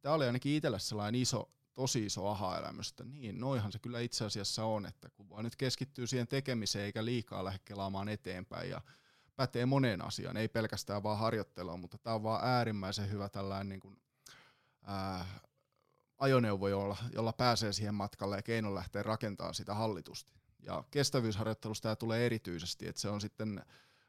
Tämä 0.00 0.14
oli 0.14 0.26
ainakin 0.26 0.56
itselle 0.56 0.78
sellainen 0.78 1.20
iso, 1.20 1.50
tosi 1.74 2.06
iso 2.06 2.28
aha-elämys, 2.28 2.90
että 2.90 3.04
niin, 3.04 3.40
noihan 3.40 3.72
se 3.72 3.78
kyllä 3.78 4.00
itse 4.00 4.24
asiassa 4.24 4.64
on, 4.64 4.86
että 4.86 5.10
kun 5.10 5.30
vaan 5.30 5.44
nyt 5.44 5.56
keskittyy 5.56 6.06
siihen 6.06 6.28
tekemiseen 6.28 6.84
eikä 6.84 7.04
liikaa 7.04 7.44
lähde 7.44 7.58
kelaamaan 7.64 8.08
eteenpäin 8.08 8.70
ja 8.70 8.80
pätee 9.36 9.66
moneen 9.66 10.04
asiaan, 10.04 10.36
ei 10.36 10.48
pelkästään 10.48 11.02
vaan 11.02 11.18
harjoittelua, 11.18 11.76
mutta 11.76 11.98
tämä 11.98 12.14
on 12.14 12.22
vaan 12.22 12.44
äärimmäisen 12.44 13.10
hyvä 13.10 13.28
tällainen 13.28 13.68
niin 13.68 13.80
kuin, 13.80 13.96
ää, 14.82 15.26
ajoneuvo, 16.18 16.68
jolla, 16.68 16.96
jolla 17.12 17.32
pääsee 17.32 17.72
siihen 17.72 17.94
matkalle 17.94 18.36
ja 18.36 18.42
keino 18.42 18.74
lähtee 18.74 19.02
rakentamaan 19.02 19.54
sitä 19.54 19.74
hallitusti. 19.74 20.32
Ja 20.62 20.84
kestävyysharjoittelusta 20.90 21.82
tämä 21.82 21.96
tulee 21.96 22.26
erityisesti, 22.26 22.88
että 22.88 23.00
se 23.00 23.08
on 23.08 23.20
sitten 23.20 23.64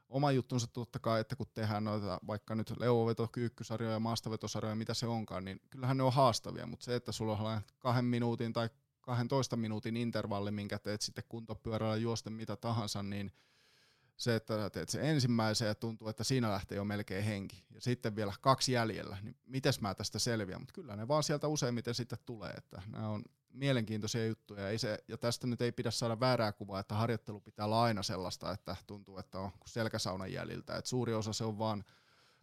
oma 0.09 0.31
juttunsa 0.31 0.67
totta 0.67 0.99
kai, 0.99 1.21
että 1.21 1.35
kun 1.35 1.47
tehdään 1.53 1.83
noita 1.83 2.19
vaikka 2.27 2.55
nyt 2.55 2.73
leuvoveto, 2.79 3.27
kyykkysarjoja, 3.27 3.99
maastavetosarjoja, 3.99 4.75
mitä 4.75 4.93
se 4.93 5.07
onkaan, 5.07 5.45
niin 5.45 5.61
kyllähän 5.69 5.97
ne 5.97 6.03
on 6.03 6.13
haastavia, 6.13 6.65
mutta 6.65 6.83
se, 6.83 6.95
että 6.95 7.11
sulla 7.11 7.37
on 7.37 7.61
kahden 7.79 8.05
minuutin 8.05 8.53
tai 8.53 8.69
12 9.01 9.55
minuutin 9.55 9.97
intervalli, 9.97 10.51
minkä 10.51 10.79
teet 10.79 11.01
sitten 11.01 11.23
kuntopyörällä 11.29 11.95
juosten 11.95 12.33
mitä 12.33 12.55
tahansa, 12.55 13.03
niin– 13.03 13.31
se, 14.17 14.35
että 14.35 14.69
teet 14.69 14.89
se 14.89 15.09
ensimmäisen 15.09 15.67
ja 15.67 15.75
tuntuu, 15.75 16.07
että 16.07 16.23
siinä 16.23 16.51
lähtee 16.51 16.75
jo 16.75 16.83
melkein 16.83 17.23
henki. 17.23 17.63
Ja 17.71 17.81
sitten 17.81 18.15
vielä 18.15 18.33
kaksi 18.41 18.71
jäljellä, 18.71 19.17
niin 19.21 19.35
mites 19.45 19.81
mä 19.81 19.95
tästä 19.95 20.19
selviän? 20.19 20.61
Mutta 20.61 20.73
kyllä 20.73 20.95
ne 20.95 21.07
vaan 21.07 21.23
sieltä 21.23 21.47
useimmiten 21.47 21.95
sitten 21.95 22.19
tulee, 22.25 22.51
että 22.51 22.81
nämä 22.87 23.09
on 23.09 23.23
mielenkiintoisia 23.55 24.25
juttuja. 24.25 24.69
Ei 24.69 24.77
se, 24.77 24.97
ja 25.07 25.17
tästä 25.17 25.47
nyt 25.47 25.61
ei 25.61 25.71
pidä 25.71 25.91
saada 25.91 26.19
väärää 26.19 26.51
kuvaa, 26.51 26.79
että 26.79 26.95
harjoittelu 26.95 27.39
pitää 27.39 27.65
olla 27.65 27.83
aina 27.83 28.03
sellaista, 28.03 28.51
että 28.51 28.75
tuntuu, 28.87 29.17
että 29.17 29.39
on 29.39 29.51
selkäsaunan 29.65 30.33
jäljiltä. 30.33 30.77
Et 30.77 30.85
suuri 30.85 31.13
osa 31.13 31.33
se 31.33 31.43
on 31.43 31.59
vaan 31.59 31.83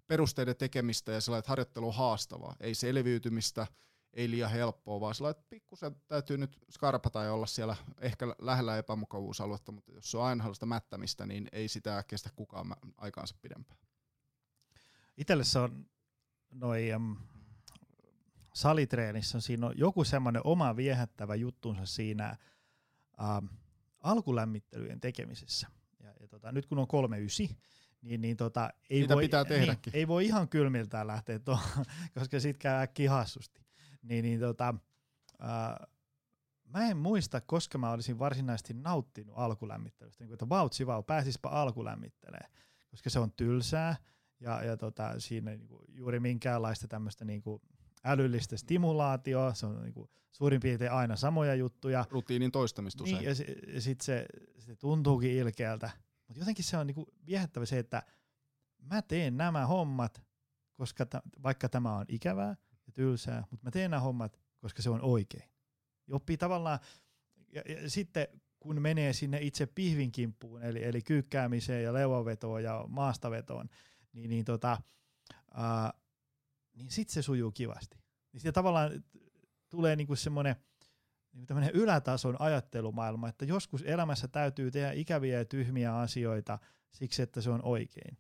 perusteiden 0.07 0.57
tekemistä 0.57 1.13
ja 1.13 1.21
sellainen, 1.21 1.39
että 1.39 1.49
harjoittelu 1.49 1.89
on 1.89 1.95
haastavaa. 1.95 2.57
Ei 2.61 2.75
selviytymistä, 2.75 3.67
ei 4.13 4.31
liian 4.31 4.51
helppoa, 4.51 5.01
vaan 5.01 5.15
sillä 5.15 5.31
että 5.31 5.45
pikkusen 5.51 5.97
täytyy 6.09 6.39
nyt 6.39 6.59
skarpata 6.71 7.23
ja 7.23 7.33
olla 7.33 7.47
siellä 7.47 7.77
ehkä 8.01 8.27
lähellä 8.39 8.79
epämukavuusaluetta, 8.79 9.73
mutta 9.73 9.93
jos 9.93 10.11
se 10.11 10.19
on 10.19 10.25
aina 10.25 10.43
sellaista 10.43 10.67
mättämistä, 10.67 11.27
niin 11.27 11.49
ei 11.53 11.69
sitä 11.69 12.05
kestä 12.09 12.31
kukaan 12.37 12.77
aikaansa 12.97 13.35
pidempään. 13.43 13.81
Itelle 15.17 15.45
se 15.45 15.59
on 15.59 15.87
noin 16.51 16.97
um, 16.97 17.17
salitreenissä, 18.53 19.41
siinä 19.41 19.67
on 19.67 19.73
joku 19.77 20.05
semmoinen 20.05 20.43
oma 20.45 20.77
viehättävä 20.77 21.35
juttunsa 21.35 21.87
siinä 21.87 22.37
um, 23.39 23.49
alkulämmittelyjen 24.01 25.01
tekemisessä. 25.01 25.69
Ja, 26.01 26.15
ja 26.21 26.29
tota, 26.29 26.53
nyt 26.53 26.67
kun 26.67 26.79
on 26.79 26.87
kolme 26.87 27.21
ysi, 27.21 27.57
niin, 28.03 28.21
niin 28.21 28.37
tota, 28.37 28.71
ei, 28.91 29.09
voi, 29.09 29.23
pitää 29.23 29.45
niin, 29.49 29.77
ei 29.93 30.09
voi 30.09 30.27
ihan 30.27 30.49
kylmiltään 30.49 31.07
lähteä 31.07 31.39
tuohon, 31.39 31.85
koska 32.19 32.41
siitä 32.41 32.59
käy 32.59 32.83
äkkiä 32.83 33.11
hassusti. 33.11 33.63
Niin, 34.03 34.23
niin 34.23 34.41
tota, 34.41 34.75
ää, 35.39 35.87
mä 36.65 36.89
en 36.89 36.97
muista, 36.97 37.41
koska 37.41 37.79
mä 37.79 37.91
olisin 37.91 38.19
varsinaisesti 38.19 38.75
nauttinut 38.75 39.35
alkulämmittelystä, 39.39 40.25
niin 40.25 40.29
kuin, 40.29 40.35
että 40.35 40.49
vautsi 40.49 40.87
vau, 40.87 41.03
pääsispä 41.03 41.49
alkulämmittelee, 41.49 42.49
koska 42.91 43.11
se 43.11 43.19
on 43.19 43.33
tylsää. 43.33 43.97
Ja, 44.41 44.65
ja 44.65 44.77
tota, 44.77 45.21
siinä 45.21 45.51
ei 45.51 45.57
niin 45.57 45.69
juuri 45.89 46.21
minkäänlaista 46.21 46.89
tämmöistä 46.89 47.25
niin 47.25 47.43
kuin 47.43 47.63
älyllistä 48.05 48.57
stimulaatioa, 48.57 49.55
se 49.55 49.67
on 49.67 49.83
niin 49.83 49.95
kuin 49.95 50.11
suurin 50.33 50.61
piirtein 50.61 50.93
aina 50.93 51.17
samoja 51.17 51.55
juttuja. 51.55 52.05
Rutiinin 52.11 52.53
toistamista 52.53 53.05
usein. 53.05 53.19
Niin, 53.19 53.29
ja, 53.75 53.81
sitten 53.81 54.05
se, 54.05 54.27
se 54.59 54.77
tuntuukin 54.77 55.31
ilkeältä, 55.31 55.91
mutta 56.29 56.41
jotenkin 56.41 56.65
se 56.65 56.77
on 56.77 56.87
niin 56.87 56.95
kuin 56.95 57.07
viehättävä 57.27 57.67
se, 57.67 57.79
että 57.79 58.03
mä 58.79 59.03
teen 59.03 59.37
nämä 59.37 59.67
hommat, 59.67 60.23
koska 60.75 61.07
t- 61.07 61.43
vaikka 61.43 61.69
tämä 61.69 61.97
on 61.97 62.05
ikävää, 62.09 62.57
ja 62.87 62.93
tylsää, 62.93 63.45
mutta 63.51 63.67
mä 63.67 63.71
teen 63.71 63.91
nämä 63.91 64.01
hommat, 64.01 64.41
koska 64.59 64.83
se 64.83 64.91
on 64.91 65.03
oikein. 65.03 65.51
Ja 66.07 66.17
oppii 66.17 66.37
tavallaan, 66.37 66.79
ja, 67.53 67.63
ja 67.69 67.91
sitten 67.91 68.27
kun 68.61 68.83
menee 68.83 69.13
sinne 69.13 69.39
itse 69.41 69.67
pihvinkimppuun, 69.67 70.63
eli, 70.63 70.85
eli 70.85 71.03
kyykkäämiseen 71.03 71.85
ja 71.85 71.93
leuanvetoon 71.93 72.63
ja 72.63 72.85
maastavetoon, 72.89 73.69
niin, 74.13 74.31
niin, 74.31 74.45
tota, 74.45 74.79
ää, 75.55 75.93
niin 76.75 76.91
sitten 76.91 77.15
se 77.15 77.23
sujuu 77.23 77.53
kivasti. 77.53 77.97
Niin 78.33 78.41
sitten 78.41 78.55
tavallaan 78.55 79.05
tulee 79.69 79.97
niinku 79.97 80.17
semmoinen 80.17 80.57
niinku 81.33 81.55
ylätason 81.75 82.37
ajattelumaailma, 82.39 83.29
että 83.29 83.45
joskus 83.45 83.83
elämässä 83.83 84.29
täytyy 84.29 84.71
tehdä 84.71 84.93
ikäviä 84.93 85.39
ja 85.39 85.45
tyhmiä 85.45 85.97
asioita 85.97 86.59
siksi, 86.91 87.23
että 87.23 87.41
se 87.41 87.51
on 87.51 87.61
oikein. 87.65 88.19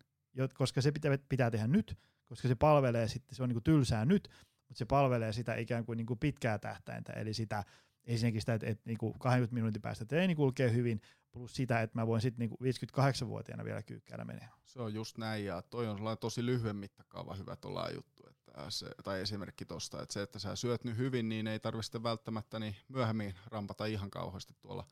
Koska 0.54 0.80
se 0.80 0.92
pitää, 0.92 1.18
pitää 1.28 1.50
tehdä 1.50 1.66
nyt, 1.66 1.98
koska 2.24 2.48
se 2.48 2.54
palvelee 2.54 3.08
sitten, 3.08 3.36
se 3.36 3.42
on 3.42 3.48
niinku 3.48 3.60
tylsää 3.60 4.04
nyt, 4.04 4.28
mutta 4.68 4.78
se 4.78 4.84
palvelee 4.84 5.32
sitä 5.32 5.54
ikään 5.54 5.84
kuin, 5.84 5.96
niin 5.96 6.06
kuin 6.06 6.18
pitkää 6.18 6.58
tähtäintä, 6.58 7.12
eli 7.12 7.34
sitä 7.34 7.64
ensinnäkin 8.04 8.40
sitä, 8.40 8.54
että, 8.54 8.66
että 8.66 8.82
niin 8.86 8.98
kuin 8.98 9.18
20 9.18 9.54
minuutin 9.54 9.82
päästä 9.82 10.04
treeni 10.04 10.34
kulkee 10.34 10.72
hyvin, 10.72 11.00
plus 11.30 11.56
sitä, 11.56 11.82
että 11.82 11.98
mä 11.98 12.06
voin 12.06 12.20
sitten 12.20 12.48
niin 12.60 12.74
58-vuotiaana 12.74 13.64
vielä 13.64 13.82
kyykkäällä 13.82 14.24
menee. 14.24 14.48
Se 14.64 14.80
on 14.80 14.94
just 14.94 15.18
näin, 15.18 15.44
ja 15.44 15.62
toi 15.62 15.88
on 15.88 15.98
tosi 16.20 16.46
lyhyen 16.46 16.76
mittakaava 16.76 17.34
hyvä 17.34 17.56
tuolla 17.56 17.90
juttu, 17.90 18.21
se, 18.68 18.86
tai 19.04 19.20
esimerkki 19.20 19.64
tuosta, 19.64 20.02
että 20.02 20.12
se, 20.12 20.22
että 20.22 20.38
sä 20.38 20.56
syöt 20.56 20.84
nyt 20.84 20.96
hyvin, 20.96 21.28
niin 21.28 21.46
ei 21.46 21.60
tarvitse 21.60 22.02
välttämättä 22.02 22.58
niin 22.58 22.76
myöhemmin 22.88 23.34
rampata 23.46 23.86
ihan 23.86 24.10
kauheasti 24.10 24.54
tuolla 24.60 24.86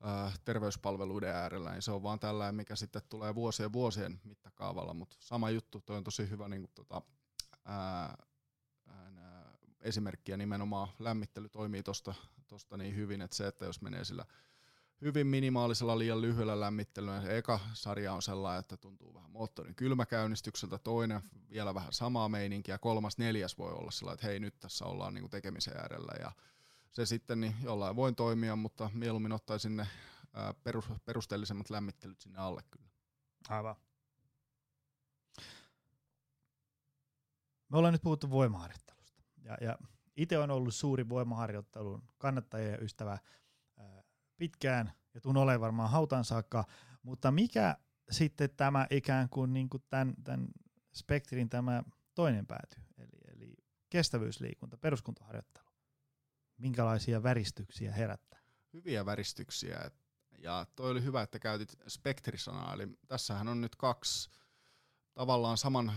ää, 0.00 0.32
terveyspalveluiden 0.44 1.34
äärellä, 1.34 1.72
niin 1.72 1.82
se 1.82 1.90
on 1.90 2.02
vaan 2.02 2.20
tällainen, 2.20 2.54
mikä 2.54 2.76
sitten 2.76 3.02
tulee 3.08 3.34
vuosien 3.34 3.72
vuosien 3.72 4.20
mittakaavalla, 4.24 4.94
mutta 4.94 5.16
sama 5.20 5.50
juttu, 5.50 5.80
toi 5.80 5.96
on 5.96 6.04
tosi 6.04 6.30
hyvä 6.30 6.48
niin 6.48 6.62
kuin, 6.62 6.72
tota, 6.74 7.02
ää, 7.64 8.16
ää, 8.86 9.54
esimerkki 9.80 10.32
ja 10.32 10.36
nimenomaan. 10.36 10.88
Lämmittely 10.98 11.48
toimii 11.48 11.82
tuosta 11.82 12.14
tosta 12.48 12.76
niin 12.76 12.96
hyvin, 12.96 13.22
että 13.22 13.36
se, 13.36 13.46
että 13.46 13.64
jos 13.64 13.80
menee 13.80 14.04
sillä 14.04 14.24
hyvin 15.00 15.26
minimaalisella 15.26 15.98
liian 15.98 16.20
lyhyellä 16.20 16.60
lämmittelyllä. 16.60 17.22
Se 17.22 17.38
eka 17.38 17.60
sarja 17.72 18.12
on 18.12 18.22
sellainen, 18.22 18.60
että 18.60 18.76
tuntuu 18.76 19.14
vähän 19.14 19.30
moottorin 19.30 19.74
kylmäkäynnistykseltä, 19.74 20.78
toinen 20.78 21.22
vielä 21.50 21.74
vähän 21.74 21.92
samaa 21.92 22.28
meininkiä, 22.28 22.78
kolmas, 22.78 23.18
neljäs 23.18 23.58
voi 23.58 23.72
olla 23.72 23.90
sellainen, 23.90 24.14
että 24.14 24.26
hei 24.26 24.40
nyt 24.40 24.58
tässä 24.58 24.84
ollaan 24.84 25.14
niin 25.14 25.30
tekemisen 25.30 25.76
äärellä 25.76 26.12
ja 26.20 26.32
se 26.90 27.06
sitten 27.06 27.40
niin 27.40 27.54
jollain 27.62 27.96
voi 27.96 28.12
toimia, 28.12 28.56
mutta 28.56 28.90
mieluummin 28.94 29.32
ottaisin 29.32 29.76
ne 29.76 29.86
perus, 30.64 30.84
perusteellisemmat 31.04 31.70
lämmittelyt 31.70 32.20
sinne 32.20 32.38
alle 32.38 32.62
kyllä. 32.70 32.88
Aivan. 33.48 33.76
Me 37.68 37.78
ollaan 37.78 37.92
nyt 37.92 38.02
puhuttu 38.02 38.30
voimaharjoittelusta 38.30 39.22
ja, 39.42 39.56
ja 39.60 39.78
itse 40.16 40.38
on 40.38 40.50
ollut 40.50 40.74
suuri 40.74 41.08
voimaharjoittelun 41.08 42.02
kannattaja 42.18 42.68
ja 42.68 42.78
ystävä 42.78 43.18
pitkään 44.38 44.92
ja 45.14 45.20
tuun 45.20 45.36
olemaan 45.36 45.60
varmaan 45.60 45.90
hautaan 45.90 46.24
saakka, 46.24 46.64
mutta 47.02 47.30
mikä 47.30 47.76
sitten 48.10 48.50
tämä 48.56 48.86
ikään 48.90 49.28
kuin, 49.28 49.52
niin 49.52 49.68
kuin 49.68 49.82
tämän, 49.90 50.14
tämän 50.24 50.48
spektrin 50.94 51.48
tämä 51.48 51.82
toinen 52.14 52.46
pääty, 52.46 52.80
eli, 52.98 53.36
eli 53.36 53.56
kestävyysliikunta, 53.90 54.76
peruskuntoharjoittelu, 54.76 55.68
minkälaisia 56.58 57.22
väristyksiä 57.22 57.92
herättää? 57.92 58.38
Hyviä 58.72 59.06
väristyksiä, 59.06 59.90
ja 60.38 60.66
toi 60.76 60.90
oli 60.90 61.02
hyvä, 61.02 61.22
että 61.22 61.38
käytit 61.38 61.76
spektrisanaa, 61.88 62.74
eli 62.74 62.88
tässähän 63.08 63.48
on 63.48 63.60
nyt 63.60 63.76
kaksi 63.76 64.30
tavallaan 65.18 65.58
saman 65.58 65.92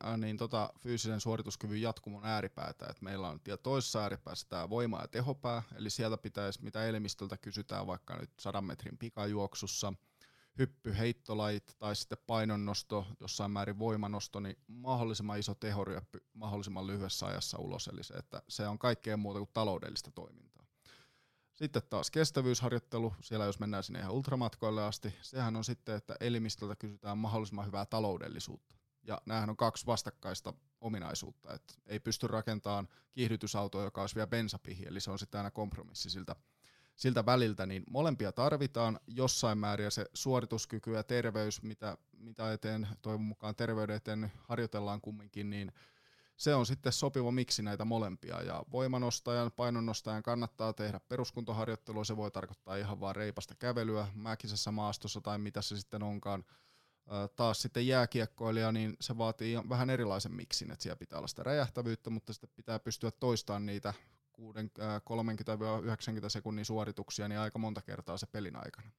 ää, 0.00 0.16
niin 0.16 0.36
tota, 0.36 0.70
fyysisen 0.78 1.20
suorituskyvyn 1.20 1.82
jatkumon 1.82 2.24
ääripäätä. 2.24 2.86
Et 2.90 3.02
meillä 3.02 3.28
on 3.28 3.40
toisessa 3.62 4.02
ääripäässä 4.02 4.46
tämä 4.48 4.70
voima- 4.70 5.00
ja 5.00 5.08
tehopää, 5.08 5.62
eli 5.76 5.90
sieltä 5.90 6.16
pitäisi, 6.16 6.62
mitä 6.62 6.86
elimistöltä 6.86 7.36
kysytään 7.36 7.86
vaikka 7.86 8.16
nyt 8.16 8.30
100 8.40 8.60
metrin 8.60 8.98
pikajuoksussa, 8.98 9.92
hyppy, 10.58 10.98
heittolait 10.98 11.76
tai 11.78 11.96
sitten 11.96 12.18
painonnosto, 12.26 13.06
jossain 13.20 13.50
määrin 13.50 13.78
voimanosto, 13.78 14.40
niin 14.40 14.56
mahdollisimman 14.66 15.38
iso 15.38 15.54
tehoryöppy 15.54 16.24
mahdollisimman 16.34 16.86
lyhyessä 16.86 17.26
ajassa 17.26 17.58
ulos, 17.58 17.88
eli 17.88 18.04
se, 18.04 18.14
että 18.14 18.42
se 18.48 18.68
on 18.68 18.78
kaikkea 18.78 19.16
muuta 19.16 19.38
kuin 19.38 19.50
taloudellista 19.52 20.10
toimintaa. 20.10 20.57
Sitten 21.58 21.82
taas 21.90 22.10
kestävyysharjoittelu, 22.10 23.14
siellä 23.20 23.44
jos 23.44 23.58
mennään 23.58 23.82
sinne 23.82 23.98
ihan 23.98 24.12
ultramatkoille 24.12 24.84
asti, 24.84 25.14
sehän 25.22 25.56
on 25.56 25.64
sitten, 25.64 25.94
että 25.94 26.16
elimistöltä 26.20 26.76
kysytään 26.76 27.18
mahdollisimman 27.18 27.66
hyvää 27.66 27.86
taloudellisuutta. 27.86 28.74
Ja 29.02 29.22
näähän 29.26 29.50
on 29.50 29.56
kaksi 29.56 29.86
vastakkaista 29.86 30.52
ominaisuutta, 30.80 31.54
että 31.54 31.74
ei 31.86 32.00
pysty 32.00 32.26
rakentamaan 32.26 32.88
kiihdytysautoa, 33.12 33.84
joka 33.84 34.00
olisi 34.00 34.14
vielä 34.14 34.26
bensapihi, 34.26 34.86
eli 34.86 35.00
se 35.00 35.10
on 35.10 35.18
sitten 35.18 35.38
aina 35.38 35.50
kompromissi 35.50 36.10
siltä, 36.10 36.36
siltä 36.96 37.26
väliltä, 37.26 37.66
niin 37.66 37.84
molempia 37.90 38.32
tarvitaan. 38.32 39.00
Jossain 39.06 39.58
määrin, 39.58 39.84
ja 39.84 39.90
se 39.90 40.06
suorituskyky 40.14 40.92
ja 40.92 41.02
terveys, 41.02 41.62
mitä, 41.62 41.98
mitä 42.18 42.52
eteen, 42.52 42.88
toivon 43.02 43.24
mukaan 43.24 43.56
terveyden 43.56 43.96
eteen 43.96 44.32
harjoitellaan 44.38 45.00
kumminkin, 45.00 45.50
niin 45.50 45.72
se 46.38 46.54
on 46.54 46.66
sitten 46.66 46.92
sopiva 46.92 47.30
miksi 47.30 47.62
näitä 47.62 47.84
molempia. 47.84 48.42
Ja 48.42 48.62
voimanostajan, 48.72 49.52
painonnostajan 49.52 50.22
kannattaa 50.22 50.72
tehdä 50.72 51.00
peruskuntoharjoittelua, 51.00 52.04
se 52.04 52.16
voi 52.16 52.30
tarkoittaa 52.30 52.76
ihan 52.76 53.00
vaan 53.00 53.16
reipasta 53.16 53.54
kävelyä 53.54 54.08
mäkisessä 54.14 54.70
maastossa 54.70 55.20
tai 55.20 55.38
mitä 55.38 55.62
se 55.62 55.78
sitten 55.78 56.02
onkaan. 56.02 56.44
Taas 57.36 57.62
sitten 57.62 57.86
jääkiekkoilija, 57.86 58.72
niin 58.72 58.96
se 59.00 59.18
vaatii 59.18 59.56
vähän 59.68 59.90
erilaisen 59.90 60.32
miksin, 60.32 60.70
että 60.70 60.82
siellä 60.82 60.96
pitää 60.96 61.18
olla 61.18 61.28
sitä 61.28 61.42
räjähtävyyttä, 61.42 62.10
mutta 62.10 62.32
sitten 62.32 62.50
pitää 62.56 62.78
pystyä 62.78 63.10
toistamaan 63.10 63.66
niitä 63.66 63.94
30-90 64.38 64.42
sekunnin 66.28 66.64
suorituksia 66.64 67.28
niin 67.28 67.38
aika 67.38 67.58
monta 67.58 67.82
kertaa 67.82 68.18
se 68.18 68.26
pelin 68.26 68.56
aikana. 68.56 68.90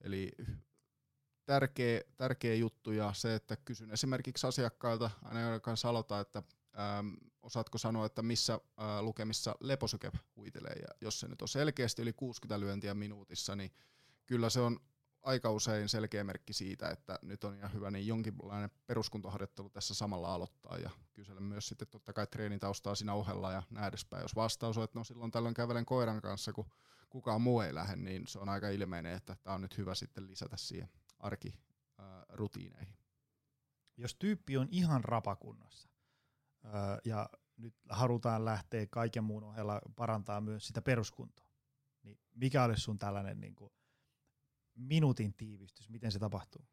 Eli 0.00 0.32
tärkeä, 1.48 2.00
tärkeä 2.16 2.54
juttu 2.54 2.92
ja 2.92 3.12
se, 3.12 3.34
että 3.34 3.56
kysyn 3.56 3.90
esimerkiksi 3.90 4.46
asiakkailta, 4.46 5.10
aina 5.22 5.52
joka 5.52 5.76
salota, 5.76 6.20
että 6.20 6.42
ähm, 6.78 7.08
osaatko 7.42 7.78
sanoa, 7.78 8.06
että 8.06 8.22
missä 8.22 8.54
äh, 8.54 9.00
lukemissa 9.00 9.54
leposyke 9.60 10.10
huitelee? 10.36 10.74
Ja 10.82 10.88
jos 11.00 11.20
se 11.20 11.28
nyt 11.28 11.42
on 11.42 11.48
selkeästi 11.48 12.02
yli 12.02 12.12
60 12.12 12.60
lyöntiä 12.60 12.94
minuutissa, 12.94 13.56
niin 13.56 13.70
kyllä 14.26 14.50
se 14.50 14.60
on 14.60 14.80
aika 15.22 15.50
usein 15.50 15.88
selkeä 15.88 16.24
merkki 16.24 16.52
siitä, 16.52 16.90
että 16.90 17.18
nyt 17.22 17.44
on 17.44 17.54
ihan 17.54 17.72
hyvä, 17.72 17.90
niin 17.90 18.06
jonkinlainen 18.06 18.70
peruskuntoharjoittelu 18.86 19.70
tässä 19.70 19.94
samalla 19.94 20.34
aloittaa. 20.34 20.78
Ja 20.78 20.90
kysellä 21.12 21.40
myös 21.40 21.68
sitten 21.68 21.88
totta 21.88 22.12
kai 22.12 22.26
treenitaustaa 22.26 22.94
siinä 22.94 23.14
ohella 23.14 23.52
ja 23.52 23.62
näin 23.70 23.88
edespäin. 23.88 24.22
Jos 24.22 24.36
vastaus 24.36 24.78
on, 24.78 24.84
että 24.84 24.98
no 24.98 25.04
silloin 25.04 25.30
tällöin 25.30 25.54
kävelen 25.54 25.86
koiran 25.86 26.20
kanssa, 26.20 26.52
kun 26.52 26.70
kukaan 27.10 27.40
muu 27.40 27.60
ei 27.60 27.74
lähde, 27.74 27.96
niin 27.96 28.26
se 28.26 28.38
on 28.38 28.48
aika 28.48 28.68
ilmeinen, 28.68 29.12
että 29.12 29.36
tämä 29.42 29.54
on 29.54 29.62
nyt 29.62 29.78
hyvä 29.78 29.94
sitten 29.94 30.26
lisätä 30.26 30.56
siihen 30.56 30.88
arkirutiineihin. 31.18 32.98
Jos 33.96 34.14
tyyppi 34.14 34.56
on 34.56 34.68
ihan 34.70 35.04
rapakunnossa 35.04 35.88
ja 37.04 37.30
nyt 37.56 37.74
halutaan 37.88 38.44
lähteä 38.44 38.86
kaiken 38.86 39.24
muun 39.24 39.44
ohella 39.44 39.80
parantaa 39.96 40.40
myös 40.40 40.66
sitä 40.66 40.82
peruskuntoa, 40.82 41.50
niin 42.02 42.18
mikä 42.34 42.64
olisi 42.64 42.82
sun 42.82 42.98
tällainen 42.98 43.40
niin 43.40 43.54
kuin 43.54 43.72
minuutin 44.74 45.34
tiivistys, 45.34 45.88
miten 45.88 46.12
se 46.12 46.18
tapahtuu? 46.18 46.68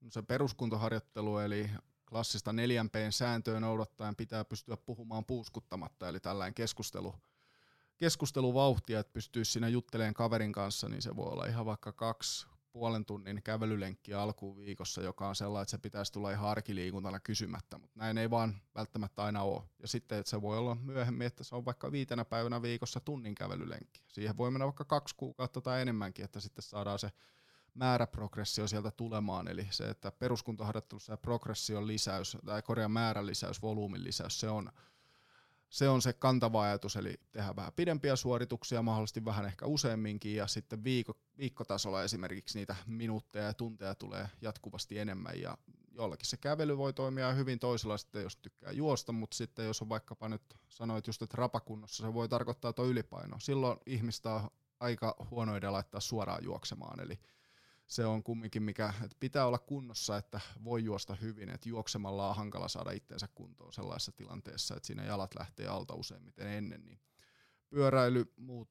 No 0.00 0.10
se 0.10 0.22
peruskuntoharjoittelu, 0.22 1.38
eli 1.38 1.70
klassista 2.08 2.50
4Pn 2.50 3.10
sääntöä 3.10 3.60
noudattaen 3.60 4.16
pitää 4.16 4.44
pystyä 4.44 4.76
puhumaan 4.76 5.24
puuskuttamatta, 5.24 6.08
eli 6.08 6.20
tällainen 6.20 6.54
keskustelu, 6.54 7.14
keskusteluvauhtia, 7.96 9.00
että 9.00 9.12
pystyisi 9.12 9.52
siinä 9.52 9.68
juttelemaan 9.68 10.14
kaverin 10.14 10.52
kanssa, 10.52 10.88
niin 10.88 11.02
se 11.02 11.16
voi 11.16 11.32
olla 11.32 11.46
ihan 11.46 11.66
vaikka 11.66 11.92
kaksi, 11.92 12.46
puolen 12.72 13.04
tunnin 13.04 13.42
kävelylenkki 13.44 14.14
alkuun 14.14 14.56
viikossa, 14.56 15.02
joka 15.02 15.28
on 15.28 15.36
sellainen, 15.36 15.62
että 15.62 15.70
se 15.70 15.78
pitäisi 15.78 16.12
tulla 16.12 16.30
ihan 16.30 16.50
arkiliikuntana 16.50 17.20
kysymättä, 17.20 17.78
mutta 17.78 18.00
näin 18.00 18.18
ei 18.18 18.30
vaan 18.30 18.60
välttämättä 18.74 19.24
aina 19.24 19.42
ole. 19.42 19.62
Ja 19.78 19.88
sitten, 19.88 20.18
että 20.18 20.30
se 20.30 20.42
voi 20.42 20.58
olla 20.58 20.74
myöhemmin, 20.74 21.26
että 21.26 21.44
se 21.44 21.54
on 21.54 21.64
vaikka 21.64 21.92
viitenä 21.92 22.24
päivänä 22.24 22.62
viikossa 22.62 23.00
tunnin 23.00 23.34
kävelylenkki. 23.34 24.02
Siihen 24.08 24.36
voi 24.36 24.50
mennä 24.50 24.64
vaikka 24.64 24.84
kaksi 24.84 25.14
kuukautta 25.16 25.60
tai 25.60 25.82
enemmänkin, 25.82 26.24
että 26.24 26.40
sitten 26.40 26.62
saadaan 26.62 26.98
se 26.98 27.10
määräprogressio 27.74 28.68
sieltä 28.68 28.90
tulemaan, 28.90 29.48
eli 29.48 29.66
se, 29.70 29.90
että 29.90 30.12
peruskuntoharjoittelussa 30.12 31.12
ja 31.12 31.16
progression 31.16 31.86
lisäys, 31.86 32.36
tai 32.46 32.62
korjaa 32.62 32.88
määrän 32.88 33.26
lisäys, 33.26 33.62
volyymin 33.62 34.04
lisäys, 34.04 34.40
se 34.40 34.48
on 34.48 34.72
se 35.68 35.88
on 35.88 36.02
se 36.02 36.12
kantava 36.12 36.62
ajatus, 36.62 36.96
eli 36.96 37.20
tehdään 37.32 37.56
vähän 37.56 37.72
pidempiä 37.72 38.16
suorituksia, 38.16 38.82
mahdollisesti 38.82 39.24
vähän 39.24 39.46
ehkä 39.46 39.66
useamminkin, 39.66 40.36
ja 40.36 40.46
sitten 40.46 40.84
viikko, 40.84 41.16
viikkotasolla 41.38 42.02
esimerkiksi 42.02 42.58
niitä 42.58 42.76
minuutteja 42.86 43.44
ja 43.44 43.54
tunteja 43.54 43.94
tulee 43.94 44.28
jatkuvasti 44.40 44.98
enemmän, 44.98 45.40
ja 45.40 45.58
jollakin 45.92 46.26
se 46.26 46.36
kävely 46.36 46.78
voi 46.78 46.92
toimia 46.92 47.32
hyvin 47.32 47.58
toisella 47.58 47.98
sitten, 47.98 48.22
jos 48.22 48.36
tykkää 48.36 48.72
juosta, 48.72 49.12
mutta 49.12 49.36
sitten 49.36 49.66
jos 49.66 49.82
on 49.82 49.88
vaikkapa 49.88 50.28
nyt 50.28 50.42
sanoit 50.68 51.06
just, 51.06 51.22
että 51.22 51.36
rapakunnossa, 51.36 52.06
se 52.06 52.14
voi 52.14 52.28
tarkoittaa 52.28 52.72
tuo 52.72 52.84
ylipaino. 52.84 53.40
Silloin 53.40 53.78
ihmistä 53.86 54.34
on 54.34 54.50
aika 54.80 55.16
huono 55.30 55.56
idea 55.56 55.72
laittaa 55.72 56.00
suoraan 56.00 56.44
juoksemaan, 56.44 57.00
eli 57.00 57.18
se 57.88 58.06
on 58.06 58.22
kumminkin 58.22 58.62
mikä, 58.62 58.92
että 59.04 59.16
pitää 59.20 59.46
olla 59.46 59.58
kunnossa, 59.58 60.16
että 60.16 60.40
voi 60.64 60.84
juosta 60.84 61.14
hyvin, 61.14 61.48
että 61.48 61.68
juoksemalla 61.68 62.28
on 62.28 62.36
hankala 62.36 62.68
saada 62.68 62.90
itseensä 62.90 63.28
kuntoon 63.34 63.72
sellaisessa 63.72 64.12
tilanteessa, 64.12 64.76
että 64.76 64.86
siinä 64.86 65.04
jalat 65.04 65.34
lähtee 65.38 65.66
alta 65.66 65.94
useimmiten 65.94 66.46
ennen, 66.46 66.84
niin 66.84 67.00
pyöräily, 67.68 68.32
muut 68.36 68.68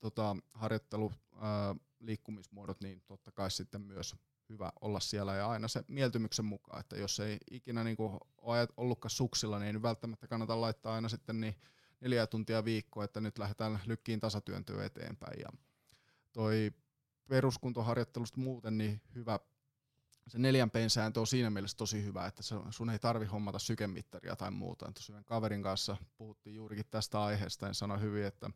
tota, 0.00 0.36
harjoittelu, 0.54 1.12
ää, 1.40 1.74
liikkumismuodot, 2.00 2.80
niin 2.80 3.02
totta 3.06 3.32
kai 3.32 3.50
sitten 3.50 3.80
myös 3.80 4.16
hyvä 4.48 4.72
olla 4.80 5.00
siellä 5.00 5.34
ja 5.34 5.50
aina 5.50 5.68
se 5.68 5.84
mieltymyksen 5.88 6.44
mukaan, 6.44 6.80
että 6.80 6.96
jos 6.96 7.20
ei 7.20 7.38
ikinä 7.50 7.84
niin 7.84 7.96
kuin 7.96 8.18
ole 8.38 8.68
ollutkaan 8.76 9.10
suksilla, 9.10 9.58
niin 9.58 9.76
ei 9.76 9.82
välttämättä 9.82 10.28
kannata 10.28 10.60
laittaa 10.60 10.94
aina 10.94 11.08
sitten 11.08 11.40
niin 11.40 11.54
neljä 12.00 12.26
tuntia 12.26 12.64
viikkoa, 12.64 13.04
että 13.04 13.20
nyt 13.20 13.38
lähdetään 13.38 13.80
lykkiin 13.86 14.20
tasatyöntöön 14.20 14.86
eteenpäin 14.86 15.40
ja 15.40 15.48
toi 16.32 16.72
peruskuntoharjoittelusta 17.28 18.40
muuten 18.40 18.78
niin 18.78 19.02
hyvä, 19.14 19.38
se 20.28 20.38
neljän 20.38 20.70
pein 20.70 20.90
sääntö 20.90 21.20
on 21.20 21.26
siinä 21.26 21.50
mielessä 21.50 21.76
tosi 21.76 22.04
hyvä, 22.04 22.26
että 22.26 22.42
sun 22.70 22.90
ei 22.90 22.98
tarvi 22.98 23.26
hommata 23.26 23.58
sykemittaria 23.58 24.36
tai 24.36 24.50
muuta. 24.50 24.92
Tosiaan 24.92 25.24
kaverin 25.24 25.62
kanssa 25.62 25.96
puhuttiin 26.16 26.56
juurikin 26.56 26.86
tästä 26.90 27.22
aiheesta, 27.22 27.66
ja 27.66 27.74
sanoi 27.74 28.00
hyvin, 28.00 28.24
että 28.24 28.50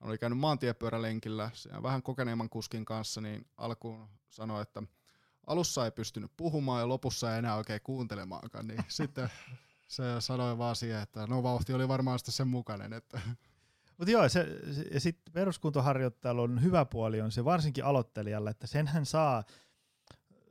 hän 0.00 0.10
oli 0.10 0.18
käynyt 0.18 0.38
maantiepyörälenkillä 0.38 1.50
vähän 1.82 2.02
kokeneemman 2.02 2.50
kuskin 2.50 2.84
kanssa, 2.84 3.20
niin 3.20 3.46
alkuun 3.56 4.08
sanoi, 4.28 4.62
että 4.62 4.82
alussa 5.46 5.84
ei 5.84 5.90
pystynyt 5.90 6.32
puhumaan 6.36 6.80
ja 6.80 6.88
lopussa 6.88 7.32
ei 7.32 7.38
enää 7.38 7.56
oikein 7.56 7.80
kuuntelemaankaan, 7.82 8.66
niin 8.66 8.84
sitten 8.88 9.30
Se 9.88 10.02
sanoi 10.18 10.58
vaan 10.58 10.76
siihen, 10.76 11.02
että 11.02 11.26
no 11.26 11.42
vauhti 11.42 11.72
oli 11.72 11.88
varmaan 11.88 12.18
sitten 12.18 12.32
sen 12.32 12.48
mukainen. 12.48 12.92
Että. 12.92 13.20
Mutta 13.98 14.10
joo, 14.10 14.28
se, 14.28 14.46
se, 14.72 14.82
ja 14.82 15.00
sitten 15.00 15.32
peruskuntoharjoittelun 15.32 16.62
hyvä 16.62 16.84
puoli 16.84 17.20
on 17.20 17.32
se 17.32 17.44
varsinkin 17.44 17.84
aloittelijalle, 17.84 18.50
että 18.50 18.66
senhän 18.66 19.06
saa 19.06 19.44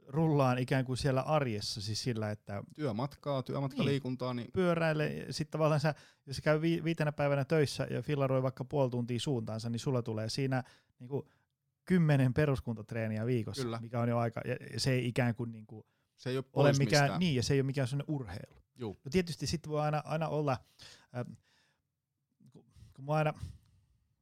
rullaan 0.08 0.58
ikään 0.60 0.86
kuin 0.86 0.98
siellä 0.98 1.22
arjessa, 1.22 1.82
siis 1.82 2.04
sillä, 2.04 2.32
että 2.32 2.64
Työmatkaa, 2.76 3.44
työmatkaliikuntaa. 3.44 4.34
Niin. 4.34 4.52
pyöräile, 4.54 5.26
sitten 5.30 5.52
tavallaan 5.52 5.80
sä, 5.80 5.96
jos 6.26 6.36
sä 6.36 6.42
käy 6.42 6.62
vi- 6.62 6.84
viitenä 6.84 7.12
päivänä 7.12 7.46
töissä 7.46 7.88
ja 7.92 8.02
fillaroi 8.02 8.44
vaikka 8.44 8.66
puoli 8.66 8.90
tuntia 8.90 9.20
suuntaansa, 9.20 9.70
niin 9.70 9.80
sulla 9.80 10.02
tulee 10.02 10.30
siinä 10.30 10.64
niin 11.00 11.08
kuin 11.08 11.24
kymmenen 11.86 12.34
peruskuntatreeniä 12.34 13.26
viikossa, 13.26 13.64
Kyllä. 13.64 13.80
mikä 13.82 14.00
on 14.00 14.10
jo 14.10 14.18
aika, 14.18 14.42
ja 14.74 14.80
se 14.80 14.92
ei 14.92 15.08
ikään 15.08 15.36
kuin, 15.36 15.52
niin 15.52 15.66
kuin 15.68 15.86
Se 16.16 16.30
ei 16.30 16.38
ole 16.38 16.46
ole 16.54 16.72
mikään, 16.74 17.04
mistään. 17.04 17.20
niin, 17.20 17.36
ja 17.36 17.44
se 17.44 17.54
ei 17.54 17.60
ole 17.60 17.66
mikään 17.66 17.88
sellainen 17.88 18.16
urheilu. 18.16 18.56
Juu. 18.76 19.00
No 19.06 19.10
tietysti 19.12 19.48
sitten 19.48 19.72
voi 19.72 19.82
aina, 19.82 20.02
aina 20.06 20.28
olla, 20.28 20.52
äh, 21.18 21.26
kun, 22.98 23.06
kun 23.06 23.06
mä 23.06 23.14
aina 23.14 23.34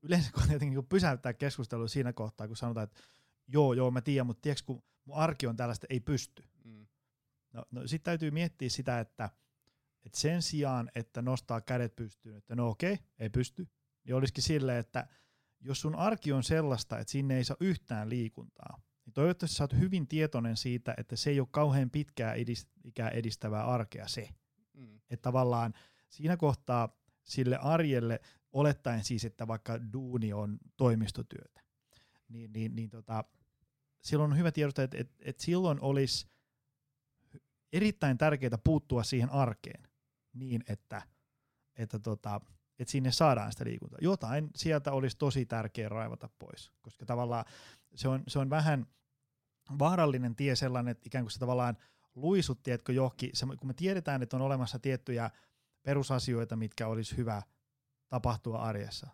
yleensä 0.02 0.32
kun 0.32 0.44
jotenkin 0.44 0.78
niin 0.78 0.86
pysäyttää 0.86 1.34
keskustelua 1.34 1.88
siinä 1.88 2.14
kohtaa, 2.14 2.48
kun 2.48 2.58
sanotaan, 2.58 2.84
että 2.84 3.02
joo, 3.48 3.74
joo, 3.74 3.92
mä 3.92 4.02
tiedän, 4.02 4.26
mutta 4.26 4.42
tiedätkö, 4.42 4.66
kun 4.66 4.84
mun 5.06 5.18
arki 5.18 5.48
on 5.48 5.56
tällaista, 5.56 5.88
ei 5.90 6.00
pysty. 6.00 6.44
Mm. 6.64 6.88
No, 7.54 7.66
no 7.72 7.88
sitten 7.88 8.06
täytyy 8.06 8.32
miettiä 8.32 8.70
sitä, 8.70 9.00
että, 9.00 9.30
että 10.06 10.20
sen 10.20 10.42
sijaan, 10.42 10.92
että 10.96 11.22
nostaa 11.22 11.62
kädet 11.62 11.96
pystyyn, 11.96 12.38
että 12.38 12.56
no 12.56 12.70
okei, 12.70 13.00
ei 13.20 13.30
pysty, 13.30 13.68
niin 14.04 14.16
olisikin 14.16 14.44
silleen, 14.44 14.80
että 14.80 15.08
jos 15.60 15.82
sun 15.82 15.96
arki 15.96 16.32
on 16.32 16.44
sellaista, 16.44 17.00
että 17.00 17.12
sinne 17.12 17.38
ei 17.38 17.44
saa 17.44 17.58
yhtään 17.60 18.10
liikuntaa, 18.10 18.82
niin 19.06 19.14
toivottavasti 19.14 19.58
sä 19.58 19.64
oot 19.64 19.74
hyvin 19.74 20.08
tietoinen 20.08 20.58
siitä, 20.58 20.94
että 20.98 21.16
se 21.16 21.30
ei 21.30 21.40
ole 21.40 21.48
kauhean 21.52 21.90
pitkää 21.90 22.34
edist- 22.34 22.82
ikää 22.84 23.10
edistävää 23.10 23.66
arkea 23.66 24.08
se. 24.08 24.30
Mm. 24.74 25.00
Että 25.10 25.24
tavallaan 25.24 25.74
siinä 26.10 26.38
kohtaa 26.38 26.90
sille 27.24 27.58
arjelle, 27.58 28.20
olettaen 28.56 29.04
siis, 29.04 29.26
että 29.26 29.48
vaikka 29.48 29.80
duuni 29.94 30.34
on 30.34 30.58
toimistotyötä, 30.78 31.62
niin, 32.30 32.54
niin, 32.54 32.76
niin 32.76 32.90
tota, 32.90 33.24
silloin 34.02 34.32
on 34.32 34.38
hyvä 34.38 34.52
tiedostaa, 34.52 34.86
että, 34.86 34.98
että, 34.98 35.16
että 35.26 35.44
silloin 35.44 35.82
olisi 35.82 36.28
erittäin 37.74 38.18
tärkeää 38.18 38.58
puuttua 38.64 39.04
siihen 39.04 39.30
arkeen 39.30 39.88
niin, 40.34 40.64
että, 40.68 41.02
että, 41.76 42.00
tota, 42.00 42.42
että 42.80 42.92
sinne 42.92 43.12
saadaan 43.12 43.52
sitä 43.52 43.66
liikuntaa. 43.66 44.00
Jotain 44.02 44.50
sieltä 44.56 44.92
olisi 44.92 45.18
tosi 45.18 45.46
tärkeää 45.46 45.90
raivata 45.90 46.30
pois, 46.40 46.72
koska 46.82 47.06
tavallaan 47.06 47.46
se 47.96 48.08
on, 48.08 48.24
se 48.28 48.40
on 48.40 48.50
vähän 48.50 48.86
vaarallinen 49.80 50.36
tie 50.36 50.56
sellainen, 50.56 50.92
että 50.92 51.04
ikään 51.08 51.24
kuin 51.24 51.32
se 51.32 51.40
tavallaan 51.40 51.78
luisut, 52.16 52.64
tiedätkö, 52.64 52.94
johonkin, 52.94 53.32
kun 53.60 53.68
me 53.68 53.74
tiedetään, 53.74 54.24
että 54.24 54.36
on 54.36 54.42
olemassa 54.42 54.80
tiettyjä 54.80 55.32
perusasioita, 55.84 56.56
mitkä 56.56 56.88
olisi 56.88 57.18
hyvä 57.18 57.42
tapahtua 58.10 58.58
arjessa. 58.58 59.08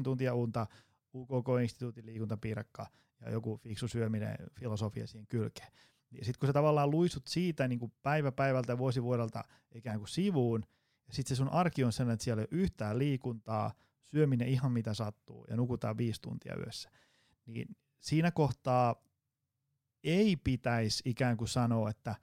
7-9 0.00 0.02
tuntia 0.02 0.34
unta, 0.34 0.66
UKK-instituutin 1.14 2.06
liikuntapiirakka 2.06 2.86
ja 3.20 3.30
joku 3.30 3.56
fiksu 3.56 3.88
syöminen, 3.88 4.36
filosofia 4.52 5.06
siihen 5.06 5.26
kylkeen. 5.26 5.72
Ja 6.10 6.24
sitten 6.24 6.40
kun 6.40 6.46
sä 6.46 6.52
tavallaan 6.52 6.90
luisut 6.90 7.26
siitä 7.26 7.68
niin 7.68 7.78
kuin 7.78 7.92
päivä 8.02 8.32
päivältä 8.32 8.72
ja 8.72 8.78
vuosi 8.78 9.02
vuodelta 9.02 9.44
ikään 9.74 9.98
kuin 9.98 10.08
sivuun, 10.08 10.64
ja 11.06 11.14
sitten 11.14 11.36
se 11.36 11.38
sun 11.38 11.48
arki 11.48 11.84
on 11.84 11.92
sellainen, 11.92 12.14
että 12.14 12.24
siellä 12.24 12.40
ei 12.42 12.48
ole 12.52 12.60
yhtään 12.60 12.98
liikuntaa, 12.98 13.74
syöminen 14.02 14.48
ihan 14.48 14.72
mitä 14.72 14.94
sattuu 14.94 15.44
ja 15.50 15.56
nukutaan 15.56 15.98
viisi 15.98 16.20
tuntia 16.20 16.56
yössä, 16.56 16.90
niin 17.46 17.76
siinä 18.00 18.30
kohtaa 18.30 18.96
ei 20.04 20.36
pitäisi 20.36 21.02
ikään 21.04 21.36
kuin 21.36 21.48
sanoa, 21.48 21.90
että 21.90 22.14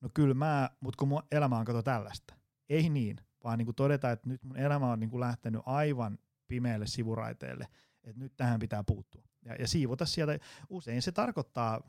no 0.00 0.08
kyllä 0.14 0.34
mä, 0.34 0.70
mutta 0.80 0.98
kun 0.98 1.08
mun 1.08 1.22
elämä 1.30 1.58
on 1.58 1.64
kato 1.64 1.82
tällaista. 1.82 2.34
Ei 2.68 2.88
niin, 2.88 3.16
vaan 3.44 3.58
niin 3.58 3.66
kuin 3.66 3.74
todeta, 3.74 4.10
että 4.10 4.28
nyt 4.28 4.44
mun 4.44 4.56
elämä 4.56 4.92
on 4.92 5.00
niin 5.00 5.10
kuin 5.10 5.20
lähtenyt 5.20 5.62
aivan 5.66 6.18
pimeälle 6.48 6.86
sivuraiteelle, 6.86 7.68
että 8.04 8.20
nyt 8.20 8.36
tähän 8.36 8.60
pitää 8.60 8.84
puuttua. 8.84 9.22
Ja, 9.44 9.54
ja 9.54 9.68
siivota 9.68 10.06
sieltä, 10.06 10.38
usein 10.68 11.02
se 11.02 11.12
tarkoittaa, 11.12 11.80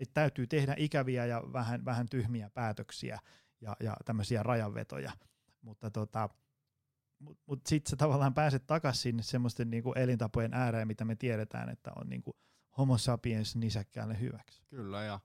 että 0.00 0.14
täytyy 0.14 0.46
tehdä 0.46 0.74
ikäviä 0.78 1.26
ja 1.26 1.42
vähän, 1.52 1.84
vähän 1.84 2.08
tyhmiä 2.08 2.50
päätöksiä 2.50 3.18
ja, 3.60 3.76
ja 3.80 3.96
tämmöisiä 4.04 4.42
rajanvetoja, 4.42 5.12
mutta 5.60 5.90
tota, 5.90 6.28
mut, 7.18 7.38
mut 7.46 7.66
sitten 7.66 7.90
sä 7.90 7.96
tavallaan 7.96 8.34
pääset 8.34 8.66
takaisin 8.66 9.02
sinne 9.02 9.22
semmoisten 9.22 9.70
niinku 9.70 9.92
elintapojen 9.92 10.54
ääreen, 10.54 10.88
mitä 10.88 11.04
me 11.04 11.16
tiedetään, 11.16 11.68
että 11.68 11.92
on 11.96 12.08
niinku 12.08 12.36
homo 12.78 12.98
sapiens 12.98 13.56
nisäkkäälle 13.56 14.20
hyväksi. 14.20 14.62
Kyllä, 14.68 15.04
ja 15.04 15.20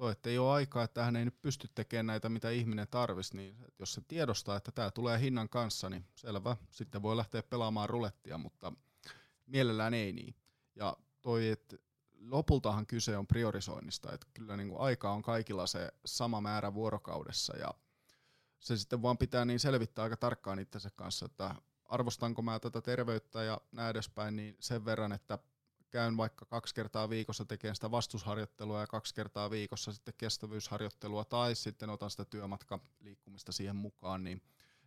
toi, 0.00 0.12
että 0.12 0.30
ei 0.30 0.38
ole 0.38 0.52
aikaa, 0.52 0.84
että 0.84 1.04
hän 1.04 1.16
ei 1.16 1.24
nyt 1.24 1.42
pysty 1.42 1.68
tekemään 1.74 2.06
näitä, 2.06 2.28
mitä 2.28 2.50
ihminen 2.50 2.88
tarvisi, 2.90 3.36
niin 3.36 3.56
jos 3.78 3.94
se 3.94 4.00
tiedostaa, 4.08 4.56
että 4.56 4.72
tämä 4.72 4.90
tulee 4.90 5.20
hinnan 5.20 5.48
kanssa, 5.48 5.90
niin 5.90 6.06
selvä, 6.14 6.56
sitten 6.70 7.02
voi 7.02 7.16
lähteä 7.16 7.42
pelaamaan 7.42 7.88
rulettia, 7.88 8.38
mutta 8.38 8.72
mielellään 9.46 9.94
ei 9.94 10.12
niin. 10.12 10.34
Ja 10.76 10.96
toi, 11.22 11.48
että 11.48 11.76
lopultahan 12.18 12.86
kyse 12.86 13.16
on 13.16 13.26
priorisoinnista, 13.26 14.12
että 14.12 14.26
kyllä 14.34 14.56
niin 14.56 14.68
kuin 14.68 14.80
aika 14.80 15.12
on 15.12 15.22
kaikilla 15.22 15.66
se 15.66 15.92
sama 16.04 16.40
määrä 16.40 16.74
vuorokaudessa, 16.74 17.56
ja 17.56 17.74
se 18.58 18.76
sitten 18.76 19.02
vaan 19.02 19.18
pitää 19.18 19.44
niin 19.44 19.60
selvittää 19.60 20.02
aika 20.02 20.16
tarkkaan 20.16 20.58
itsensä 20.58 20.90
kanssa, 20.96 21.26
että 21.26 21.54
arvostanko 21.84 22.42
mä 22.42 22.60
tätä 22.60 22.80
terveyttä 22.80 23.42
ja 23.42 23.60
näin 23.72 23.90
edespäin, 23.90 24.36
niin 24.36 24.56
sen 24.60 24.84
verran, 24.84 25.12
että 25.12 25.38
käyn 25.90 26.16
vaikka 26.16 26.44
kaksi 26.44 26.74
kertaa 26.74 27.10
viikossa 27.10 27.44
tekemään 27.44 27.74
sitä 27.74 27.90
vastusharjoittelua 27.90 28.80
ja 28.80 28.86
kaksi 28.86 29.14
kertaa 29.14 29.50
viikossa 29.50 29.92
sitten 29.92 30.14
kestävyysharjoittelua 30.18 31.24
tai 31.24 31.54
sitten 31.54 31.90
otan 31.90 32.10
sitä 32.10 32.24
työmatkaliikkumista 32.24 33.52
siihen 33.52 33.76
mukaan, 33.76 34.24
niin 34.24 34.42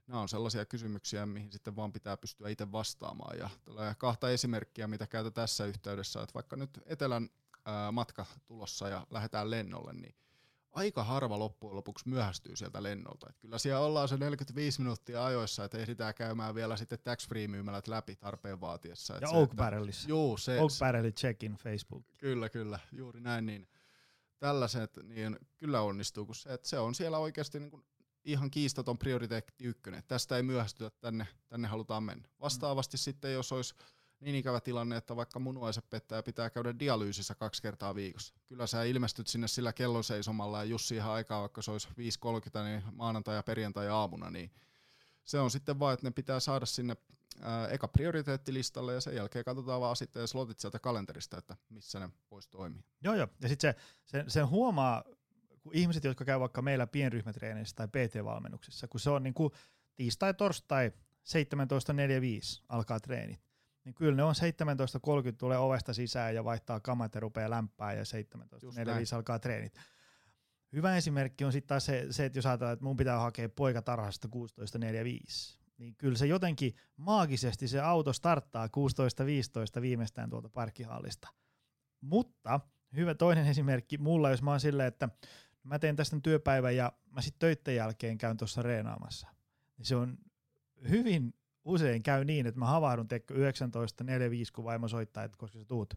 nämä 0.08 0.22
on 0.22 0.30
sellaisia 0.30 0.66
kysymyksiä, 0.66 1.26
mihin 1.26 1.52
sitten 1.52 1.76
vaan 1.76 1.92
pitää 1.92 2.18
pystyä 2.18 2.50
itse 2.50 2.72
vastaamaan. 2.72 3.38
Ja 3.38 3.50
kahta 3.98 4.30
esimerkkiä, 4.30 4.88
mitä 4.88 5.08
käytän 5.08 5.34
tässä 5.34 5.66
yhteydessä, 5.66 6.22
että 6.22 6.34
vaikka 6.34 6.56
nyt 6.56 6.80
etelän 6.86 7.30
matka 7.92 8.26
tulossa 8.46 8.90
ja 8.90 9.08
lähdetään 9.10 9.52
lennolle, 9.52 9.94
niin 9.94 10.16
aika 10.74 11.04
harva 11.04 11.40
loppujen 11.40 11.76
lopuksi 11.76 12.10
myöhästyy 12.10 12.56
sieltä 12.56 12.84
lennolta. 12.84 13.30
Et 13.30 13.40
kyllä 13.40 13.58
siellä 13.58 13.80
ollaan 13.86 14.08
se 14.08 14.18
45 14.18 14.82
minuuttia 14.82 15.26
ajoissa, 15.26 15.64
että 15.64 15.78
ehditään 15.78 16.14
käymään 16.14 16.56
vielä 16.56 16.78
sitten 16.78 17.00
tax-free 17.00 17.48
myymälät 17.48 17.88
läpi 17.88 18.16
tarpeen 18.16 18.62
vaatiessa. 18.62 19.16
Et 19.16 19.22
Ja 19.22 19.28
se, 19.28 19.36
Oak 19.36 19.56
Barrelissa. 19.56 20.10
Juu, 20.10 20.38
se, 20.38 20.60
Oak 20.60 20.72
Barrel 20.80 21.12
check-in 21.12 21.54
Facebook. 21.54 22.06
Kyllä, 22.18 22.50
kyllä, 22.50 22.80
juuri 22.92 23.22
näin. 23.22 23.46
Niin 23.46 23.68
tällaiset 24.40 24.92
niin 25.04 25.40
kyllä 25.58 25.82
onnistuu, 25.82 26.26
kun 26.26 26.36
se, 26.36 26.54
että 26.54 26.70
se 26.70 26.80
on 26.80 26.96
siellä 26.96 27.18
oikeasti 27.18 27.60
niin 27.60 27.72
kuin 27.72 27.86
ihan 28.26 28.52
kiistaton 28.52 28.98
prioriteetti 28.98 29.66
ykkönen. 29.66 30.04
Tästä 30.08 30.38
ei 30.38 30.44
myöhästytä, 30.44 30.90
tänne, 30.90 31.28
tänne 31.48 31.68
halutaan 31.68 32.04
mennä. 32.04 32.30
Vastaavasti 32.42 32.98
sitten, 32.98 33.34
jos 33.34 33.52
olisi 33.52 33.76
niin 34.24 34.36
ikävä 34.36 34.60
tilanne, 34.60 34.98
että 34.98 35.16
vaikka 35.16 35.40
munuaiset 35.40 35.90
pettää 35.90 36.16
ja 36.18 36.24
pitää 36.24 36.50
käydä 36.50 36.80
dialyysissä 36.80 37.36
kaksi 37.36 37.62
kertaa 37.62 37.96
viikossa. 37.96 38.34
Kyllä 38.46 38.68
sä 38.68 38.84
ilmestyt 38.84 39.28
sinne 39.28 39.48
sillä 39.48 39.74
kellon 39.74 40.04
seisomalla 40.04 40.58
ja 40.58 40.64
just 40.64 40.86
siihen 40.86 41.06
aikaan, 41.06 41.42
vaikka 41.42 41.62
se 41.62 41.72
olisi 41.72 41.88
5.30, 41.88 41.94
niin 42.64 42.84
maanantai 42.92 43.36
ja 43.36 43.44
perjantai 43.44 43.90
aamuna, 43.90 44.30
niin 44.30 44.52
se 45.26 45.40
on 45.40 45.52
sitten 45.52 45.80
vaan, 45.80 45.94
että 45.94 46.08
ne 46.08 46.12
pitää 46.12 46.40
saada 46.40 46.66
sinne 46.66 46.98
ää, 47.42 47.68
eka 47.68 47.88
prioriteettilistalle 47.88 48.94
ja 48.94 49.02
sen 49.02 49.16
jälkeen 49.16 49.46
katsotaan 49.46 49.82
vaan 49.82 49.96
sitten 49.96 50.28
slotit 50.28 50.60
sieltä 50.60 50.80
kalenterista, 50.80 51.38
että 51.38 51.56
missä 51.70 52.00
ne 52.00 52.10
voisi 52.32 52.50
toimia. 52.50 52.84
Joo, 53.04 53.16
joo. 53.16 53.28
Ja 53.42 53.50
sitten 53.50 53.74
se, 53.74 53.80
se, 54.06 54.24
sen 54.28 54.50
huomaa, 54.50 55.04
kun 55.62 55.76
ihmiset, 55.76 56.04
jotka 56.04 56.26
käy 56.26 56.40
vaikka 56.40 56.62
meillä 56.62 56.88
pienryhmätreeneissä 56.88 57.76
tai 57.76 57.88
PT-valmennuksissa, 57.88 58.88
kun 58.88 59.00
se 59.00 59.10
on 59.10 59.24
niin 59.24 59.34
kuin 59.34 59.54
tiistai, 59.96 60.34
torstai, 60.34 60.92
17.45 61.24 62.64
alkaa 62.70 63.00
treenit, 63.00 63.42
niin 63.84 63.96
kyllä 63.96 64.16
ne 64.16 64.24
on 64.24 64.36
17.30 65.30 65.36
tulee 65.38 65.58
ovesta 65.58 65.94
sisään 65.94 66.36
ja 66.36 66.44
vaihtaa 66.44 66.80
kamat 66.80 67.16
ja 67.16 67.22
rupeaa 67.22 67.50
lämpää 67.50 67.94
ja 67.94 68.04
17.45 68.04 69.16
alkaa 69.16 69.40
treenit. 69.40 69.80
Hyvä 70.74 70.98
esimerkki 70.98 71.46
on 71.46 71.52
sitten 71.52 71.68
taas 71.68 71.86
se, 71.86 72.08
se, 72.10 72.26
että 72.26 72.38
jos 72.38 72.46
ajatellaan, 72.46 72.74
että 72.74 72.86
mun 72.86 72.98
pitää 72.98 73.20
hakea 73.20 73.50
poika 73.50 73.82
tarhasta 73.82 74.28
16.45, 74.36 75.60
niin 75.78 75.96
kyllä 75.96 76.18
se 76.18 76.26
jotenkin 76.26 76.76
maagisesti 76.98 77.68
se 77.68 77.80
auto 77.80 78.14
starttaa 78.14 78.68
16.15 79.78 79.82
viimeistään 79.82 80.30
tuolta 80.30 80.50
parkkihallista. 80.50 81.28
Mutta 82.02 82.60
hyvä 82.96 83.16
toinen 83.16 83.48
esimerkki 83.48 83.98
mulla, 83.98 84.30
jos 84.30 84.42
mä 84.42 84.52
oon 84.52 84.60
silleen, 84.60 84.88
että 84.88 85.10
mä 85.64 85.80
teen 85.80 85.96
tästä 85.96 86.20
työpäivän 86.24 86.76
ja 86.76 86.92
mä 87.12 87.22
sitten 87.22 87.40
töitten 87.40 87.76
jälkeen 87.76 88.18
käyn 88.18 88.38
tuossa 88.38 88.62
reenaamassa. 88.62 89.28
Niin 89.78 89.86
se 89.86 89.96
on 89.96 90.18
hyvin 90.90 91.34
usein 91.66 92.04
käy 92.04 92.26
niin, 92.26 92.46
että 92.48 92.60
mä 92.60 92.66
havahdun 92.66 93.08
teikö 93.08 93.34
19.45, 93.34 93.40
kun 94.54 94.64
vaimo 94.64 94.88
soittaa, 94.88 95.24
että 95.24 95.38
koska 95.38 95.60
sä 95.60 95.66
tuut. 95.66 95.94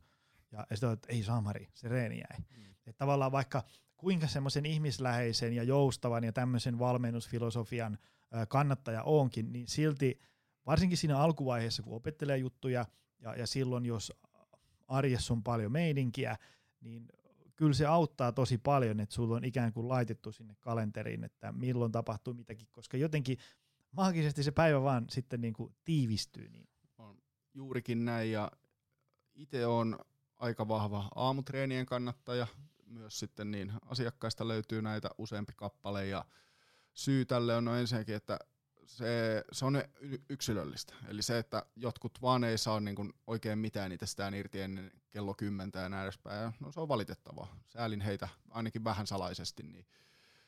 Ja, 0.52 0.66
ja 0.70 0.76
sitten 0.76 0.92
että 0.92 1.12
ei 1.12 1.22
Samari, 1.22 1.68
se 1.74 1.88
reeni 1.88 2.16
jäi. 2.16 2.38
Mm. 2.38 2.64
Että 2.86 2.98
tavallaan 2.98 3.32
vaikka 3.32 3.62
kuinka 3.96 4.26
semmoisen 4.26 4.66
ihmisläheisen 4.66 5.52
ja 5.52 5.62
joustavan 5.62 6.24
ja 6.24 6.32
tämmöisen 6.32 6.78
valmennusfilosofian 6.78 7.98
kannattaja 8.48 9.02
onkin, 9.02 9.52
niin 9.52 9.68
silti 9.68 10.20
varsinkin 10.66 10.98
siinä 10.98 11.18
alkuvaiheessa, 11.18 11.82
kun 11.82 11.96
opettelee 11.96 12.36
juttuja 12.36 12.86
ja, 13.18 13.34
ja 13.34 13.46
silloin, 13.46 13.86
jos 13.86 14.12
arjessa 14.88 15.34
on 15.34 15.42
paljon 15.42 15.72
meidinkiä, 15.72 16.36
niin 16.80 17.08
kyllä 17.56 17.74
se 17.74 17.86
auttaa 17.86 18.32
tosi 18.32 18.58
paljon, 18.58 19.00
että 19.00 19.14
sulla 19.14 19.36
on 19.36 19.44
ikään 19.44 19.72
kuin 19.72 19.88
laitettu 19.88 20.32
sinne 20.32 20.56
kalenteriin, 20.60 21.24
että 21.24 21.52
milloin 21.52 21.92
tapahtuu 21.92 22.34
mitäkin, 22.34 22.68
koska 22.70 22.96
jotenkin 22.96 23.38
maagisesti 23.96 24.42
se 24.42 24.50
päivä 24.50 24.82
vaan 24.82 25.06
sitten 25.10 25.40
niin 25.40 25.54
kuin 25.54 25.74
tiivistyy. 25.84 26.48
Niin. 26.48 26.68
On 26.98 27.22
juurikin 27.54 28.04
näin 28.04 28.32
ja 28.32 28.50
itse 29.34 29.66
on 29.66 29.98
aika 30.38 30.68
vahva 30.68 31.08
aamutreenien 31.14 31.86
kannattaja, 31.86 32.46
myös 32.86 33.18
sitten 33.18 33.50
niin 33.50 33.72
asiakkaista 33.84 34.48
löytyy 34.48 34.82
näitä 34.82 35.10
useampi 35.18 35.52
kappale 35.56 36.06
ja 36.06 36.24
syy 36.94 37.24
tälle 37.24 37.56
on 37.56 37.64
no 37.64 37.74
ensinnäkin, 37.74 38.14
että 38.14 38.38
se, 38.86 39.44
se 39.52 39.64
on 39.64 39.82
yksilöllistä. 40.30 40.94
Eli 41.08 41.22
se, 41.22 41.38
että 41.38 41.66
jotkut 41.76 42.22
vaan 42.22 42.44
ei 42.44 42.58
saa 42.58 42.80
niin 42.80 42.96
kuin 42.96 43.12
oikein 43.26 43.58
mitään 43.58 43.92
itsestään 43.92 44.34
irti 44.34 44.60
ennen 44.60 44.90
kello 45.10 45.34
kymmentä 45.34 45.78
ja 45.78 45.88
näin 45.88 46.04
edespäin, 46.04 46.52
no 46.60 46.72
se 46.72 46.80
on 46.80 46.88
valitettavaa. 46.88 47.56
Säälin 47.66 48.00
heitä 48.00 48.28
ainakin 48.50 48.84
vähän 48.84 49.06
salaisesti. 49.06 49.62
Niin 49.62 49.86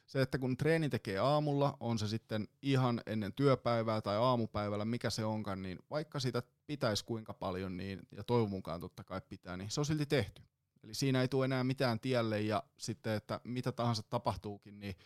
se, 0.09 0.23
että 0.23 0.39
kun 0.39 0.57
treeni 0.57 0.89
tekee 0.89 1.19
aamulla, 1.19 1.77
on 1.81 1.99
se 1.99 2.09
sitten 2.09 2.49
ihan 2.63 3.01
ennen 3.07 3.33
työpäivää 3.33 4.01
tai 4.01 4.17
aamupäivällä, 4.17 4.85
mikä 4.85 5.11
se 5.11 5.25
onkaan, 5.25 5.63
niin 5.63 5.79
vaikka 5.91 6.21
sitä 6.21 6.43
pitäisi 6.67 7.05
kuinka 7.05 7.35
paljon, 7.35 7.77
niin, 7.77 8.01
ja 8.17 8.25
toivon 8.25 8.51
mukaan 8.51 8.81
totta 8.81 9.05
kai 9.05 9.21
pitää, 9.29 9.57
niin 9.57 9.71
se 9.71 9.81
on 9.81 9.87
silti 9.87 10.07
tehty. 10.07 10.43
Eli 10.85 10.95
siinä 10.95 11.21
ei 11.21 11.29
tule 11.29 11.45
enää 11.45 11.65
mitään 11.65 12.01
tielle 12.01 12.41
ja 12.41 12.63
sitten, 12.79 13.13
että 13.13 13.41
mitä 13.45 13.73
tahansa 13.73 14.03
tapahtuukin, 14.03 14.81
niin 14.81 14.97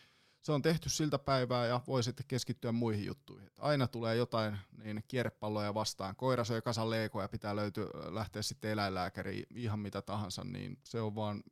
se 0.41 0.51
on 0.51 0.61
tehty 0.61 0.89
siltä 0.89 1.19
päivää 1.19 1.65
ja 1.65 1.81
voi 1.87 2.03
sitten 2.03 2.25
keskittyä 2.27 2.71
muihin 2.71 3.05
juttuihin. 3.05 3.47
Että 3.47 3.61
aina 3.61 3.87
tulee 3.87 4.15
jotain 4.15 4.57
niin 4.83 5.03
kierrepalloja 5.07 5.73
vastaan. 5.73 6.15
Koira 6.15 6.43
söi 6.43 6.61
kasan 6.61 6.89
leikoja, 6.89 7.27
pitää 7.27 7.55
löytyä, 7.55 7.87
lähteä 8.09 8.41
sitten 8.41 8.71
eläinlääkäriin, 8.71 9.45
ihan 9.55 9.79
mitä 9.79 10.01
tahansa, 10.01 10.43
niin 10.43 10.77
se 10.83 11.01
on 11.01 11.15
vaan 11.15 11.43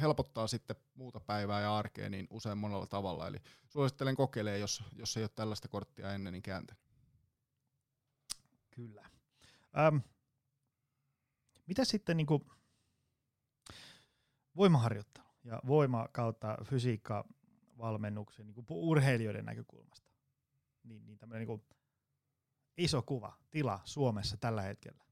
helpottaa 0.00 0.46
sitten 0.46 0.76
muuta 0.94 1.20
päivää 1.20 1.60
ja 1.60 1.76
arkea 1.76 2.10
niin 2.10 2.26
usein 2.30 2.58
monella 2.58 2.86
tavalla. 2.86 3.26
Eli 3.26 3.38
suosittelen 3.66 4.16
kokeilemaan, 4.16 4.60
jos, 4.60 4.84
jos 4.92 5.16
ei 5.16 5.22
ole 5.22 5.30
tällaista 5.34 5.68
korttia 5.68 6.12
ennen, 6.12 6.32
niin 6.32 6.42
kääntänyt. 6.42 6.82
Kyllä. 8.70 9.10
Ähm, 9.78 9.96
mitä 11.66 11.84
sitten 11.84 12.16
niin 12.16 12.26
kuin 12.26 12.50
voimaharjoittelu 14.56 15.26
ja 15.44 15.60
voima 15.66 16.08
kautta 16.12 16.58
fysiikka 16.64 17.24
valmennuksen 17.78 18.46
niin 18.46 18.66
urheilijoiden 18.70 19.44
näkökulmasta? 19.44 20.10
Niin, 20.82 21.06
niin 21.06 21.18
tämmöinen 21.18 21.48
niin 21.48 21.64
iso 22.76 23.02
kuva, 23.02 23.38
tila 23.50 23.80
Suomessa 23.84 24.36
tällä 24.36 24.62
hetkellä 24.62 25.05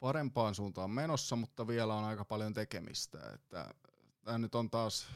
parempaan 0.00 0.54
suuntaan 0.54 0.90
menossa, 0.90 1.36
mutta 1.36 1.66
vielä 1.66 1.94
on 1.94 2.04
aika 2.04 2.24
paljon 2.24 2.54
tekemistä. 2.54 3.18
Että 3.34 3.74
tämä 4.22 4.38
nyt 4.38 4.54
on 4.54 4.70
taas 4.70 5.08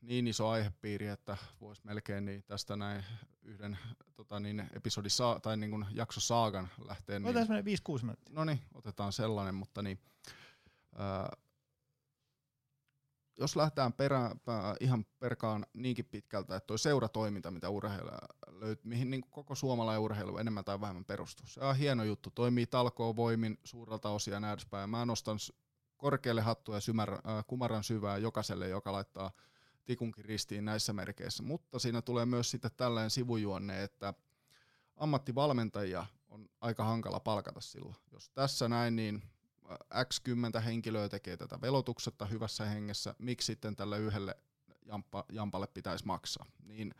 niin 0.00 0.26
iso 0.26 0.48
aihepiiri, 0.48 1.06
että 1.08 1.36
voisi 1.60 1.82
melkein 1.84 2.24
niin 2.24 2.42
tästä 2.42 2.76
näin 2.76 3.04
yhden 3.42 3.78
tota 4.14 4.40
niin, 4.40 4.70
episodin 4.76 5.10
saa, 5.10 5.40
tai 5.40 5.56
niin 5.56 5.70
kuin 5.70 5.86
jakso 5.90 6.20
saagan 6.20 6.68
lähteä. 6.84 7.18
Niin, 7.18 7.36
Otetaan 7.36 7.60
5-6 7.60 7.62
minuuttia. 8.02 8.34
No 8.34 8.44
niin, 8.44 8.60
otetaan 8.74 9.12
sellainen, 9.12 9.54
mutta 9.54 9.82
niin, 9.82 9.98
ää, 10.94 11.36
jos 13.40 13.56
lähdetään 13.56 13.92
perä, 13.92 14.30
ihan 14.80 15.04
perkaan 15.18 15.66
niinkin 15.72 16.04
pitkältä, 16.04 16.56
että 16.56 16.66
tuo 16.66 16.78
seuratoiminta, 16.78 17.50
mitä 17.50 17.68
urheilija 17.68 18.18
löytyy, 18.48 18.88
mihin 18.88 19.10
niin 19.10 19.22
koko 19.30 19.54
suomalainen 19.54 20.00
urheilu 20.00 20.38
enemmän 20.38 20.64
tai 20.64 20.80
vähemmän 20.80 21.04
perustuu. 21.04 21.46
Se 21.46 21.60
on 21.60 21.76
hieno 21.76 22.04
juttu, 22.04 22.30
toimii 22.30 22.66
talkoon 22.66 23.16
voimin 23.16 23.58
suurelta 23.64 24.08
osia 24.08 24.40
näin 24.40 24.52
edespäin. 24.52 24.90
Mä 24.90 25.04
nostan 25.04 25.38
korkealle 25.96 26.40
hattua 26.40 26.74
ja 26.74 26.80
symär, 26.80 27.12
äh, 27.12 27.20
kumaran 27.46 27.84
syvää 27.84 28.18
jokaiselle, 28.18 28.68
joka 28.68 28.92
laittaa 28.92 29.30
tikunkin 29.84 30.24
ristiin 30.24 30.64
näissä 30.64 30.92
merkeissä. 30.92 31.42
Mutta 31.42 31.78
siinä 31.78 32.02
tulee 32.02 32.26
myös 32.26 32.50
sitten 32.50 32.70
tällainen 32.76 33.10
sivujuonne, 33.10 33.82
että 33.82 34.14
ammattivalmentajia 34.96 36.06
on 36.28 36.48
aika 36.60 36.84
hankala 36.84 37.20
palkata 37.20 37.60
silloin. 37.60 37.96
Jos 38.12 38.30
tässä 38.30 38.68
näin, 38.68 38.96
niin 38.96 39.22
X10 39.94 40.60
henkilöä 40.60 41.08
tekee 41.08 41.36
tätä 41.36 41.60
velotuksetta 41.60 42.26
hyvässä 42.26 42.64
hengessä, 42.64 43.14
miksi 43.18 43.46
sitten 43.46 43.76
tälle 43.76 43.98
yhdelle 43.98 44.36
jampa, 44.86 45.24
jampalle 45.32 45.66
pitäisi 45.66 46.06
maksaa? 46.06 46.46
Niin 46.64 46.94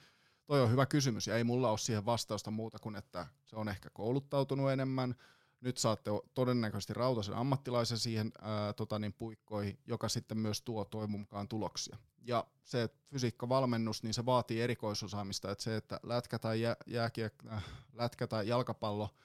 toi 0.46 0.62
on 0.62 0.70
hyvä 0.70 0.86
kysymys 0.86 1.26
ja 1.26 1.36
ei 1.36 1.44
mulla 1.44 1.70
ole 1.70 1.78
siihen 1.78 2.06
vastausta 2.06 2.50
muuta 2.50 2.78
kuin, 2.78 2.96
että 2.96 3.26
se 3.46 3.56
on 3.56 3.68
ehkä 3.68 3.90
kouluttautunut 3.90 4.70
enemmän, 4.70 5.14
nyt 5.60 5.78
saatte 5.78 6.10
todennäköisesti 6.34 6.94
rautaisen 6.94 7.34
ammattilaisen 7.34 7.98
siihen 7.98 8.32
ää, 8.42 8.72
tota 8.72 8.98
niin, 8.98 9.12
puikkoihin, 9.12 9.78
joka 9.86 10.08
sitten 10.08 10.38
myös 10.38 10.62
tuo 10.62 10.84
toivon 10.84 11.20
mukaan 11.20 11.48
tuloksia. 11.48 11.96
Ja 12.22 12.46
se 12.62 12.88
fysiikkavalmennus, 13.10 14.02
niin 14.02 14.14
se 14.14 14.26
vaatii 14.26 14.60
erikoisosaamista, 14.62 15.50
että 15.50 15.64
se, 15.64 15.76
että 15.76 16.00
lätkä 16.02 16.38
tai, 16.38 16.60
jä, 16.60 16.76
jääkiek, 16.86 17.34
äh, 17.52 17.64
lätkä 17.92 18.26
tai 18.26 18.48
jalkapallo– 18.48 19.08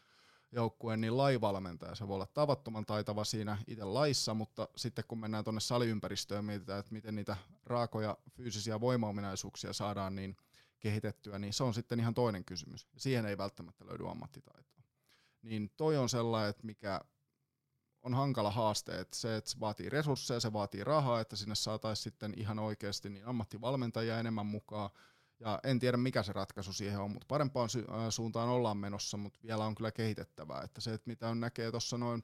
joukkueen 0.52 1.02
niin 1.02 1.18
laivalmentaja. 1.18 1.96
Se 1.96 2.08
voi 2.08 2.16
olla 2.16 2.26
tavattoman 2.26 2.86
taitava 2.86 3.24
siinä 3.24 3.58
itse 3.68 3.84
laissa, 3.84 4.34
mutta 4.34 4.68
sitten 4.76 5.06
kun 5.08 5.20
mennään 5.20 5.44
tuonne 5.44 5.62
saliympäristöön 5.62 6.38
ja 6.38 6.42
mietitään, 6.42 6.80
että 6.80 6.94
miten 6.94 7.16
niitä 7.16 7.38
raakoja 7.66 8.18
fyysisiä 8.32 8.80
voimaominaisuuksia 8.80 9.74
saadaan 9.74 10.16
niin 10.16 10.38
kehitettyä, 10.80 11.40
niin 11.40 11.54
se 11.54 11.64
on 11.64 11.74
sitten 11.74 12.00
ihan 12.00 12.14
toinen 12.14 12.46
kysymys. 12.46 12.88
Siihen 12.98 13.26
ei 13.26 13.38
välttämättä 13.38 13.86
löydy 13.86 14.10
ammattitaitoa. 14.10 14.84
Niin 15.42 15.72
toi 15.78 15.98
on 15.98 16.10
sellainen, 16.10 16.50
että 16.50 16.66
mikä 16.66 17.02
on 18.02 18.14
hankala 18.14 18.52
haaste, 18.52 19.00
että 19.00 19.18
se, 19.18 19.36
että 19.36 19.52
se 19.52 19.60
vaatii 19.60 19.90
resursseja, 19.90 20.40
se 20.40 20.54
vaatii 20.54 20.84
rahaa, 20.84 21.22
että 21.22 21.36
sinne 21.36 21.56
saataisiin 21.56 22.04
sitten 22.04 22.34
ihan 22.38 22.60
oikeasti 22.60 23.10
niin 23.10 23.26
ammattivalmentajia 23.26 24.20
enemmän 24.20 24.46
mukaan, 24.46 24.90
ja 25.40 25.60
en 25.64 25.80
tiedä 25.80 25.98
mikä 25.98 26.24
se 26.24 26.34
ratkaisu 26.34 26.74
siihen 26.74 27.00
on, 27.00 27.12
mutta 27.12 27.26
parempaan 27.28 27.70
äh, 27.76 28.06
suuntaan 28.10 28.50
ollaan 28.50 28.78
menossa, 28.78 29.18
mutta 29.18 29.40
vielä 29.44 29.66
on 29.66 29.76
kyllä 29.76 29.92
kehitettävää. 29.92 30.62
Että 30.62 30.82
se, 30.82 30.94
että 30.94 31.10
mitä 31.10 31.30
on 31.30 31.40
näkee 31.40 31.72
tuossa 31.72 31.98
noin 31.98 32.24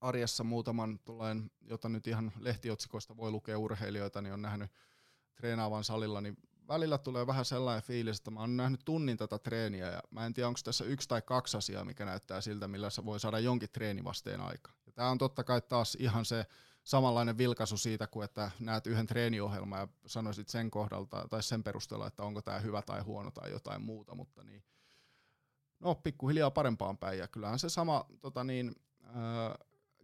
arjessa 0.00 0.44
muutaman, 0.44 0.98
tulleen, 0.98 1.50
jota 1.60 1.88
nyt 1.88 2.06
ihan 2.06 2.32
lehtiotsikoista 2.38 3.16
voi 3.16 3.30
lukea 3.30 3.58
urheilijoita, 3.58 4.22
niin 4.22 4.32
on 4.32 4.42
nähnyt 4.42 4.70
treenaavan 5.34 5.84
salilla, 5.84 6.20
niin 6.20 6.36
välillä 6.68 6.98
tulee 6.98 7.26
vähän 7.26 7.44
sellainen 7.44 7.82
fiilis, 7.82 8.18
että 8.18 8.30
mä 8.30 8.40
oon 8.40 8.56
nähnyt 8.56 8.80
tunnin 8.84 9.16
tätä 9.16 9.38
treeniä 9.38 9.90
ja 9.90 10.02
mä 10.10 10.26
en 10.26 10.34
tiedä, 10.34 10.48
onko 10.48 10.60
tässä 10.64 10.84
yksi 10.84 11.08
tai 11.08 11.22
kaksi 11.22 11.56
asiaa, 11.56 11.84
mikä 11.84 12.04
näyttää 12.04 12.40
siltä, 12.40 12.68
millä 12.68 12.90
se 12.90 13.04
voi 13.04 13.20
saada 13.20 13.38
jonkin 13.38 13.68
treenivasteen 13.72 14.40
aika. 14.40 14.72
Ja 14.86 14.92
tämä 14.92 15.10
on 15.10 15.18
totta 15.18 15.44
kai 15.44 15.60
taas 15.60 15.96
ihan 16.00 16.24
se 16.24 16.46
samanlainen 16.84 17.38
vilkaisu 17.38 17.76
siitä, 17.76 18.06
kuin 18.06 18.24
että 18.24 18.50
näet 18.60 18.86
yhden 18.86 19.06
treeniohjelman 19.06 19.80
ja 19.80 19.88
sanoisit 20.06 20.48
sen 20.48 20.70
kohdalta 20.70 21.28
tai 21.30 21.42
sen 21.42 21.62
perusteella, 21.62 22.06
että 22.06 22.22
onko 22.22 22.42
tämä 22.42 22.58
hyvä 22.58 22.82
tai 22.82 23.00
huono 23.00 23.30
tai 23.30 23.50
jotain 23.50 23.82
muuta, 23.82 24.14
mutta 24.14 24.44
niin, 24.44 24.64
no 25.80 25.94
pikkuhiljaa 25.94 26.50
parempaan 26.50 26.98
päin. 26.98 27.18
Ja 27.18 27.28
kyllähän 27.28 27.58
se 27.58 27.68
sama 27.68 28.06
tota 28.20 28.44
niin, 28.44 28.74
ää, 29.02 29.54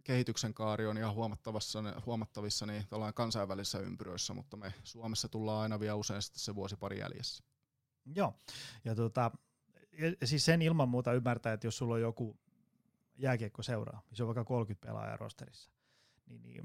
kehityksen 0.03 0.53
kaari 0.53 0.87
on 0.87 0.97
ihan 0.97 1.13
huomattavissa, 1.13 1.79
huomattavissa 2.05 2.65
niin 2.65 2.87
kansainvälisissä 3.13 3.79
ympyröissä, 3.79 4.33
mutta 4.33 4.57
me 4.57 4.73
Suomessa 4.83 5.27
tullaan 5.27 5.61
aina 5.61 5.79
vielä 5.79 5.95
usein 5.95 6.21
sitten 6.21 6.39
se 6.39 6.55
vuosi 6.55 6.75
pari 6.75 6.99
jäljessä. 6.99 7.43
Joo, 8.15 8.33
ja 8.85 8.95
tota, 8.95 9.31
siis 10.23 10.45
sen 10.45 10.61
ilman 10.61 10.89
muuta 10.89 11.13
ymmärtää, 11.13 11.53
että 11.53 11.67
jos 11.67 11.77
sulla 11.77 11.93
on 11.93 12.01
joku 12.01 12.37
jääkiekko 13.17 13.63
seuraa, 13.63 14.01
niin 14.09 14.17
se 14.17 14.23
on 14.23 14.27
vaikka 14.27 14.45
30 14.45 14.87
pelaajaa 14.87 15.17
rosterissa, 15.17 15.71
niin, 16.31 16.43
niin 16.43 16.63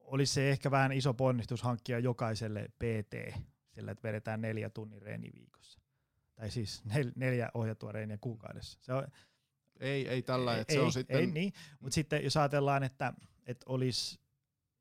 olisi 0.00 0.34
se 0.34 0.50
ehkä 0.50 0.70
vähän 0.70 0.92
iso 0.92 1.14
ponnistus 1.14 1.62
hankkia 1.62 1.98
jokaiselle 1.98 2.68
PT, 2.68 3.40
sillä 3.74 3.92
että 3.92 4.08
vedetään 4.08 4.40
neljä 4.40 4.70
tunnin 4.70 5.02
reeni 5.02 5.30
viikossa. 5.34 5.80
Tai 6.34 6.50
siis 6.50 6.84
nel, 6.84 7.12
neljä 7.16 7.50
ohjattua 7.54 7.92
reeniä 7.92 8.18
kuukaudessa. 8.20 8.78
Se 8.82 8.92
on, 8.92 9.06
ei, 9.80 10.08
ei 10.08 10.22
tällä, 10.22 10.58
että 10.58 10.74
se 10.74 10.80
on 10.80 10.92
sitten... 10.92 11.16
Ei 11.16 11.26
niin, 11.26 11.52
mutta 11.80 11.94
sitten 11.94 12.24
jos 12.24 12.36
ajatellaan, 12.36 12.82
että, 12.82 13.12
että 13.46 13.66
olisi 13.68 14.20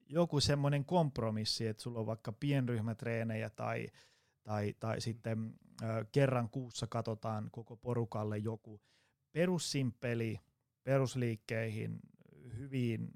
joku 0.09 0.39
semmoinen 0.39 0.85
kompromissi, 0.85 1.67
että 1.67 1.83
sulla 1.83 1.99
on 1.99 2.05
vaikka 2.05 2.31
pienryhmätreenejä 2.31 3.49
tai, 3.49 3.87
tai, 4.43 4.73
tai 4.79 5.01
sitten 5.01 5.53
ö, 5.81 6.05
kerran 6.11 6.49
kuussa 6.49 6.87
katsotaan 6.87 7.49
koko 7.51 7.77
porukalle 7.77 8.37
joku 8.37 8.81
perussimpeli 9.31 10.39
perusliikkeihin, 10.83 11.99
hyviin 12.57 13.11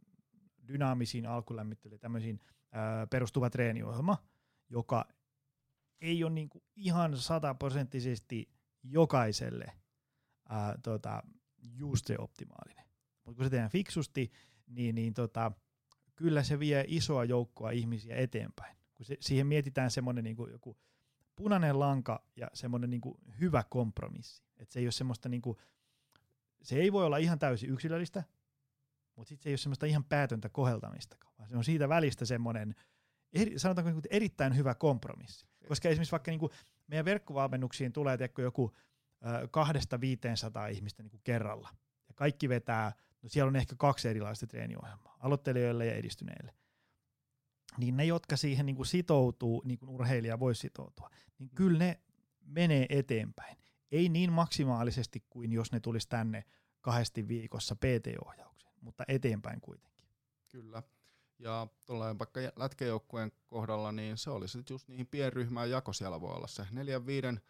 dynaamisiin 0.68 1.26
alkulämmittelyyn, 1.26 2.00
tämmöisiin 2.00 2.40
perustuva 3.10 3.50
treeniohjelma, 3.50 4.18
joka 4.70 5.06
ei 6.02 6.24
ole 6.24 6.34
niinku 6.34 6.64
ihan 6.76 7.18
sataprosenttisesti 7.18 8.50
jokaiselle 8.84 9.74
ää, 10.50 10.78
tota, 10.84 11.24
just 11.58 12.06
se 12.08 12.16
optimaalinen. 12.20 12.86
Mutta 13.24 13.38
kun 13.38 13.46
se 13.46 13.50
tehdään 13.50 13.72
fiksusti, 13.72 14.32
niin, 14.68 14.96
niin 14.96 15.14
tota, 15.14 15.52
kyllä 16.16 16.44
se 16.44 16.60
vie 16.60 16.86
isoa 16.88 17.24
joukkoa 17.26 17.72
ihmisiä 17.72 18.16
eteenpäin. 18.16 18.78
Kun 18.94 19.06
se, 19.06 19.18
siihen 19.20 19.48
mietitään 19.48 19.92
semmoinen 19.92 20.24
niinku 20.24 20.48
joku 20.48 20.78
punainen 21.36 21.80
lanka 21.80 22.24
ja 22.36 22.48
semmoinen 22.54 22.90
niinku 22.90 23.20
hyvä 23.40 23.64
kompromissi. 23.70 24.44
Et 24.58 24.72
se 24.72 24.80
ei 24.80 24.86
ole 24.86 24.92
semmoista 24.92 25.30
niinku, 25.30 25.58
se 26.62 26.76
ei 26.76 26.94
voi 26.94 27.06
olla 27.06 27.18
ihan 27.18 27.40
täysin 27.40 27.70
yksilöllistä, 27.70 28.24
mutta 29.18 29.30
sitten 29.30 29.44
se 29.44 29.50
ei 29.50 29.52
ole 29.52 29.58
semmoista 29.58 29.86
ihan 29.86 30.04
päätöntä 30.04 30.50
koheltamistakaan, 30.50 31.34
vaan 31.38 31.50
se 31.50 31.58
on 31.58 31.64
siitä 31.64 31.90
välistä 31.90 32.26
semmoinen, 32.26 32.76
eri, 33.34 33.60
sanotaanko 33.60 33.92
niin 33.92 34.02
erittäin 34.10 34.56
hyvä 34.56 34.76
kompromissi. 34.76 35.48
Koska 35.68 35.90
esimerkiksi 35.90 36.12
vaikka 36.12 36.32
niin 36.32 36.40
kuin 36.40 36.52
meidän 36.88 37.06
verkkovalmennuksiin 37.06 37.94
tulee 37.94 38.18
tiedätkö, 38.18 38.42
joku 38.42 38.76
kahdesta 39.52 40.02
500 40.02 40.68
ihmistä 40.68 41.04
niin 41.04 41.12
kuin 41.12 41.22
kerralla, 41.24 41.70
ja 42.08 42.14
kaikki 42.14 42.50
vetää, 42.50 42.94
no 43.22 43.30
siellä 43.30 43.50
on 43.50 43.56
ehkä 43.56 43.76
kaksi 43.78 44.08
erilaista 44.08 44.48
treeniohjelmaa, 44.48 45.18
aloittelijoille 45.20 45.86
ja 45.86 45.96
edistyneille. 45.96 46.54
Niin 47.78 47.98
ne, 47.98 48.06
jotka 48.06 48.38
siihen 48.38 48.66
niin 48.66 48.76
kuin 48.76 48.86
sitoutuu, 48.86 49.62
niin 49.66 49.80
kuin 49.80 49.90
urheilija 49.90 50.40
voi 50.40 50.56
sitoutua, 50.56 51.10
niin 51.40 51.50
kyllä 51.56 51.80
ne 51.80 52.00
menee 52.46 52.86
eteenpäin. 52.90 53.58
Ei 53.92 54.10
niin 54.10 54.32
maksimaalisesti 54.32 55.26
kuin 55.30 55.54
jos 55.54 55.72
ne 55.72 55.80
tulisi 55.80 56.10
tänne 56.10 56.44
kahdesti 56.82 57.28
viikossa 57.28 57.76
PT-ohjaukseen, 57.76 58.67
mutta 58.88 59.04
eteenpäin 59.08 59.62
kuitenkin. 59.62 60.08
Kyllä. 60.52 60.84
Ja 61.40 61.68
tuolla 61.86 62.20
vaikka 62.20 62.40
lätkäjoukkueen 62.56 63.32
kohdalla, 63.48 63.92
niin 63.92 64.18
se 64.18 64.30
oli 64.30 64.48
sitten 64.48 64.74
just 64.74 64.88
niihin 64.88 65.08
pienryhmään 65.08 65.70
jako 65.70 65.94
siellä 65.94 66.22
voi 66.22 66.36
olla 66.36 66.48
se 66.48 66.68
neljän 66.72 67.06
viiden 67.06 67.42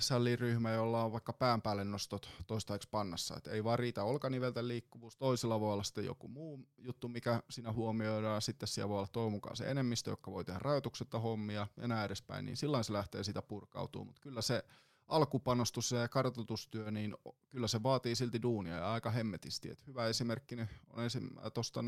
sälliryhmä, 0.00 0.70
jolla 0.72 1.04
on 1.04 1.12
vaikka 1.12 1.32
pään 1.32 1.62
päälle 1.62 1.84
nostot 1.84 2.30
toistaiseksi 2.46 2.88
pannassa. 2.90 3.36
Et 3.36 3.46
ei 3.46 3.64
vaan 3.64 3.78
riitä 3.78 4.04
olkanivelten 4.04 4.68
liikkuvuus, 4.68 5.16
toisilla 5.16 5.60
voi 5.60 5.72
olla 5.72 5.82
sitten 5.82 6.04
joku 6.04 6.28
muu 6.28 6.68
juttu, 6.78 7.08
mikä 7.08 7.42
siinä 7.50 7.72
huomioidaan, 7.72 8.42
sitten 8.42 8.68
siellä 8.68 8.88
voi 8.88 8.98
olla 8.98 9.08
toivon 9.12 9.32
mukaan 9.32 9.56
se 9.56 9.70
enemmistö, 9.70 10.10
joka 10.10 10.32
voi 10.32 10.44
tehdä 10.44 10.58
rajoituksetta 10.58 11.18
hommia 11.18 11.66
ja 11.76 11.88
näin 11.88 12.06
edespäin, 12.06 12.44
niin 12.44 12.56
silloin 12.56 12.84
se 12.84 12.92
lähtee 12.92 13.24
sitä 13.24 13.42
purkautuu, 13.42 14.04
mutta 14.04 14.20
kyllä 14.20 14.42
se 14.42 14.64
alkupanostus 15.12 15.90
ja 15.90 16.08
kartoitustyö, 16.08 16.90
niin 16.90 17.16
kyllä 17.48 17.68
se 17.68 17.82
vaatii 17.82 18.14
silti 18.14 18.42
duunia 18.42 18.76
ja 18.76 18.92
aika 18.92 19.10
hemmetisti. 19.10 19.70
Et 19.70 19.86
hyvä 19.86 20.06
esimerkki 20.06 20.56
on 20.90 21.04
esim. 21.04 21.28
tuosta 21.54 21.80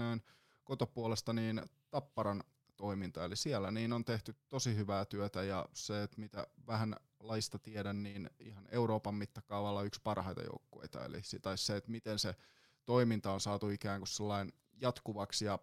kotopuolesta 0.64 1.32
niin 1.32 1.62
Tapparan 1.90 2.44
toiminta, 2.76 3.24
eli 3.24 3.36
siellä 3.36 3.70
niin 3.70 3.92
on 3.92 4.04
tehty 4.04 4.36
tosi 4.48 4.76
hyvää 4.76 5.04
työtä 5.04 5.42
ja 5.42 5.68
se, 5.74 6.02
että 6.02 6.20
mitä 6.20 6.46
vähän 6.66 6.96
laista 7.20 7.58
tiedän, 7.58 8.02
niin 8.02 8.30
ihan 8.40 8.68
Euroopan 8.70 9.14
mittakaavalla 9.14 9.82
yksi 9.82 10.00
parhaita 10.04 10.42
joukkueita, 10.42 11.04
eli 11.04 11.20
tai 11.42 11.58
se, 11.58 11.76
että 11.76 11.90
miten 11.90 12.18
se 12.18 12.36
toiminta 12.84 13.32
on 13.32 13.40
saatu 13.40 13.68
ikään 13.68 14.00
kuin 14.00 14.08
sellainen 14.08 14.52
jatkuvaksi 14.80 15.44
ja 15.44 15.58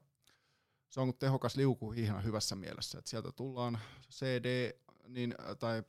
se 0.89 1.01
on 1.01 1.13
tehokas 1.13 1.55
liukuhihna 1.55 2.21
hyvässä 2.21 2.55
mielessä, 2.55 2.97
että 2.97 3.09
sieltä 3.09 3.31
tullaan 3.31 3.79
CD 4.11 4.71
niin, 5.07 5.35
tai 5.59 5.83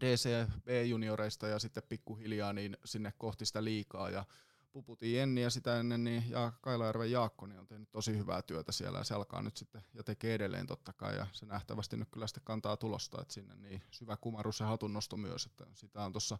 DC 0.00 0.28
B-junioreista 0.64 1.48
ja 1.48 1.58
sitten 1.58 1.82
pikkuhiljaa 1.88 2.52
niin 2.52 2.76
sinne 2.84 3.12
kohti 3.18 3.46
sitä 3.46 3.64
liikaa 3.64 4.10
ja 4.10 4.24
Puputin 4.72 5.14
Jenni 5.14 5.42
ja 5.42 5.50
sitä 5.50 5.80
ennen 5.80 6.04
niin 6.04 6.24
ja 6.30 6.52
Kailajärven 6.60 7.10
Jaakko 7.10 7.46
niin 7.46 7.60
on 7.60 7.66
tehnyt 7.66 7.90
tosi 7.92 8.18
hyvää 8.18 8.42
työtä 8.42 8.72
siellä 8.72 8.98
ja 8.98 9.04
se 9.04 9.14
alkaa 9.14 9.42
nyt 9.42 9.56
sitten 9.56 9.82
ja 9.94 10.02
tekee 10.02 10.34
edelleen 10.34 10.66
totta 10.66 10.92
kai 10.92 11.16
ja 11.16 11.26
se 11.32 11.46
nähtävästi 11.46 11.96
nyt 11.96 12.08
kyllä 12.10 12.26
sitten 12.26 12.44
kantaa 12.44 12.76
tulosta, 12.76 13.22
että 13.22 13.34
sinne 13.34 13.54
niin 13.54 13.82
syvä 13.90 14.16
kumarus 14.16 14.60
ja 14.60 14.66
hatunnosto 14.66 15.16
myös, 15.16 15.46
että 15.46 15.66
sitä 15.74 16.04
on 16.04 16.12
tuossa 16.12 16.38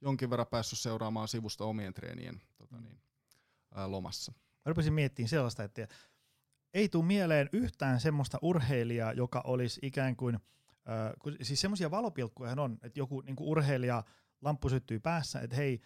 jonkin 0.00 0.30
verran 0.30 0.46
päässyt 0.46 0.78
seuraamaan 0.78 1.28
sivusta 1.28 1.64
omien 1.64 1.94
treenien 1.94 2.42
tota 2.56 2.76
mm. 2.76 2.82
niin, 2.82 3.00
ää, 3.74 3.90
lomassa. 3.90 4.32
Mä 4.32 4.70
rupesin 4.70 4.92
miettimään 4.92 5.28
sellaista, 5.28 5.64
että 5.64 5.88
ei 6.74 6.88
tule 6.88 7.04
mieleen 7.04 7.48
yhtään 7.52 8.00
semmoista 8.00 8.38
urheilijaa, 8.42 9.12
joka 9.12 9.40
olisi 9.44 9.80
ikään 9.82 10.16
kuin, 10.16 10.40
äh, 10.88 11.36
siis 11.42 11.60
semmoisia 11.60 11.90
valopilkkuja 11.90 12.54
on, 12.58 12.78
että 12.82 13.00
joku 13.00 13.20
niin 13.20 13.36
urheilija 13.40 14.02
lamppu 14.40 14.68
syttyy 14.68 15.00
päässä, 15.00 15.40
että 15.40 15.56
hei, 15.56 15.80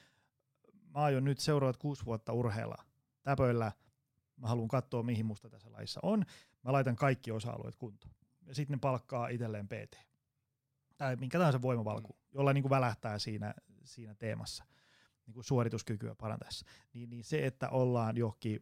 mä 0.95 1.03
aion 1.03 1.25
nyt 1.25 1.39
seuraavat 1.39 1.77
kuusi 1.77 2.05
vuotta 2.05 2.33
urheilla 2.33 2.85
täpöillä, 3.23 3.73
mä 4.37 4.49
haluan 4.49 4.69
katsoa 4.69 5.03
mihin 5.03 5.27
musta 5.27 5.51
tässä 5.51 5.73
laissa 5.73 6.01
on, 6.03 6.25
mä 6.65 6.73
laitan 6.73 6.97
kaikki 6.97 7.31
osa-alueet 7.31 7.77
kuntoon. 7.77 8.15
Ja 8.47 8.55
sitten 8.55 8.75
ne 8.75 8.79
palkkaa 8.81 9.29
itselleen 9.29 9.69
PT. 9.69 9.97
Tai 10.97 11.17
minkä 11.17 11.39
tahansa 11.39 11.63
voimavalku, 11.63 12.13
mm. 12.13 12.19
jolla 12.33 12.53
niin 12.53 12.63
kuin 12.63 12.71
välähtää 12.71 13.19
siinä, 13.19 13.55
siinä 13.85 14.15
teemassa 14.15 14.65
niin 15.27 15.35
kuin 15.35 15.45
suorituskykyä 15.45 16.15
parantaessa. 16.15 16.67
Niin, 16.93 17.11
niin 17.11 17.25
se, 17.25 17.47
että 17.47 17.69
ollaan 17.69 18.17
johonkin, 18.17 18.61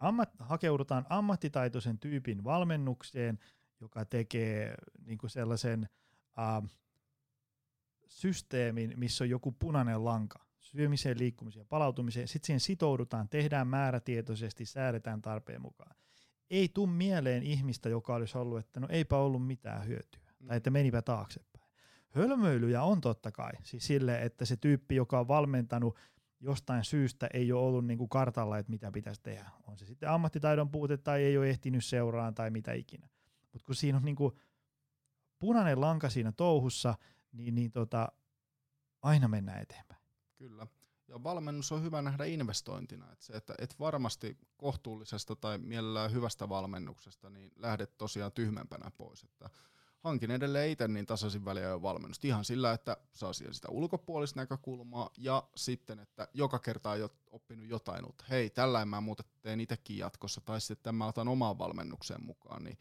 ammat, 0.00 0.30
hakeudutaan 0.38 1.06
ammattitaitoisen 1.08 1.98
tyypin 1.98 2.44
valmennukseen, 2.44 3.38
joka 3.80 4.04
tekee 4.04 4.74
niin 5.06 5.18
kuin 5.18 5.30
sellaisen 5.30 5.88
äh, 6.38 6.70
systeemin, 8.06 8.92
missä 8.96 9.24
on 9.24 9.30
joku 9.30 9.52
punainen 9.52 10.04
lanka, 10.04 10.46
syömiseen, 10.60 11.18
liikkumiseen 11.18 11.60
ja 11.60 11.66
palautumiseen. 11.68 12.28
Sitten 12.28 12.46
siihen 12.46 12.60
sitoudutaan, 12.60 13.28
tehdään 13.28 13.68
määrätietoisesti, 13.68 14.64
säädetään 14.64 15.22
tarpeen 15.22 15.62
mukaan. 15.62 15.96
Ei 16.50 16.68
tuu 16.68 16.86
mieleen 16.86 17.42
ihmistä, 17.42 17.88
joka 17.88 18.14
olisi 18.14 18.38
ollut, 18.38 18.58
että 18.58 18.80
no 18.80 18.88
eipä 18.90 19.16
ollut 19.16 19.46
mitään 19.46 19.86
hyötyä, 19.86 20.22
mm. 20.40 20.46
tai 20.46 20.56
että 20.56 20.70
menipä 20.70 21.02
taaksepäin. 21.02 21.68
Hölmöilyjä 22.08 22.82
on 22.82 23.00
totta 23.00 23.32
kai, 23.32 23.52
siis 23.62 23.86
sille, 23.86 24.22
että 24.22 24.44
se 24.44 24.56
tyyppi, 24.56 24.94
joka 24.94 25.20
on 25.20 25.28
valmentanut 25.28 25.96
jostain 26.40 26.84
syystä 26.84 27.28
ei 27.34 27.52
ole 27.52 27.66
ollut 27.66 27.86
niin 27.86 27.98
kuin 27.98 28.08
kartalla, 28.08 28.58
että 28.58 28.70
mitä 28.70 28.92
pitäisi 28.92 29.22
tehdä. 29.22 29.50
On 29.66 29.78
se 29.78 29.86
sitten 29.86 30.08
ammattitaidon 30.08 30.70
puute 30.70 30.96
tai 30.96 31.22
ei 31.22 31.38
ole 31.38 31.50
ehtinyt 31.50 31.84
seuraan 31.84 32.34
tai 32.34 32.50
mitä 32.50 32.72
ikinä. 32.72 33.08
Mutta 33.52 33.66
kun 33.66 33.74
siinä 33.74 33.98
on 33.98 34.04
niin 34.04 34.16
kuin 34.16 34.34
punainen 35.38 35.80
lanka 35.80 36.10
siinä 36.10 36.32
touhussa, 36.32 36.94
niin, 37.32 37.54
niin 37.54 37.72
tota, 37.72 38.12
aina 39.02 39.28
mennään 39.28 39.62
eteenpäin. 39.62 40.00
Kyllä. 40.36 40.66
Ja 41.08 41.22
valmennus 41.22 41.72
on 41.72 41.82
hyvä 41.82 42.02
nähdä 42.02 42.24
investointina. 42.24 43.12
Että 43.12 43.24
se, 43.24 43.32
että 43.32 43.54
et 43.58 43.78
varmasti 43.78 44.38
kohtuullisesta 44.56 45.36
tai 45.36 45.58
mielellään 45.58 46.12
hyvästä 46.12 46.48
valmennuksesta 46.48 47.30
niin 47.30 47.52
lähdet 47.56 47.98
tosiaan 47.98 48.32
tyhmempänä 48.32 48.90
pois. 48.90 49.24
Että 49.24 49.50
hankin 50.00 50.30
edelleen 50.30 50.70
itse 50.70 50.88
niin 50.88 51.06
tasaisin 51.06 51.44
väliä 51.44 51.82
valmennusta. 51.82 52.26
Ihan 52.26 52.44
sillä, 52.44 52.72
että 52.72 52.96
saa 53.12 53.32
siihen 53.32 53.54
sitä 53.54 53.68
ulkopuolista 53.70 54.40
näkökulmaa 54.40 55.10
ja 55.18 55.48
sitten, 55.56 55.98
että 55.98 56.28
joka 56.34 56.58
kerta 56.58 56.90
on 56.90 57.08
oppinut 57.30 57.68
jotain 57.68 58.04
uutta. 58.04 58.24
Hei, 58.30 58.50
tällä 58.50 58.84
mä 58.84 59.00
muuten 59.00 59.26
teen 59.42 59.60
itsekin 59.60 59.98
jatkossa 59.98 60.40
tai 60.40 60.60
sitten 60.60 60.94
mä 60.94 61.06
otan 61.06 61.28
omaan 61.28 61.58
valmennukseen 61.58 62.24
mukaan. 62.24 62.64
Niin 62.64 62.78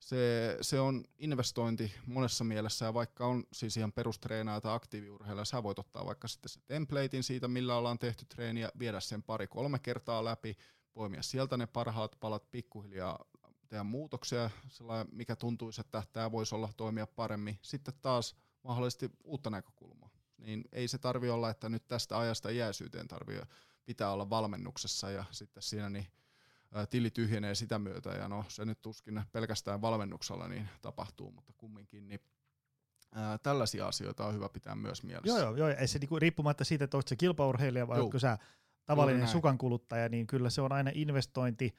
se, 0.00 0.56
se 0.60 0.80
on 0.80 1.04
investointi 1.18 1.92
monessa 2.06 2.44
mielessä, 2.44 2.84
ja 2.84 2.94
vaikka 2.94 3.26
on 3.26 3.44
siis 3.52 3.76
ihan 3.76 3.92
perustreenaaja 3.92 4.60
tai 4.60 4.74
aktiiviurheilija, 4.74 5.44
sä 5.44 5.62
voit 5.62 5.78
ottaa 5.78 6.06
vaikka 6.06 6.28
sitten 6.28 6.48
se 6.48 6.60
templatein 6.66 7.22
siitä, 7.22 7.48
millä 7.48 7.76
ollaan 7.76 7.98
tehty 7.98 8.24
treeniä, 8.24 8.70
viedä 8.78 9.00
sen 9.00 9.22
pari-kolme 9.22 9.78
kertaa 9.78 10.24
läpi, 10.24 10.56
poimia 10.92 11.22
sieltä 11.22 11.56
ne 11.56 11.66
parhaat 11.66 12.16
palat 12.20 12.50
pikkuhiljaa, 12.50 13.24
tehdä 13.68 13.84
muutoksia, 13.84 14.50
sellainen, 14.68 15.14
mikä 15.14 15.36
tuntuisi, 15.36 15.80
että 15.80 16.02
tämä 16.12 16.32
voisi 16.32 16.54
olla 16.54 16.70
toimia 16.76 17.06
paremmin. 17.06 17.58
Sitten 17.62 17.94
taas 18.02 18.36
mahdollisesti 18.62 19.10
uutta 19.24 19.50
näkökulmaa. 19.50 20.10
Niin 20.38 20.64
ei 20.72 20.88
se 20.88 20.98
tarvi 20.98 21.30
olla, 21.30 21.50
että 21.50 21.68
nyt 21.68 21.88
tästä 21.88 22.18
ajasta 22.18 22.48
iäisyyteen 22.48 23.08
tarvii 23.08 23.40
pitää 23.84 24.12
olla 24.12 24.30
valmennuksessa 24.30 25.10
ja 25.10 25.24
sitten 25.30 25.62
siinä 25.62 25.90
niin 25.90 26.06
tili 26.90 27.10
tyhjenee 27.10 27.54
sitä 27.54 27.78
myötä, 27.78 28.10
ja 28.10 28.28
no 28.28 28.44
se 28.48 28.64
nyt 28.64 28.82
tuskin 28.82 29.22
pelkästään 29.32 29.80
valmennuksella 29.80 30.48
niin 30.48 30.68
tapahtuu, 30.82 31.30
mutta 31.30 31.52
kumminkin, 31.56 32.08
niin 32.08 32.20
ää, 33.14 33.38
tällaisia 33.38 33.86
asioita 33.86 34.26
on 34.26 34.34
hyvä 34.34 34.48
pitää 34.48 34.74
myös 34.74 35.02
mielessä. 35.02 35.28
Joo, 35.28 35.38
joo, 35.38 35.56
joo. 35.56 35.68
Ei 35.68 35.88
se 35.88 35.98
niinku, 35.98 36.18
riippumatta 36.18 36.64
siitä, 36.64 36.84
että 36.84 36.96
oletko 36.96 37.08
se 37.08 37.16
kilpaurheilija 37.16 37.88
vai 37.88 38.00
oletko 38.00 38.18
sä 38.18 38.38
tavallinen 38.84 39.28
sukankuluttaja, 39.28 40.08
niin 40.08 40.26
kyllä 40.26 40.50
se 40.50 40.60
on 40.60 40.72
aina 40.72 40.90
investointi 40.94 41.74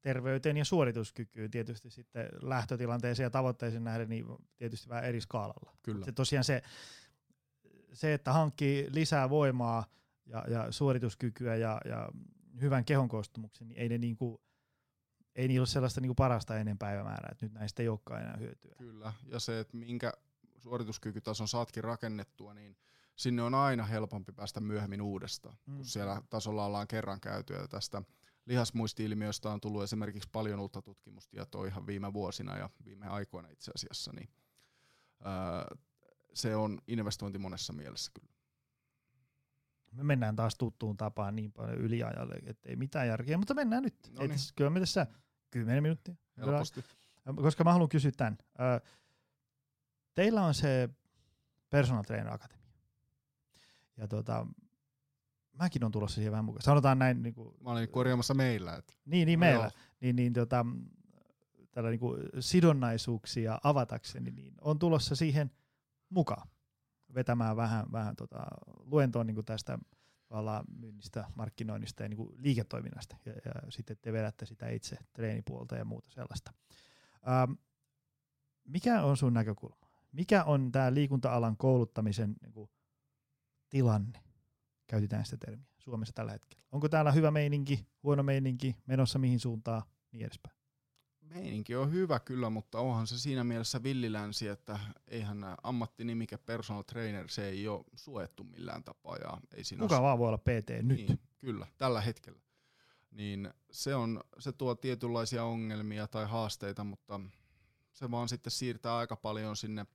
terveyteen 0.00 0.56
ja 0.56 0.64
suorituskykyyn 0.64 1.50
tietysti 1.50 1.90
sitten 1.90 2.28
lähtötilanteeseen 2.42 3.24
ja 3.24 3.30
tavoitteeseen 3.30 3.84
nähden 3.84 4.08
niin 4.08 4.26
tietysti 4.56 4.88
vähän 4.88 5.04
eri 5.04 5.20
skaalalla. 5.20 5.76
Kyllä. 5.82 6.04
Se 6.04 6.12
tosiaan 6.12 6.44
se, 6.44 6.62
se, 7.92 8.14
että 8.14 8.32
hankkii 8.32 8.86
lisää 8.90 9.30
voimaa 9.30 9.84
ja, 10.26 10.44
ja 10.48 10.72
suorituskykyä 10.72 11.56
ja, 11.56 11.80
ja 11.84 12.08
hyvän 12.60 12.84
kehon 12.84 13.08
koostumuksen, 13.08 13.68
niin 13.68 13.78
ei 13.78 13.88
ne 13.88 13.98
niinku, 13.98 14.40
ei 15.34 15.48
niillä 15.48 15.60
ole 15.60 15.66
sellaista 15.66 16.00
niinku 16.00 16.14
parasta 16.14 16.58
ennen 16.58 16.78
päivämäärää, 16.78 17.28
että 17.32 17.46
nyt 17.46 17.52
näistä 17.52 17.82
ei 17.82 17.88
olekaan 17.88 18.22
enää 18.22 18.36
hyötyä. 18.36 18.74
Kyllä, 18.78 19.12
ja 19.26 19.40
se, 19.40 19.60
että 19.60 19.76
minkä 19.76 20.12
suorituskykytason 20.58 21.48
saatkin 21.48 21.84
rakennettua, 21.84 22.54
niin 22.54 22.76
sinne 23.16 23.42
on 23.42 23.54
aina 23.54 23.84
helpompi 23.84 24.32
päästä 24.32 24.60
myöhemmin 24.60 25.02
uudestaan, 25.02 25.56
mm. 25.66 25.76
kun 25.76 25.84
siellä 25.84 26.22
tasolla 26.30 26.64
ollaan 26.64 26.88
kerran 26.88 27.20
käyty, 27.20 27.52
ja 27.52 27.68
tästä 27.68 28.02
lihasmuisti-ilmiöstä 28.46 29.50
on 29.50 29.60
tullut 29.60 29.82
esimerkiksi 29.82 30.28
paljon 30.32 30.60
uutta 30.60 30.82
tutkimustietoa 30.82 31.66
ihan 31.66 31.86
viime 31.86 32.12
vuosina 32.12 32.56
ja 32.56 32.70
viime 32.84 33.06
aikoina 33.06 33.48
itse 33.48 33.72
asiassa, 33.74 34.12
niin 34.12 34.28
ää, 35.24 35.66
se 36.34 36.56
on 36.56 36.80
investointi 36.86 37.38
monessa 37.38 37.72
mielessä 37.72 38.10
kyllä 38.14 38.37
me 39.92 40.02
mennään 40.02 40.36
taas 40.36 40.54
tuttuun 40.54 40.96
tapaan 40.96 41.36
niin 41.36 41.52
paljon 41.52 41.78
yliajalle, 41.78 42.34
että 42.46 42.68
ei 42.68 42.76
mitään 42.76 43.08
järkeä, 43.08 43.38
mutta 43.38 43.54
mennään 43.54 43.82
nyt. 43.82 44.12
No 44.18 44.26
niin. 44.26 44.38
Kyllä 44.56 44.70
me 44.70 44.80
tässä 44.80 45.06
10 45.50 45.82
minuuttia. 45.82 46.14
Helposti. 46.38 46.84
Koska 47.36 47.64
mä 47.64 47.72
haluan 47.72 47.88
kysyä 47.88 48.10
tämän. 48.16 48.38
Teillä 50.14 50.42
on 50.42 50.54
se 50.54 50.88
Personal 51.70 52.02
Trainer 52.02 52.32
Academy. 52.34 52.62
Ja 53.96 54.08
tota, 54.08 54.46
mäkin 55.52 55.84
on 55.84 55.92
tulossa 55.92 56.14
siihen 56.14 56.32
vähän 56.32 56.44
mukaan. 56.44 56.62
Sanotaan 56.62 56.98
näin. 56.98 57.22
Niin 57.22 57.34
kuin, 57.34 57.54
Mä 57.60 57.70
olin 57.70 57.88
korjaamassa 57.88 58.34
meillä. 58.34 58.76
Että. 58.76 58.94
Niin, 59.04 59.26
niin 59.26 59.38
No 59.38 59.46
meillä. 59.46 59.64
joo. 59.64 59.70
Niin, 60.00 60.16
niin 60.16 60.32
tota, 60.32 60.66
tällä 61.70 61.90
niin 61.90 62.00
kuin 62.00 62.22
sidonnaisuuksia 62.40 63.58
avatakseni, 63.64 64.30
niin 64.30 64.54
on 64.60 64.78
tulossa 64.78 65.16
siihen 65.16 65.50
mukaan 66.08 66.48
vetämään 67.14 67.56
vähän, 67.56 67.92
vähän 67.92 68.16
tota, 68.16 68.46
luentoon 68.84 69.26
niin 69.26 69.44
tästä 69.44 69.78
myynnistä, 70.80 71.24
markkinoinnista 71.34 72.02
ja 72.02 72.08
niin 72.08 72.16
kuin 72.16 72.34
liiketoiminnasta. 72.36 73.16
Ja, 73.24 73.32
ja 73.32 73.52
sitten 73.70 73.96
te 74.02 74.12
vedätte 74.12 74.46
sitä 74.46 74.68
itse 74.68 74.96
treenipuolta 75.12 75.76
ja 75.76 75.84
muuta 75.84 76.10
sellaista. 76.10 76.52
Ähm, 77.28 77.52
mikä 78.64 79.02
on 79.02 79.16
sun 79.16 79.34
näkökulma? 79.34 79.88
Mikä 80.12 80.44
on 80.44 80.72
tämä 80.72 80.94
liikunta-alan 80.94 81.56
kouluttamisen 81.56 82.36
niin 82.42 82.52
kuin, 82.52 82.70
tilanne? 83.70 84.22
Käytetään 84.86 85.24
sitä 85.24 85.36
termiä 85.36 85.66
Suomessa 85.78 86.14
tällä 86.14 86.32
hetkellä. 86.32 86.64
Onko 86.72 86.88
täällä 86.88 87.12
hyvä 87.12 87.30
meininki, 87.30 87.86
huono 88.02 88.22
meininki, 88.22 88.76
menossa 88.86 89.18
mihin 89.18 89.40
suuntaan, 89.40 89.82
niin 90.12 90.26
edespäin? 90.26 90.57
Meininki 91.34 91.76
on 91.76 91.92
hyvä 91.92 92.20
kyllä, 92.20 92.50
mutta 92.50 92.80
onhan 92.80 93.06
se 93.06 93.18
siinä 93.18 93.44
mielessä 93.44 93.82
villilänsi, 93.82 94.48
että 94.48 94.78
eihän 95.08 95.44
ammattinimike 95.62 96.36
personal 96.36 96.82
trainer, 96.82 97.28
se 97.28 97.48
ei 97.48 97.68
ole 97.68 97.84
suojattu 97.94 98.44
millään 98.44 98.84
tapaa. 98.84 99.16
Ja 99.16 99.38
ei 99.54 99.64
siinä 99.64 99.82
Kuka 99.82 100.02
vaan 100.02 100.18
voi 100.18 100.28
olla 100.28 100.38
PT 100.38 100.70
nyt. 100.82 100.98
Niin, 100.98 101.20
kyllä, 101.38 101.66
tällä 101.78 102.00
hetkellä. 102.00 102.40
Niin 103.10 103.50
se, 103.70 103.94
on, 103.94 104.20
se 104.38 104.52
tuo 104.52 104.74
tietynlaisia 104.74 105.44
ongelmia 105.44 106.06
tai 106.06 106.26
haasteita, 106.26 106.84
mutta 106.84 107.20
se 107.92 108.10
vaan 108.10 108.28
sitten 108.28 108.50
siirtää 108.50 108.96
aika 108.96 109.16
paljon 109.16 109.56
sinne 109.56 109.86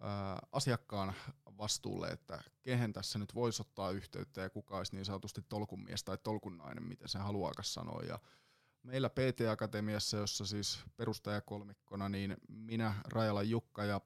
ää, 0.00 0.38
asiakkaan 0.52 1.14
vastuulle, 1.58 2.08
että 2.08 2.42
kehen 2.62 2.92
tässä 2.92 3.18
nyt 3.18 3.34
voisi 3.34 3.62
ottaa 3.62 3.90
yhteyttä 3.90 4.40
ja 4.40 4.50
kuka 4.50 4.76
olisi 4.76 4.94
niin 4.94 5.04
sanotusti 5.04 5.42
tolkunmies 5.48 6.04
tai 6.04 6.18
tolkunnainen, 6.18 6.84
miten 6.84 7.08
se 7.08 7.18
haluaakaan 7.18 7.64
sanoa. 7.64 8.02
Ja 8.02 8.18
meillä 8.82 9.10
PT-akatemiassa, 9.10 10.16
jossa 10.16 10.46
siis 10.46 10.80
perustajakolmikkona, 10.96 12.08
niin 12.08 12.36
minä, 12.48 12.94
Rajala 13.08 13.42
Jukka 13.42 13.84
ja 13.84 14.00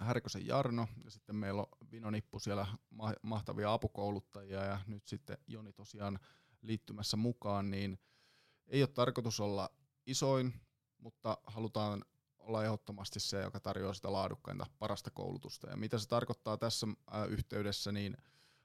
Härkösen 0.00 0.46
Jarno, 0.46 0.88
ja 1.04 1.10
sitten 1.10 1.36
meillä 1.36 1.62
on 1.62 1.90
Vino 1.90 2.10
Nippu 2.10 2.38
siellä 2.38 2.66
ma- 2.90 3.14
mahtavia 3.22 3.72
apukouluttajia, 3.72 4.64
ja 4.64 4.78
nyt 4.86 5.06
sitten 5.06 5.38
Joni 5.46 5.72
tosiaan 5.72 6.18
liittymässä 6.62 7.16
mukaan, 7.16 7.70
niin 7.70 7.98
ei 8.66 8.82
ole 8.82 8.88
tarkoitus 8.88 9.40
olla 9.40 9.70
isoin, 10.06 10.54
mutta 10.98 11.38
halutaan 11.46 12.04
olla 12.38 12.64
ehdottomasti 12.64 13.20
se, 13.20 13.40
joka 13.40 13.60
tarjoaa 13.60 13.94
sitä 13.94 14.12
laadukkainta, 14.12 14.66
parasta 14.78 15.10
koulutusta. 15.10 15.70
Ja 15.70 15.76
mitä 15.76 15.98
se 15.98 16.08
tarkoittaa 16.08 16.56
tässä 16.56 16.86
yhteydessä, 17.28 17.92
niin 17.92 18.16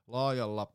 laajalla 0.06 0.72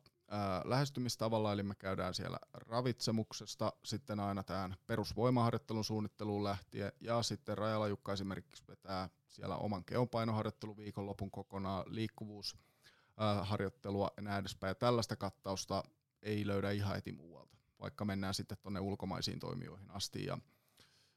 lähestymistavalla, 0.64 1.52
eli 1.52 1.62
me 1.62 1.74
käydään 1.74 2.14
siellä 2.14 2.38
ravitsemuksesta 2.52 3.72
sitten 3.84 4.20
aina 4.20 4.42
tähän 4.42 4.76
perusvoimaharjoittelun 4.86 5.84
suunnitteluun 5.84 6.44
lähtien, 6.44 6.92
ja 7.00 7.22
sitten 7.22 7.58
Rajala 7.58 7.88
Jukka 7.88 8.12
esimerkiksi 8.12 8.64
vetää 8.68 9.08
siellä 9.28 9.56
oman 9.56 9.84
kehonpainoharjoittelun 9.84 10.76
viikonlopun 10.76 11.30
kokonaan, 11.30 11.84
liikkuvuusharjoittelua 11.86 14.10
ja 14.16 14.22
näin 14.22 14.40
edespäin. 14.40 14.70
Ja 14.70 14.74
tällaista 14.74 15.16
kattausta 15.16 15.84
ei 16.22 16.46
löydä 16.46 16.70
ihan 16.70 16.94
heti 16.94 17.12
muualta, 17.12 17.56
vaikka 17.80 18.04
mennään 18.04 18.34
sitten 18.34 18.58
tuonne 18.62 18.80
ulkomaisiin 18.80 19.38
toimijoihin 19.38 19.90
asti. 19.90 20.24
Ja 20.24 20.38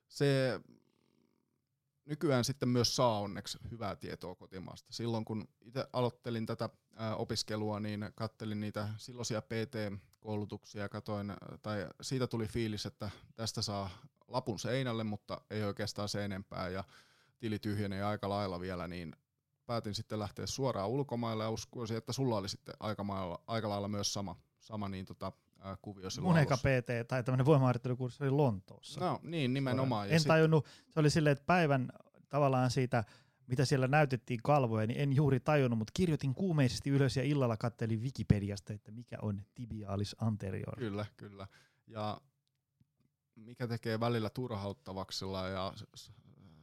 se 0.07 0.59
nykyään 2.06 2.43
sitten 2.43 2.70
myös 2.70 2.95
saa 2.95 3.20
onneksi 3.20 3.58
hyvää 3.72 3.95
tietoa 3.95 4.36
kotimaasta. 4.36 4.93
Silloin 4.93 5.26
kun 5.26 5.47
itse 5.62 5.86
aloittelin 5.93 6.45
tätä 6.45 6.70
opiskelua, 7.16 7.80
niin 7.80 8.06
kattelin 8.16 8.60
niitä 8.60 8.89
silloisia 8.97 9.41
PT-koulutuksia 9.41 10.89
katoin, 10.89 11.34
tai 11.62 11.88
siitä 12.01 12.28
tuli 12.28 12.47
fiilis, 12.47 12.86
että 12.86 13.10
tästä 13.36 13.62
saa 13.62 13.89
lapun 14.28 14.60
seinälle, 14.60 15.04
mutta 15.04 15.41
ei 15.49 15.64
oikeastaan 15.64 16.10
se 16.10 16.26
enempää 16.26 16.70
ja 16.70 16.84
tili 17.39 17.60
tyhjenee 17.60 18.04
aika 18.04 18.30
lailla 18.30 18.60
vielä, 18.60 18.88
niin 18.88 19.16
päätin 19.66 19.95
sitten 19.95 20.20
lähteä 20.20 20.47
suoraan 20.47 20.89
ulkomaille 20.89 21.43
ja 21.43 21.49
uskoisin, 21.49 21.97
että 21.97 22.14
sulla 22.14 22.38
oli 22.38 22.49
sitten 22.49 22.76
aika 22.80 23.08
lailla, 23.08 23.41
aika 23.47 23.70
lailla 23.70 23.88
myös 23.88 24.14
sama, 24.14 24.36
sama 24.60 24.89
niin 24.89 25.06
tota, 25.06 25.32
kuvio 25.82 26.09
silloin 26.09 26.36
Mun 26.36 26.41
eka. 26.41 26.57
PT 26.57 27.07
tai 27.07 27.24
tämmöinen 27.24 27.45
voimaharjoittelukurssi 27.45 28.24
oli 28.24 28.32
Lontoossa. 28.32 28.99
No 28.99 29.20
niin, 29.24 29.53
nimenomaan. 29.53 30.07
Ja 30.07 30.14
en 30.14 30.20
sit- 30.20 30.28
tajunnut, 30.28 30.66
se 30.89 30.99
oli 30.99 31.09
silleen, 31.09 31.32
että 31.32 31.45
päivän 31.45 31.89
tavallaan 32.30 32.72
siitä, 32.72 33.03
mitä 33.47 33.66
siellä 33.66 33.88
näytettiin 33.88 34.39
kalvoja, 34.43 34.88
niin 34.88 34.99
en 34.99 35.14
juuri 35.14 35.39
tajunnut, 35.39 35.78
mutta 35.78 35.91
kirjoitin 35.93 36.36
kuumeisesti 36.36 36.89
ylös 36.89 37.18
ja 37.18 37.24
illalla 37.24 37.57
kattelin 37.57 38.01
Wikipediasta, 38.01 38.74
että 38.74 38.91
mikä 38.91 39.18
on 39.22 39.41
tibialis 39.55 40.16
anterior. 40.22 40.78
Kyllä, 40.78 41.05
kyllä. 41.18 41.47
Ja 41.88 42.22
mikä 43.36 43.68
tekee 43.68 43.99
välillä 43.99 44.30
turhauttavaksella 44.30 45.47
ja 45.47 45.74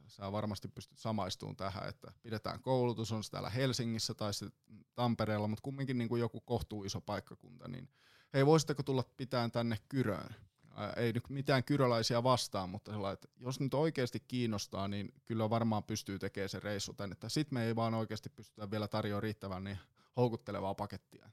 sä 0.07 0.31
varmasti 0.31 0.67
pystyt 0.67 0.97
samaistumaan 0.97 1.55
tähän, 1.55 1.89
että 1.89 2.11
pidetään 2.21 2.61
koulutus, 2.61 3.11
on 3.11 3.23
se 3.23 3.31
täällä 3.31 3.49
Helsingissä 3.49 4.13
tai 4.13 4.33
sitten 4.33 4.85
Tampereella, 4.95 5.47
mutta 5.47 5.63
kumminkin 5.63 5.97
niin 5.97 6.09
kuin 6.09 6.19
joku 6.19 6.41
kohtuu 6.41 6.83
iso 6.83 7.01
paikkakunta, 7.01 7.67
niin 7.67 7.89
hei, 8.33 8.45
voisitteko 8.45 8.83
tulla 8.83 9.03
pitään 9.17 9.51
tänne 9.51 9.77
Kyröön? 9.89 10.35
Ää, 10.75 10.93
Ei 10.93 11.13
nyt 11.13 11.29
mitään 11.29 11.63
kyröläisiä 11.63 12.23
vastaan, 12.23 12.69
mutta 12.69 12.91
sellainen, 12.91 13.13
että 13.13 13.27
jos 13.37 13.59
nyt 13.59 13.73
oikeasti 13.73 14.19
kiinnostaa, 14.19 14.87
niin 14.87 15.13
kyllä 15.25 15.49
varmaan 15.49 15.83
pystyy 15.83 16.19
tekemään 16.19 16.49
se 16.49 16.59
reissu 16.59 16.93
tänne. 16.93 17.15
Sitten 17.27 17.53
me 17.53 17.65
ei 17.65 17.75
vaan 17.75 17.93
oikeasti 17.93 18.29
pystytä 18.29 18.71
vielä 18.71 18.87
tarjoamaan 18.87 19.23
riittävän 19.23 19.63
niin 19.63 19.77
houkuttelevaa 20.17 20.75
pakettia. 20.75 21.29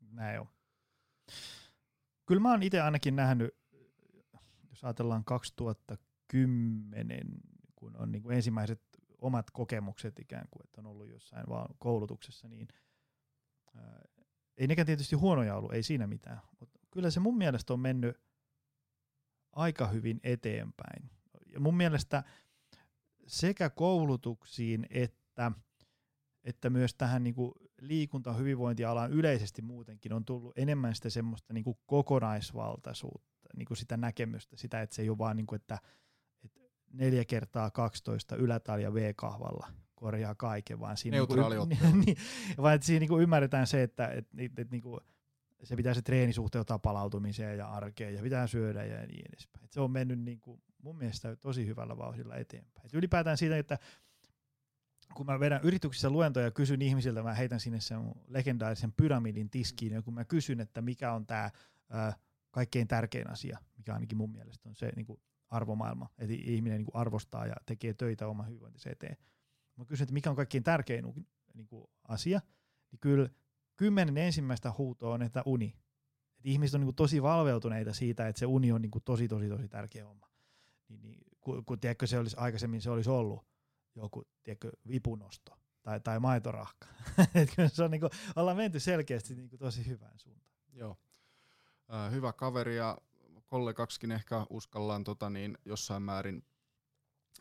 Näin 0.00 0.40
on. 0.40 0.48
Kyllä 2.26 2.40
mä 2.40 2.50
oon 2.50 2.62
itse 2.62 2.80
ainakin 2.80 3.16
nähnyt, 3.16 3.54
jos 4.70 4.84
ajatellaan 4.84 5.24
2010, 5.24 7.26
kun 7.76 7.96
on 7.96 8.12
niin 8.12 8.22
kuin 8.22 8.36
ensimmäiset 8.36 8.82
omat 9.18 9.50
kokemukset 9.50 10.18
ikään 10.18 10.48
kuin, 10.50 10.64
että 10.64 10.80
on 10.80 10.86
ollut 10.86 11.08
jossain 11.08 11.44
vaan 11.48 11.74
koulutuksessa, 11.78 12.48
niin 12.48 12.68
ei 14.56 14.66
nekään 14.66 14.86
tietysti 14.86 15.16
huonoja 15.16 15.56
ollut, 15.56 15.72
ei 15.72 15.82
siinä 15.82 16.06
mitään, 16.06 16.40
mutta 16.60 16.78
kyllä 16.90 17.10
se 17.10 17.20
mun 17.20 17.38
mielestä 17.38 17.72
on 17.72 17.80
mennyt 17.80 18.20
aika 19.52 19.86
hyvin 19.86 20.20
eteenpäin. 20.22 21.10
Ja 21.52 21.60
mun 21.60 21.76
mielestä 21.76 22.24
sekä 23.26 23.70
koulutuksiin 23.70 24.86
että, 24.90 25.52
että 26.44 26.70
myös 26.70 26.94
tähän 26.94 27.22
niin 27.22 27.34
kuin 27.34 27.52
liikunta- 27.80 28.32
hyvinvointialaan 28.32 29.12
yleisesti 29.12 29.62
muutenkin 29.62 30.12
on 30.12 30.24
tullut 30.24 30.58
enemmän 30.58 30.94
sitä 30.94 31.10
semmoista 31.10 31.52
niin 31.52 31.64
kuin 31.64 31.78
kokonaisvaltaisuutta, 31.86 33.48
niin 33.56 33.66
kuin 33.66 33.76
sitä 33.76 33.96
näkemystä, 33.96 34.56
sitä, 34.56 34.82
että 34.82 34.96
se 34.96 35.02
ei 35.02 35.10
ole 35.10 35.18
vaan 35.18 35.36
niin 35.36 35.46
kuin, 35.46 35.60
että, 35.60 35.78
että 36.44 36.60
neljä 36.92 37.24
kertaa 37.24 37.70
12 37.70 38.36
ylätalja 38.36 38.94
V-kahvalla 38.94 39.72
korjaa 40.02 40.34
kaiken, 40.34 40.80
vaan 40.80 40.96
siinä 40.96 41.16
Neutraali 41.16 41.54
niin, 41.66 41.78
ottelu. 41.78 42.02
niin, 42.06 42.16
vaan 42.58 42.74
että 42.74 42.86
siinä 42.86 43.00
niin 43.00 43.08
kuin 43.08 43.22
ymmärretään 43.22 43.66
se, 43.66 43.82
että, 43.82 44.06
että, 44.06 44.36
että, 44.38 44.62
että 44.62 44.72
niin 44.74 44.82
kuin 44.82 45.00
se 45.62 45.76
pitää 45.76 45.94
se 45.94 46.02
treeni 46.02 46.32
suhteuttaa 46.32 46.78
palautumiseen 46.78 47.58
ja 47.58 47.68
arkeen 47.68 48.14
ja 48.14 48.22
pitää 48.22 48.46
syödä 48.46 48.84
ja 48.84 49.06
niin 49.06 49.24
edespäin. 49.28 49.64
Et 49.64 49.72
se 49.72 49.80
on 49.80 49.90
mennyt 49.90 50.20
niin 50.20 50.40
kuin 50.40 50.62
mun 50.82 50.96
mielestä 50.96 51.36
tosi 51.36 51.66
hyvällä 51.66 51.96
vauhdilla 51.96 52.36
eteenpäin. 52.36 52.86
Et 52.86 52.94
ylipäätään 52.94 53.36
siitä, 53.36 53.58
että 53.58 53.78
kun 55.14 55.26
mä 55.26 55.40
vedän 55.40 55.60
yrityksissä 55.62 56.10
luentoja 56.10 56.46
ja 56.46 56.50
kysyn 56.50 56.82
ihmisiltä, 56.82 57.22
mä 57.22 57.34
heitän 57.34 57.60
sinne 57.60 57.80
sen 57.80 57.98
legendaarisen 58.26 58.92
pyramidin 58.92 59.50
tiskiin, 59.50 59.92
ja 59.92 60.02
kun 60.02 60.14
mä 60.14 60.24
kysyn, 60.24 60.60
että 60.60 60.82
mikä 60.82 61.12
on 61.12 61.26
tämä 61.26 61.50
kaikkein 62.50 62.88
tärkein 62.88 63.30
asia, 63.30 63.58
mikä 63.76 63.94
ainakin 63.94 64.18
mun 64.18 64.32
mielestä 64.32 64.68
on 64.68 64.74
se 64.74 64.92
niin 64.96 65.06
kuin 65.06 65.20
arvomaailma, 65.48 66.08
että 66.18 66.34
ihminen 66.38 66.78
niin 66.78 66.84
kuin 66.84 67.00
arvostaa 67.00 67.46
ja 67.46 67.54
tekee 67.66 67.94
töitä 67.94 68.28
oman 68.28 68.46
hyvinvointinsa 68.46 68.90
eteen. 68.90 69.16
Mä 69.82 69.86
kysyn, 69.86 70.04
että 70.04 70.12
mikä 70.12 70.30
on 70.30 70.36
kaikkein 70.36 70.64
tärkein 70.64 71.04
niin 71.54 71.66
kuin 71.66 71.86
asia, 72.08 72.40
niin 72.90 73.00
kyllä 73.00 73.28
kymmenen 73.76 74.18
ensimmäistä 74.18 74.72
huutoa 74.78 75.14
on, 75.14 75.22
että 75.22 75.42
uni. 75.46 75.76
Et 76.38 76.46
ihmiset 76.46 76.74
on 76.74 76.80
niin 76.80 76.86
kuin 76.86 76.96
tosi 76.96 77.22
valveutuneita 77.22 77.92
siitä, 77.92 78.28
että 78.28 78.40
se 78.40 78.46
uni 78.46 78.72
on 78.72 78.82
niin 78.82 78.90
kuin 78.90 79.04
tosi, 79.04 79.28
tosi, 79.28 79.48
tosi 79.48 79.68
tärkeä 79.68 80.06
homma. 80.06 80.28
Niin, 80.88 81.02
niin, 81.02 81.18
kun, 81.40 81.64
kun 81.64 81.80
tiedätkö, 81.80 82.06
se 82.06 82.18
olisi 82.18 82.36
aikaisemmin 82.36 82.80
se 82.80 82.90
olisi 82.90 83.10
ollut 83.10 83.46
joku 83.94 84.22
tiedätkö, 84.42 84.72
vipunosto 84.88 85.58
tai, 85.82 86.00
tai 86.00 86.20
maitorahka. 86.20 86.86
Se 87.72 87.84
on 87.84 87.90
niin 87.90 88.00
kuin, 88.00 88.10
ollaan 88.36 88.56
menty 88.56 88.80
selkeästi 88.80 89.34
niin 89.34 89.48
kuin 89.48 89.60
tosi 89.60 89.86
hyvään 89.86 90.18
suuntaan. 90.18 90.56
Joo. 90.72 90.96
Äh, 91.94 92.12
hyvä 92.12 92.32
kaveri 92.32 92.76
ja 92.76 92.98
kollegaksikin 93.46 94.12
ehkä 94.12 94.46
uskallaan 94.50 95.04
tota, 95.04 95.30
niin 95.30 95.58
jossain 95.64 96.02
määrin 96.02 96.44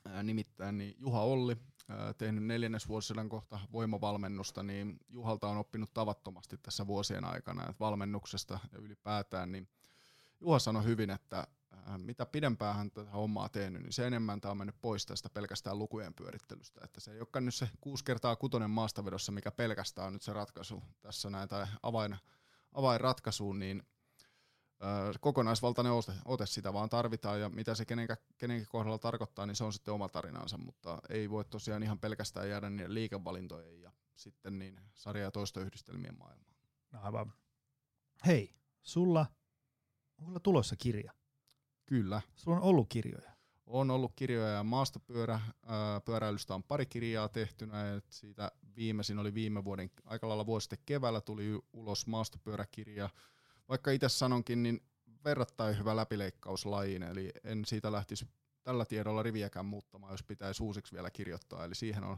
äh, 0.10 0.24
nimittäin 0.24 0.78
niin 0.78 0.96
Juha 0.98 1.22
Olli, 1.22 1.58
tehnyt 2.18 2.44
neljännesvuosisadan 2.44 3.30
kohta 3.30 3.60
voimavalmennusta, 3.72 4.64
niin 4.64 5.00
Juhalta 5.10 5.48
on 5.48 5.58
oppinut 5.58 5.94
tavattomasti 5.94 6.58
tässä 6.58 6.88
vuosien 6.88 7.26
aikana, 7.26 7.62
että 7.62 7.80
valmennuksesta 7.80 8.60
ja 8.72 8.80
ylipäätään, 8.80 9.52
niin 9.52 9.70
Juha 10.42 10.60
sanoi 10.60 10.84
hyvin, 10.84 11.10
että 11.10 11.48
mitä 11.98 12.26
pidempään 12.26 12.76
hän 12.76 12.92
tätä 12.92 13.12
hommaa 13.12 13.50
tehnyt, 13.50 13.82
niin 13.82 13.94
se 13.94 14.08
enemmän 14.08 14.42
tämä 14.42 14.52
on 14.52 14.58
mennyt 14.58 14.82
pois 14.82 15.06
tästä 15.06 15.30
pelkästään 15.30 15.80
lukujen 15.80 16.14
pyörittelystä. 16.14 16.82
Että 16.84 17.00
se 17.00 17.12
ei 17.12 17.20
olekaan 17.20 17.46
nyt 17.46 17.56
se 17.56 17.70
kuusi 17.82 18.04
kertaa 18.04 18.36
kutonen 18.36 18.70
maastavedossa, 18.70 19.32
mikä 19.32 19.52
pelkästään 19.52 20.08
on 20.08 20.14
nyt 20.14 20.22
se 20.22 20.34
ratkaisu 20.34 20.84
tässä 21.02 21.30
näin, 21.30 21.50
tai 21.50 21.68
avain, 21.84 22.18
avainratkaisuun, 22.74 23.60
niin 23.60 23.84
kokonaisvaltainen 25.20 25.94
ote, 25.94 26.14
ote 26.26 26.46
sitä 26.46 26.74
vaan 26.74 26.90
tarvitaan 26.90 27.42
ja 27.42 27.50
mitä 27.50 27.76
se 27.76 27.86
kenenkä, 27.86 28.18
kenenkin 28.38 28.68
kohdalla 28.70 28.98
tarkoittaa, 28.98 29.46
niin 29.46 29.56
se 29.56 29.64
on 29.64 29.74
sitten 29.74 29.94
oma 29.94 30.10
tarinansa, 30.10 30.58
mutta 30.58 31.02
ei 31.10 31.30
voi 31.30 31.46
tosiaan 31.46 31.84
ihan 31.84 32.00
pelkästään 32.00 32.50
jäädä 32.50 32.70
niiden 32.70 32.94
liikevalintojen 32.94 33.82
ja 33.82 33.92
sitten 34.16 34.60
niin 34.60 34.80
sarja- 34.94 35.24
ja 35.24 35.32
toistoyhdistelmien 35.32 36.18
maailmaan. 36.18 36.56
No 36.92 37.00
aivan. 37.02 37.34
Hei, 38.26 38.56
sulla 38.82 39.26
on 40.22 40.42
tulossa 40.44 40.76
kirja. 40.76 41.14
Kyllä. 41.86 42.22
Sulla 42.36 42.58
on 42.58 42.64
ollut 42.64 42.90
kirjoja. 42.90 43.32
On 43.66 43.92
ollut 43.92 44.14
kirjoja 44.16 44.48
ja 44.48 44.64
maastopyörä, 44.64 45.40
pyöräilystä 46.06 46.56
on 46.56 46.64
pari 46.64 46.86
kirjaa 46.86 47.30
tehtynä, 47.30 47.96
että 47.96 48.16
siitä 48.16 48.52
viimeisin 48.76 49.20
oli 49.20 49.34
viime 49.34 49.64
vuoden, 49.64 49.92
aika 50.06 50.28
lailla 50.28 50.46
vuosi 50.46 50.64
sitten 50.64 50.80
keväällä 50.86 51.22
tuli 51.22 51.60
ulos 51.74 52.08
maastopyöräkirja, 52.08 53.10
vaikka 53.72 53.92
itse 53.92 54.10
sanonkin, 54.10 54.64
niin 54.64 54.82
verrattain 55.26 55.78
hyvä 55.78 55.96
läpileikkauslajiin, 55.96 57.04
eli 57.04 57.32
en 57.44 57.66
siitä 57.66 57.92
lähtisi 57.92 58.28
tällä 58.64 58.86
tiedolla 58.86 59.24
riviäkään 59.24 59.66
muuttamaan, 59.66 60.14
jos 60.14 60.24
pitäisi 60.24 60.64
uusiksi 60.64 60.94
vielä 60.94 61.12
kirjoittaa, 61.12 61.66
eli 61.66 61.76
siihen 61.76 62.04
on 62.04 62.18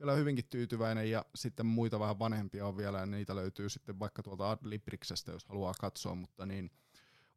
vielä 0.00 0.14
hyvinkin 0.14 0.44
tyytyväinen, 0.50 1.10
ja 1.10 1.24
sitten 1.34 1.66
muita 1.66 2.00
vähän 2.00 2.18
vanhempia 2.18 2.66
on 2.66 2.76
vielä, 2.76 2.98
ja 2.98 3.06
niitä 3.06 3.36
löytyy 3.36 3.68
sitten 3.68 3.98
vaikka 3.98 4.22
tuolta 4.22 4.50
Adlibriksestä, 4.50 5.32
jos 5.32 5.44
haluaa 5.44 5.74
katsoa, 5.80 6.14
mutta 6.14 6.46
niin 6.46 6.70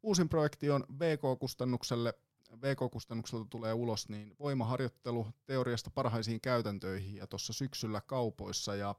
uusin 0.02 0.28
projekti 0.28 0.70
on 0.70 0.84
VK-kustannukselle, 0.98 2.14
VK-kustannukselta 2.62 3.44
tulee 3.50 3.72
ulos, 3.72 4.08
niin 4.08 4.34
voimaharjoittelu 4.40 5.26
teoriasta 5.46 5.90
parhaisiin 5.90 6.40
käytäntöihin, 6.40 7.16
ja 7.16 7.26
tuossa 7.26 7.52
syksyllä 7.52 8.00
kaupoissa, 8.00 8.74
ja 8.74 8.94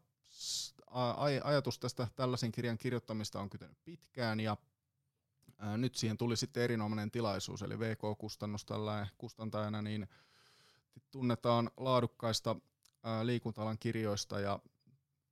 ajatus 1.43 1.79
tästä 1.79 2.07
tällaisen 2.15 2.51
kirjan 2.51 2.77
kirjoittamista 2.77 3.39
on 3.39 3.49
kytenyt 3.49 3.77
pitkään 3.85 4.39
ja 4.39 4.57
nyt 5.77 5.95
siihen 5.95 6.17
tuli 6.17 6.37
sitten 6.37 6.63
erinomainen 6.63 7.11
tilaisuus, 7.11 7.61
eli 7.61 7.79
VK-kustannus 7.79 8.65
kustantajana, 9.17 9.81
niin 9.81 10.07
tunnetaan 11.11 11.71
laadukkaista 11.77 12.55
liikuntalan 13.23 13.77
kirjoista 13.79 14.39
ja 14.39 14.59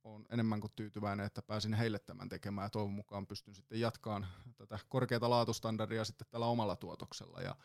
on 0.04 0.26
enemmän 0.30 0.60
kuin 0.60 0.72
tyytyväinen, 0.76 1.26
että 1.26 1.42
pääsin 1.42 1.74
heille 1.74 1.98
tämän 1.98 2.28
tekemään 2.28 2.64
ja 2.64 2.70
toivon 2.70 2.92
mukaan 2.92 3.26
pystyn 3.26 3.54
sitten 3.54 3.80
jatkaan 3.80 4.26
tätä 4.56 4.78
korkeata 4.88 5.30
laatustandardia 5.30 6.04
sitten 6.04 6.26
tällä 6.30 6.46
omalla 6.46 6.76
tuotoksella. 6.76 7.40
Ja 7.40 7.56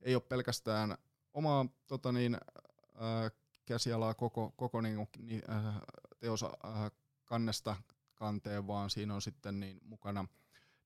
ei 0.00 0.14
ole 0.14 0.22
pelkästään 0.22 0.98
omaa 1.34 1.66
tota 1.86 2.12
niin, 2.12 2.38
käsialaa 3.66 4.14
koko, 4.14 4.52
koko 4.56 4.80
niin, 4.80 5.08
niin, 5.18 5.42
äh, 5.50 5.74
teos 6.18 6.42
äh, 6.42 6.90
kannesta 7.28 7.76
kanteen, 8.14 8.66
vaan 8.66 8.90
siinä 8.90 9.14
on 9.14 9.22
sitten 9.22 9.60
niin 9.60 9.78
mukana 9.84 10.24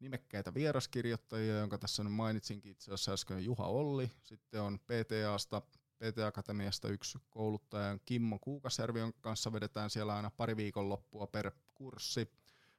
nimekkäitä 0.01 0.55
vieraskirjoittajia, 0.55 1.59
jonka 1.59 1.79
tässä 1.79 2.05
nyt 2.05 2.13
mainitsinkin 2.13 2.73
itse 2.73 2.93
asiassa 2.93 3.13
äsken 3.13 3.45
Juha 3.45 3.67
Olli, 3.67 4.11
sitten 4.23 4.63
on 4.63 4.79
PTAsta, 4.79 5.63
PT-akatemiasta 5.99 6.89
yksi 6.89 7.19
kouluttaja 7.31 7.99
Kimmo 8.05 8.39
Kuukasjärvi, 8.39 8.99
jonka 8.99 9.19
kanssa 9.21 9.53
vedetään 9.53 9.91
siellä 9.91 10.17
aina 10.17 10.31
pari 10.31 10.57
viikonloppua 10.57 11.27
per 11.27 11.51
kurssi. 11.75 12.31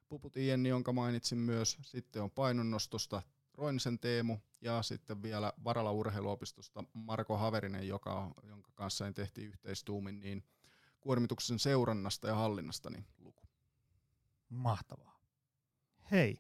Puputin 0.10 0.48
Jenni, 0.48 0.70
jonka 0.70 0.94
mainitsin 0.94 1.38
myös, 1.38 1.78
sitten 1.82 2.22
on 2.22 2.32
painonnostosta 2.32 3.22
Roinisen 3.54 4.00
Teemu 4.00 4.38
ja 4.62 4.82
sitten 4.82 5.22
vielä 5.22 5.54
Varala 5.64 5.92
urheiluopistosta 5.92 6.84
Marko 6.94 7.38
Haverinen, 7.38 7.88
joka, 7.88 8.32
jonka 8.44 8.72
kanssa 8.76 9.12
tehtiin 9.12 9.48
yhteistuumin 9.48 10.22
niin 10.22 10.44
kuormituksen 11.00 11.60
seurannasta 11.60 12.28
ja 12.28 12.36
hallinnasta 12.36 12.90
niin 12.90 13.06
luku. 13.20 13.43
Mahtavaa. 14.54 15.20
Hei, 16.12 16.40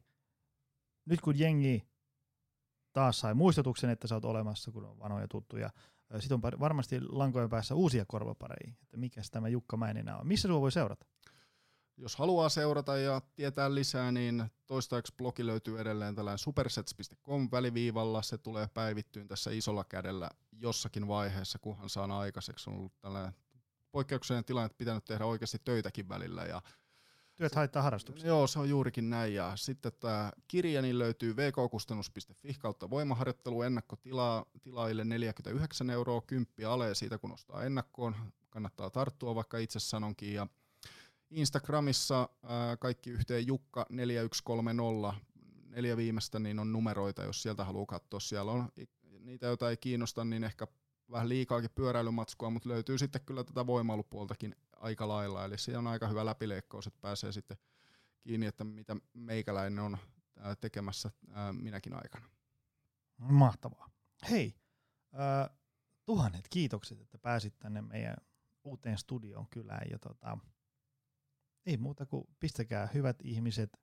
nyt 1.06 1.22
kun 1.22 1.40
jengi 1.40 1.88
taas 2.94 3.19
sai 3.19 3.34
muistutuksen, 3.34 3.90
että 3.90 4.07
sä 4.07 4.15
oot 4.15 4.26
olemassa, 4.26 4.72
kun 4.72 4.85
on 4.85 4.99
vanhoja 4.99 5.27
tuttuja, 5.27 5.69
sitten 6.19 6.35
on 6.35 6.60
varmasti 6.60 7.02
lankojen 7.02 7.49
päässä 7.49 7.76
uusia 7.76 8.06
korvapareja, 8.06 8.73
että 8.84 8.98
mikä 8.98 9.22
tämä 9.31 9.48
Jukka 9.48 9.77
Mäinenä 9.77 10.18
on. 10.18 10.27
Missä 10.27 10.48
sua 10.48 10.61
voi 10.61 10.72
seurata? 10.72 11.06
Jos 11.98 12.15
haluaa 12.15 12.49
seurata 12.49 12.98
ja 12.98 13.22
tietää 13.35 13.76
lisää, 13.76 14.11
niin 14.11 14.45
toistaiseksi 14.68 15.14
blogi 15.18 15.45
löytyy 15.45 15.80
edelleen 15.80 16.15
tällainen 16.15 16.38
supersets.com 16.38 17.49
väliviivalla. 17.52 18.22
Se 18.22 18.38
tulee 18.38 18.68
päivittyyn 18.73 19.27
tässä 19.27 19.52
isolla 19.52 19.84
kädellä 19.84 20.30
jossakin 20.52 21.07
vaiheessa, 21.07 21.60
kunhan 21.60 21.90
saan 21.90 22.11
aikaiseksi. 22.11 22.69
On 22.69 22.76
ollut 22.76 22.99
tällainen 22.99 23.34
poikkeuksellinen 23.91 24.45
tilanne, 24.45 24.65
että 24.65 24.77
pitänyt 24.77 25.06
tehdä 25.06 25.26
oikeasti 25.26 25.60
töitäkin 25.64 26.10
välillä. 26.10 26.45
Ja 26.45 26.61
Työt 27.44 27.56
haittaa 27.56 27.82
harrastuksia. 27.82 28.28
Joo, 28.28 28.48
se 28.48 28.60
on 28.60 28.70
juurikin 28.70 29.10
näin. 29.10 29.34
Ja 29.34 29.52
sitten 29.56 29.91
tämä 29.99 30.32
kirja 30.48 30.82
niin 30.82 30.99
löytyy 30.99 31.36
vkkustannus.fi 31.36 32.53
kautta 32.60 32.90
voimaharjoittelu 32.90 33.61
ennakkotilaa 33.61 34.45
tilaille 34.61 35.06
49 35.06 35.90
euroa, 35.90 36.22
10 36.22 36.48
ale 36.68 36.95
siitä 36.95 37.18
kun 37.18 37.32
ostaa 37.32 37.64
ennakkoon. 37.64 38.15
Kannattaa 38.49 38.90
tarttua, 38.90 39.36
vaikka 39.36 39.57
itse 39.57 39.80
sanonkin. 39.80 40.34
Ja 40.34 40.48
Instagramissa 41.30 42.30
ää, 42.44 42.78
kaikki 42.78 43.10
yhteen 43.10 43.48
Jukka 43.48 43.86
4130, 43.90 45.14
neljä 45.68 45.98
viimeistä 45.98 46.40
niin 46.40 46.60
on 46.60 46.74
numeroita, 46.74 47.24
jos 47.24 47.44
sieltä 47.44 47.65
haluaa 47.65 47.86
katsoa. 47.86 48.20
Siellä 48.20 48.52
on 48.52 48.70
niitä, 49.20 49.45
joita 49.45 49.70
ei 49.70 49.78
kiinnosta, 49.78 50.26
niin 50.26 50.44
ehkä 50.44 50.68
vähän 51.11 51.30
liikaakin 51.30 51.70
pyöräilymatskua, 51.76 52.49
mutta 52.49 52.70
löytyy 52.70 52.98
sitten 52.98 53.22
kyllä 53.26 53.44
tätä 53.44 53.68
voimailupuoltakin 53.68 54.56
aika 54.84 55.07
lailla. 55.07 55.45
Eli 55.45 55.57
se 55.57 55.77
on 55.77 55.88
aika 55.88 56.07
hyvä 56.07 56.26
läpileikkaus, 56.26 56.88
että 56.88 56.99
pääsee 57.01 57.31
sitten 57.31 57.57
kiinni, 58.22 58.45
että 58.45 58.64
mitä 58.64 58.95
meikäläinen 59.14 59.80
on 59.80 59.97
tekemässä 60.61 61.11
minäkin 61.51 61.93
aikana. 61.93 62.30
Mahtavaa. 63.18 63.89
Hei, 64.30 64.55
tuhannet 66.05 66.47
kiitokset, 66.49 67.01
että 67.01 67.18
pääsit 67.18 67.60
tänne 67.60 67.81
meidän 67.81 68.15
uuteen 68.64 68.97
studioon 68.97 69.47
kylään. 69.49 69.91
Ja 69.91 69.99
tota, 69.99 70.38
ei 71.65 71.77
muuta 71.77 72.05
kuin 72.05 72.27
pistäkää 72.39 72.89
hyvät 72.93 73.18
ihmiset 73.23 73.81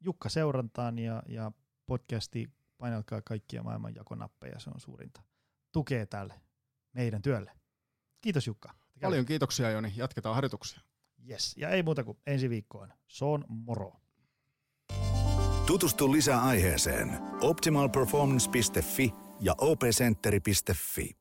Jukka 0.00 0.28
seurantaan 0.28 0.98
ja, 0.98 1.22
ja 1.28 1.52
podcasti 1.86 2.50
painelkaa 2.78 3.22
kaikkia 3.22 3.62
maailman 3.62 3.94
jakonappeja, 3.94 4.58
se 4.58 4.70
on 4.70 4.80
suurinta. 4.80 5.22
Tukee 5.72 6.06
tälle 6.06 6.40
meidän 6.92 7.22
työlle. 7.22 7.52
Kiitos 8.20 8.46
Jukka. 8.46 8.74
Paljon 9.02 9.26
kiitoksia 9.26 9.70
Joni, 9.70 9.92
jatketaan 9.96 10.34
harjoituksia. 10.34 10.80
Yes, 11.30 11.54
ja 11.56 11.68
ei 11.68 11.82
muuta 11.82 12.04
kuin 12.04 12.18
ensi 12.26 12.50
viikkoon. 12.50 12.92
on 13.20 13.44
moro. 13.48 13.92
Tutustu 15.66 16.12
lisää 16.12 16.42
aiheeseen 16.42 17.18
optimalperformance.fi 17.40 19.14
ja 19.40 19.54
opcenteri.fi. 19.58 21.19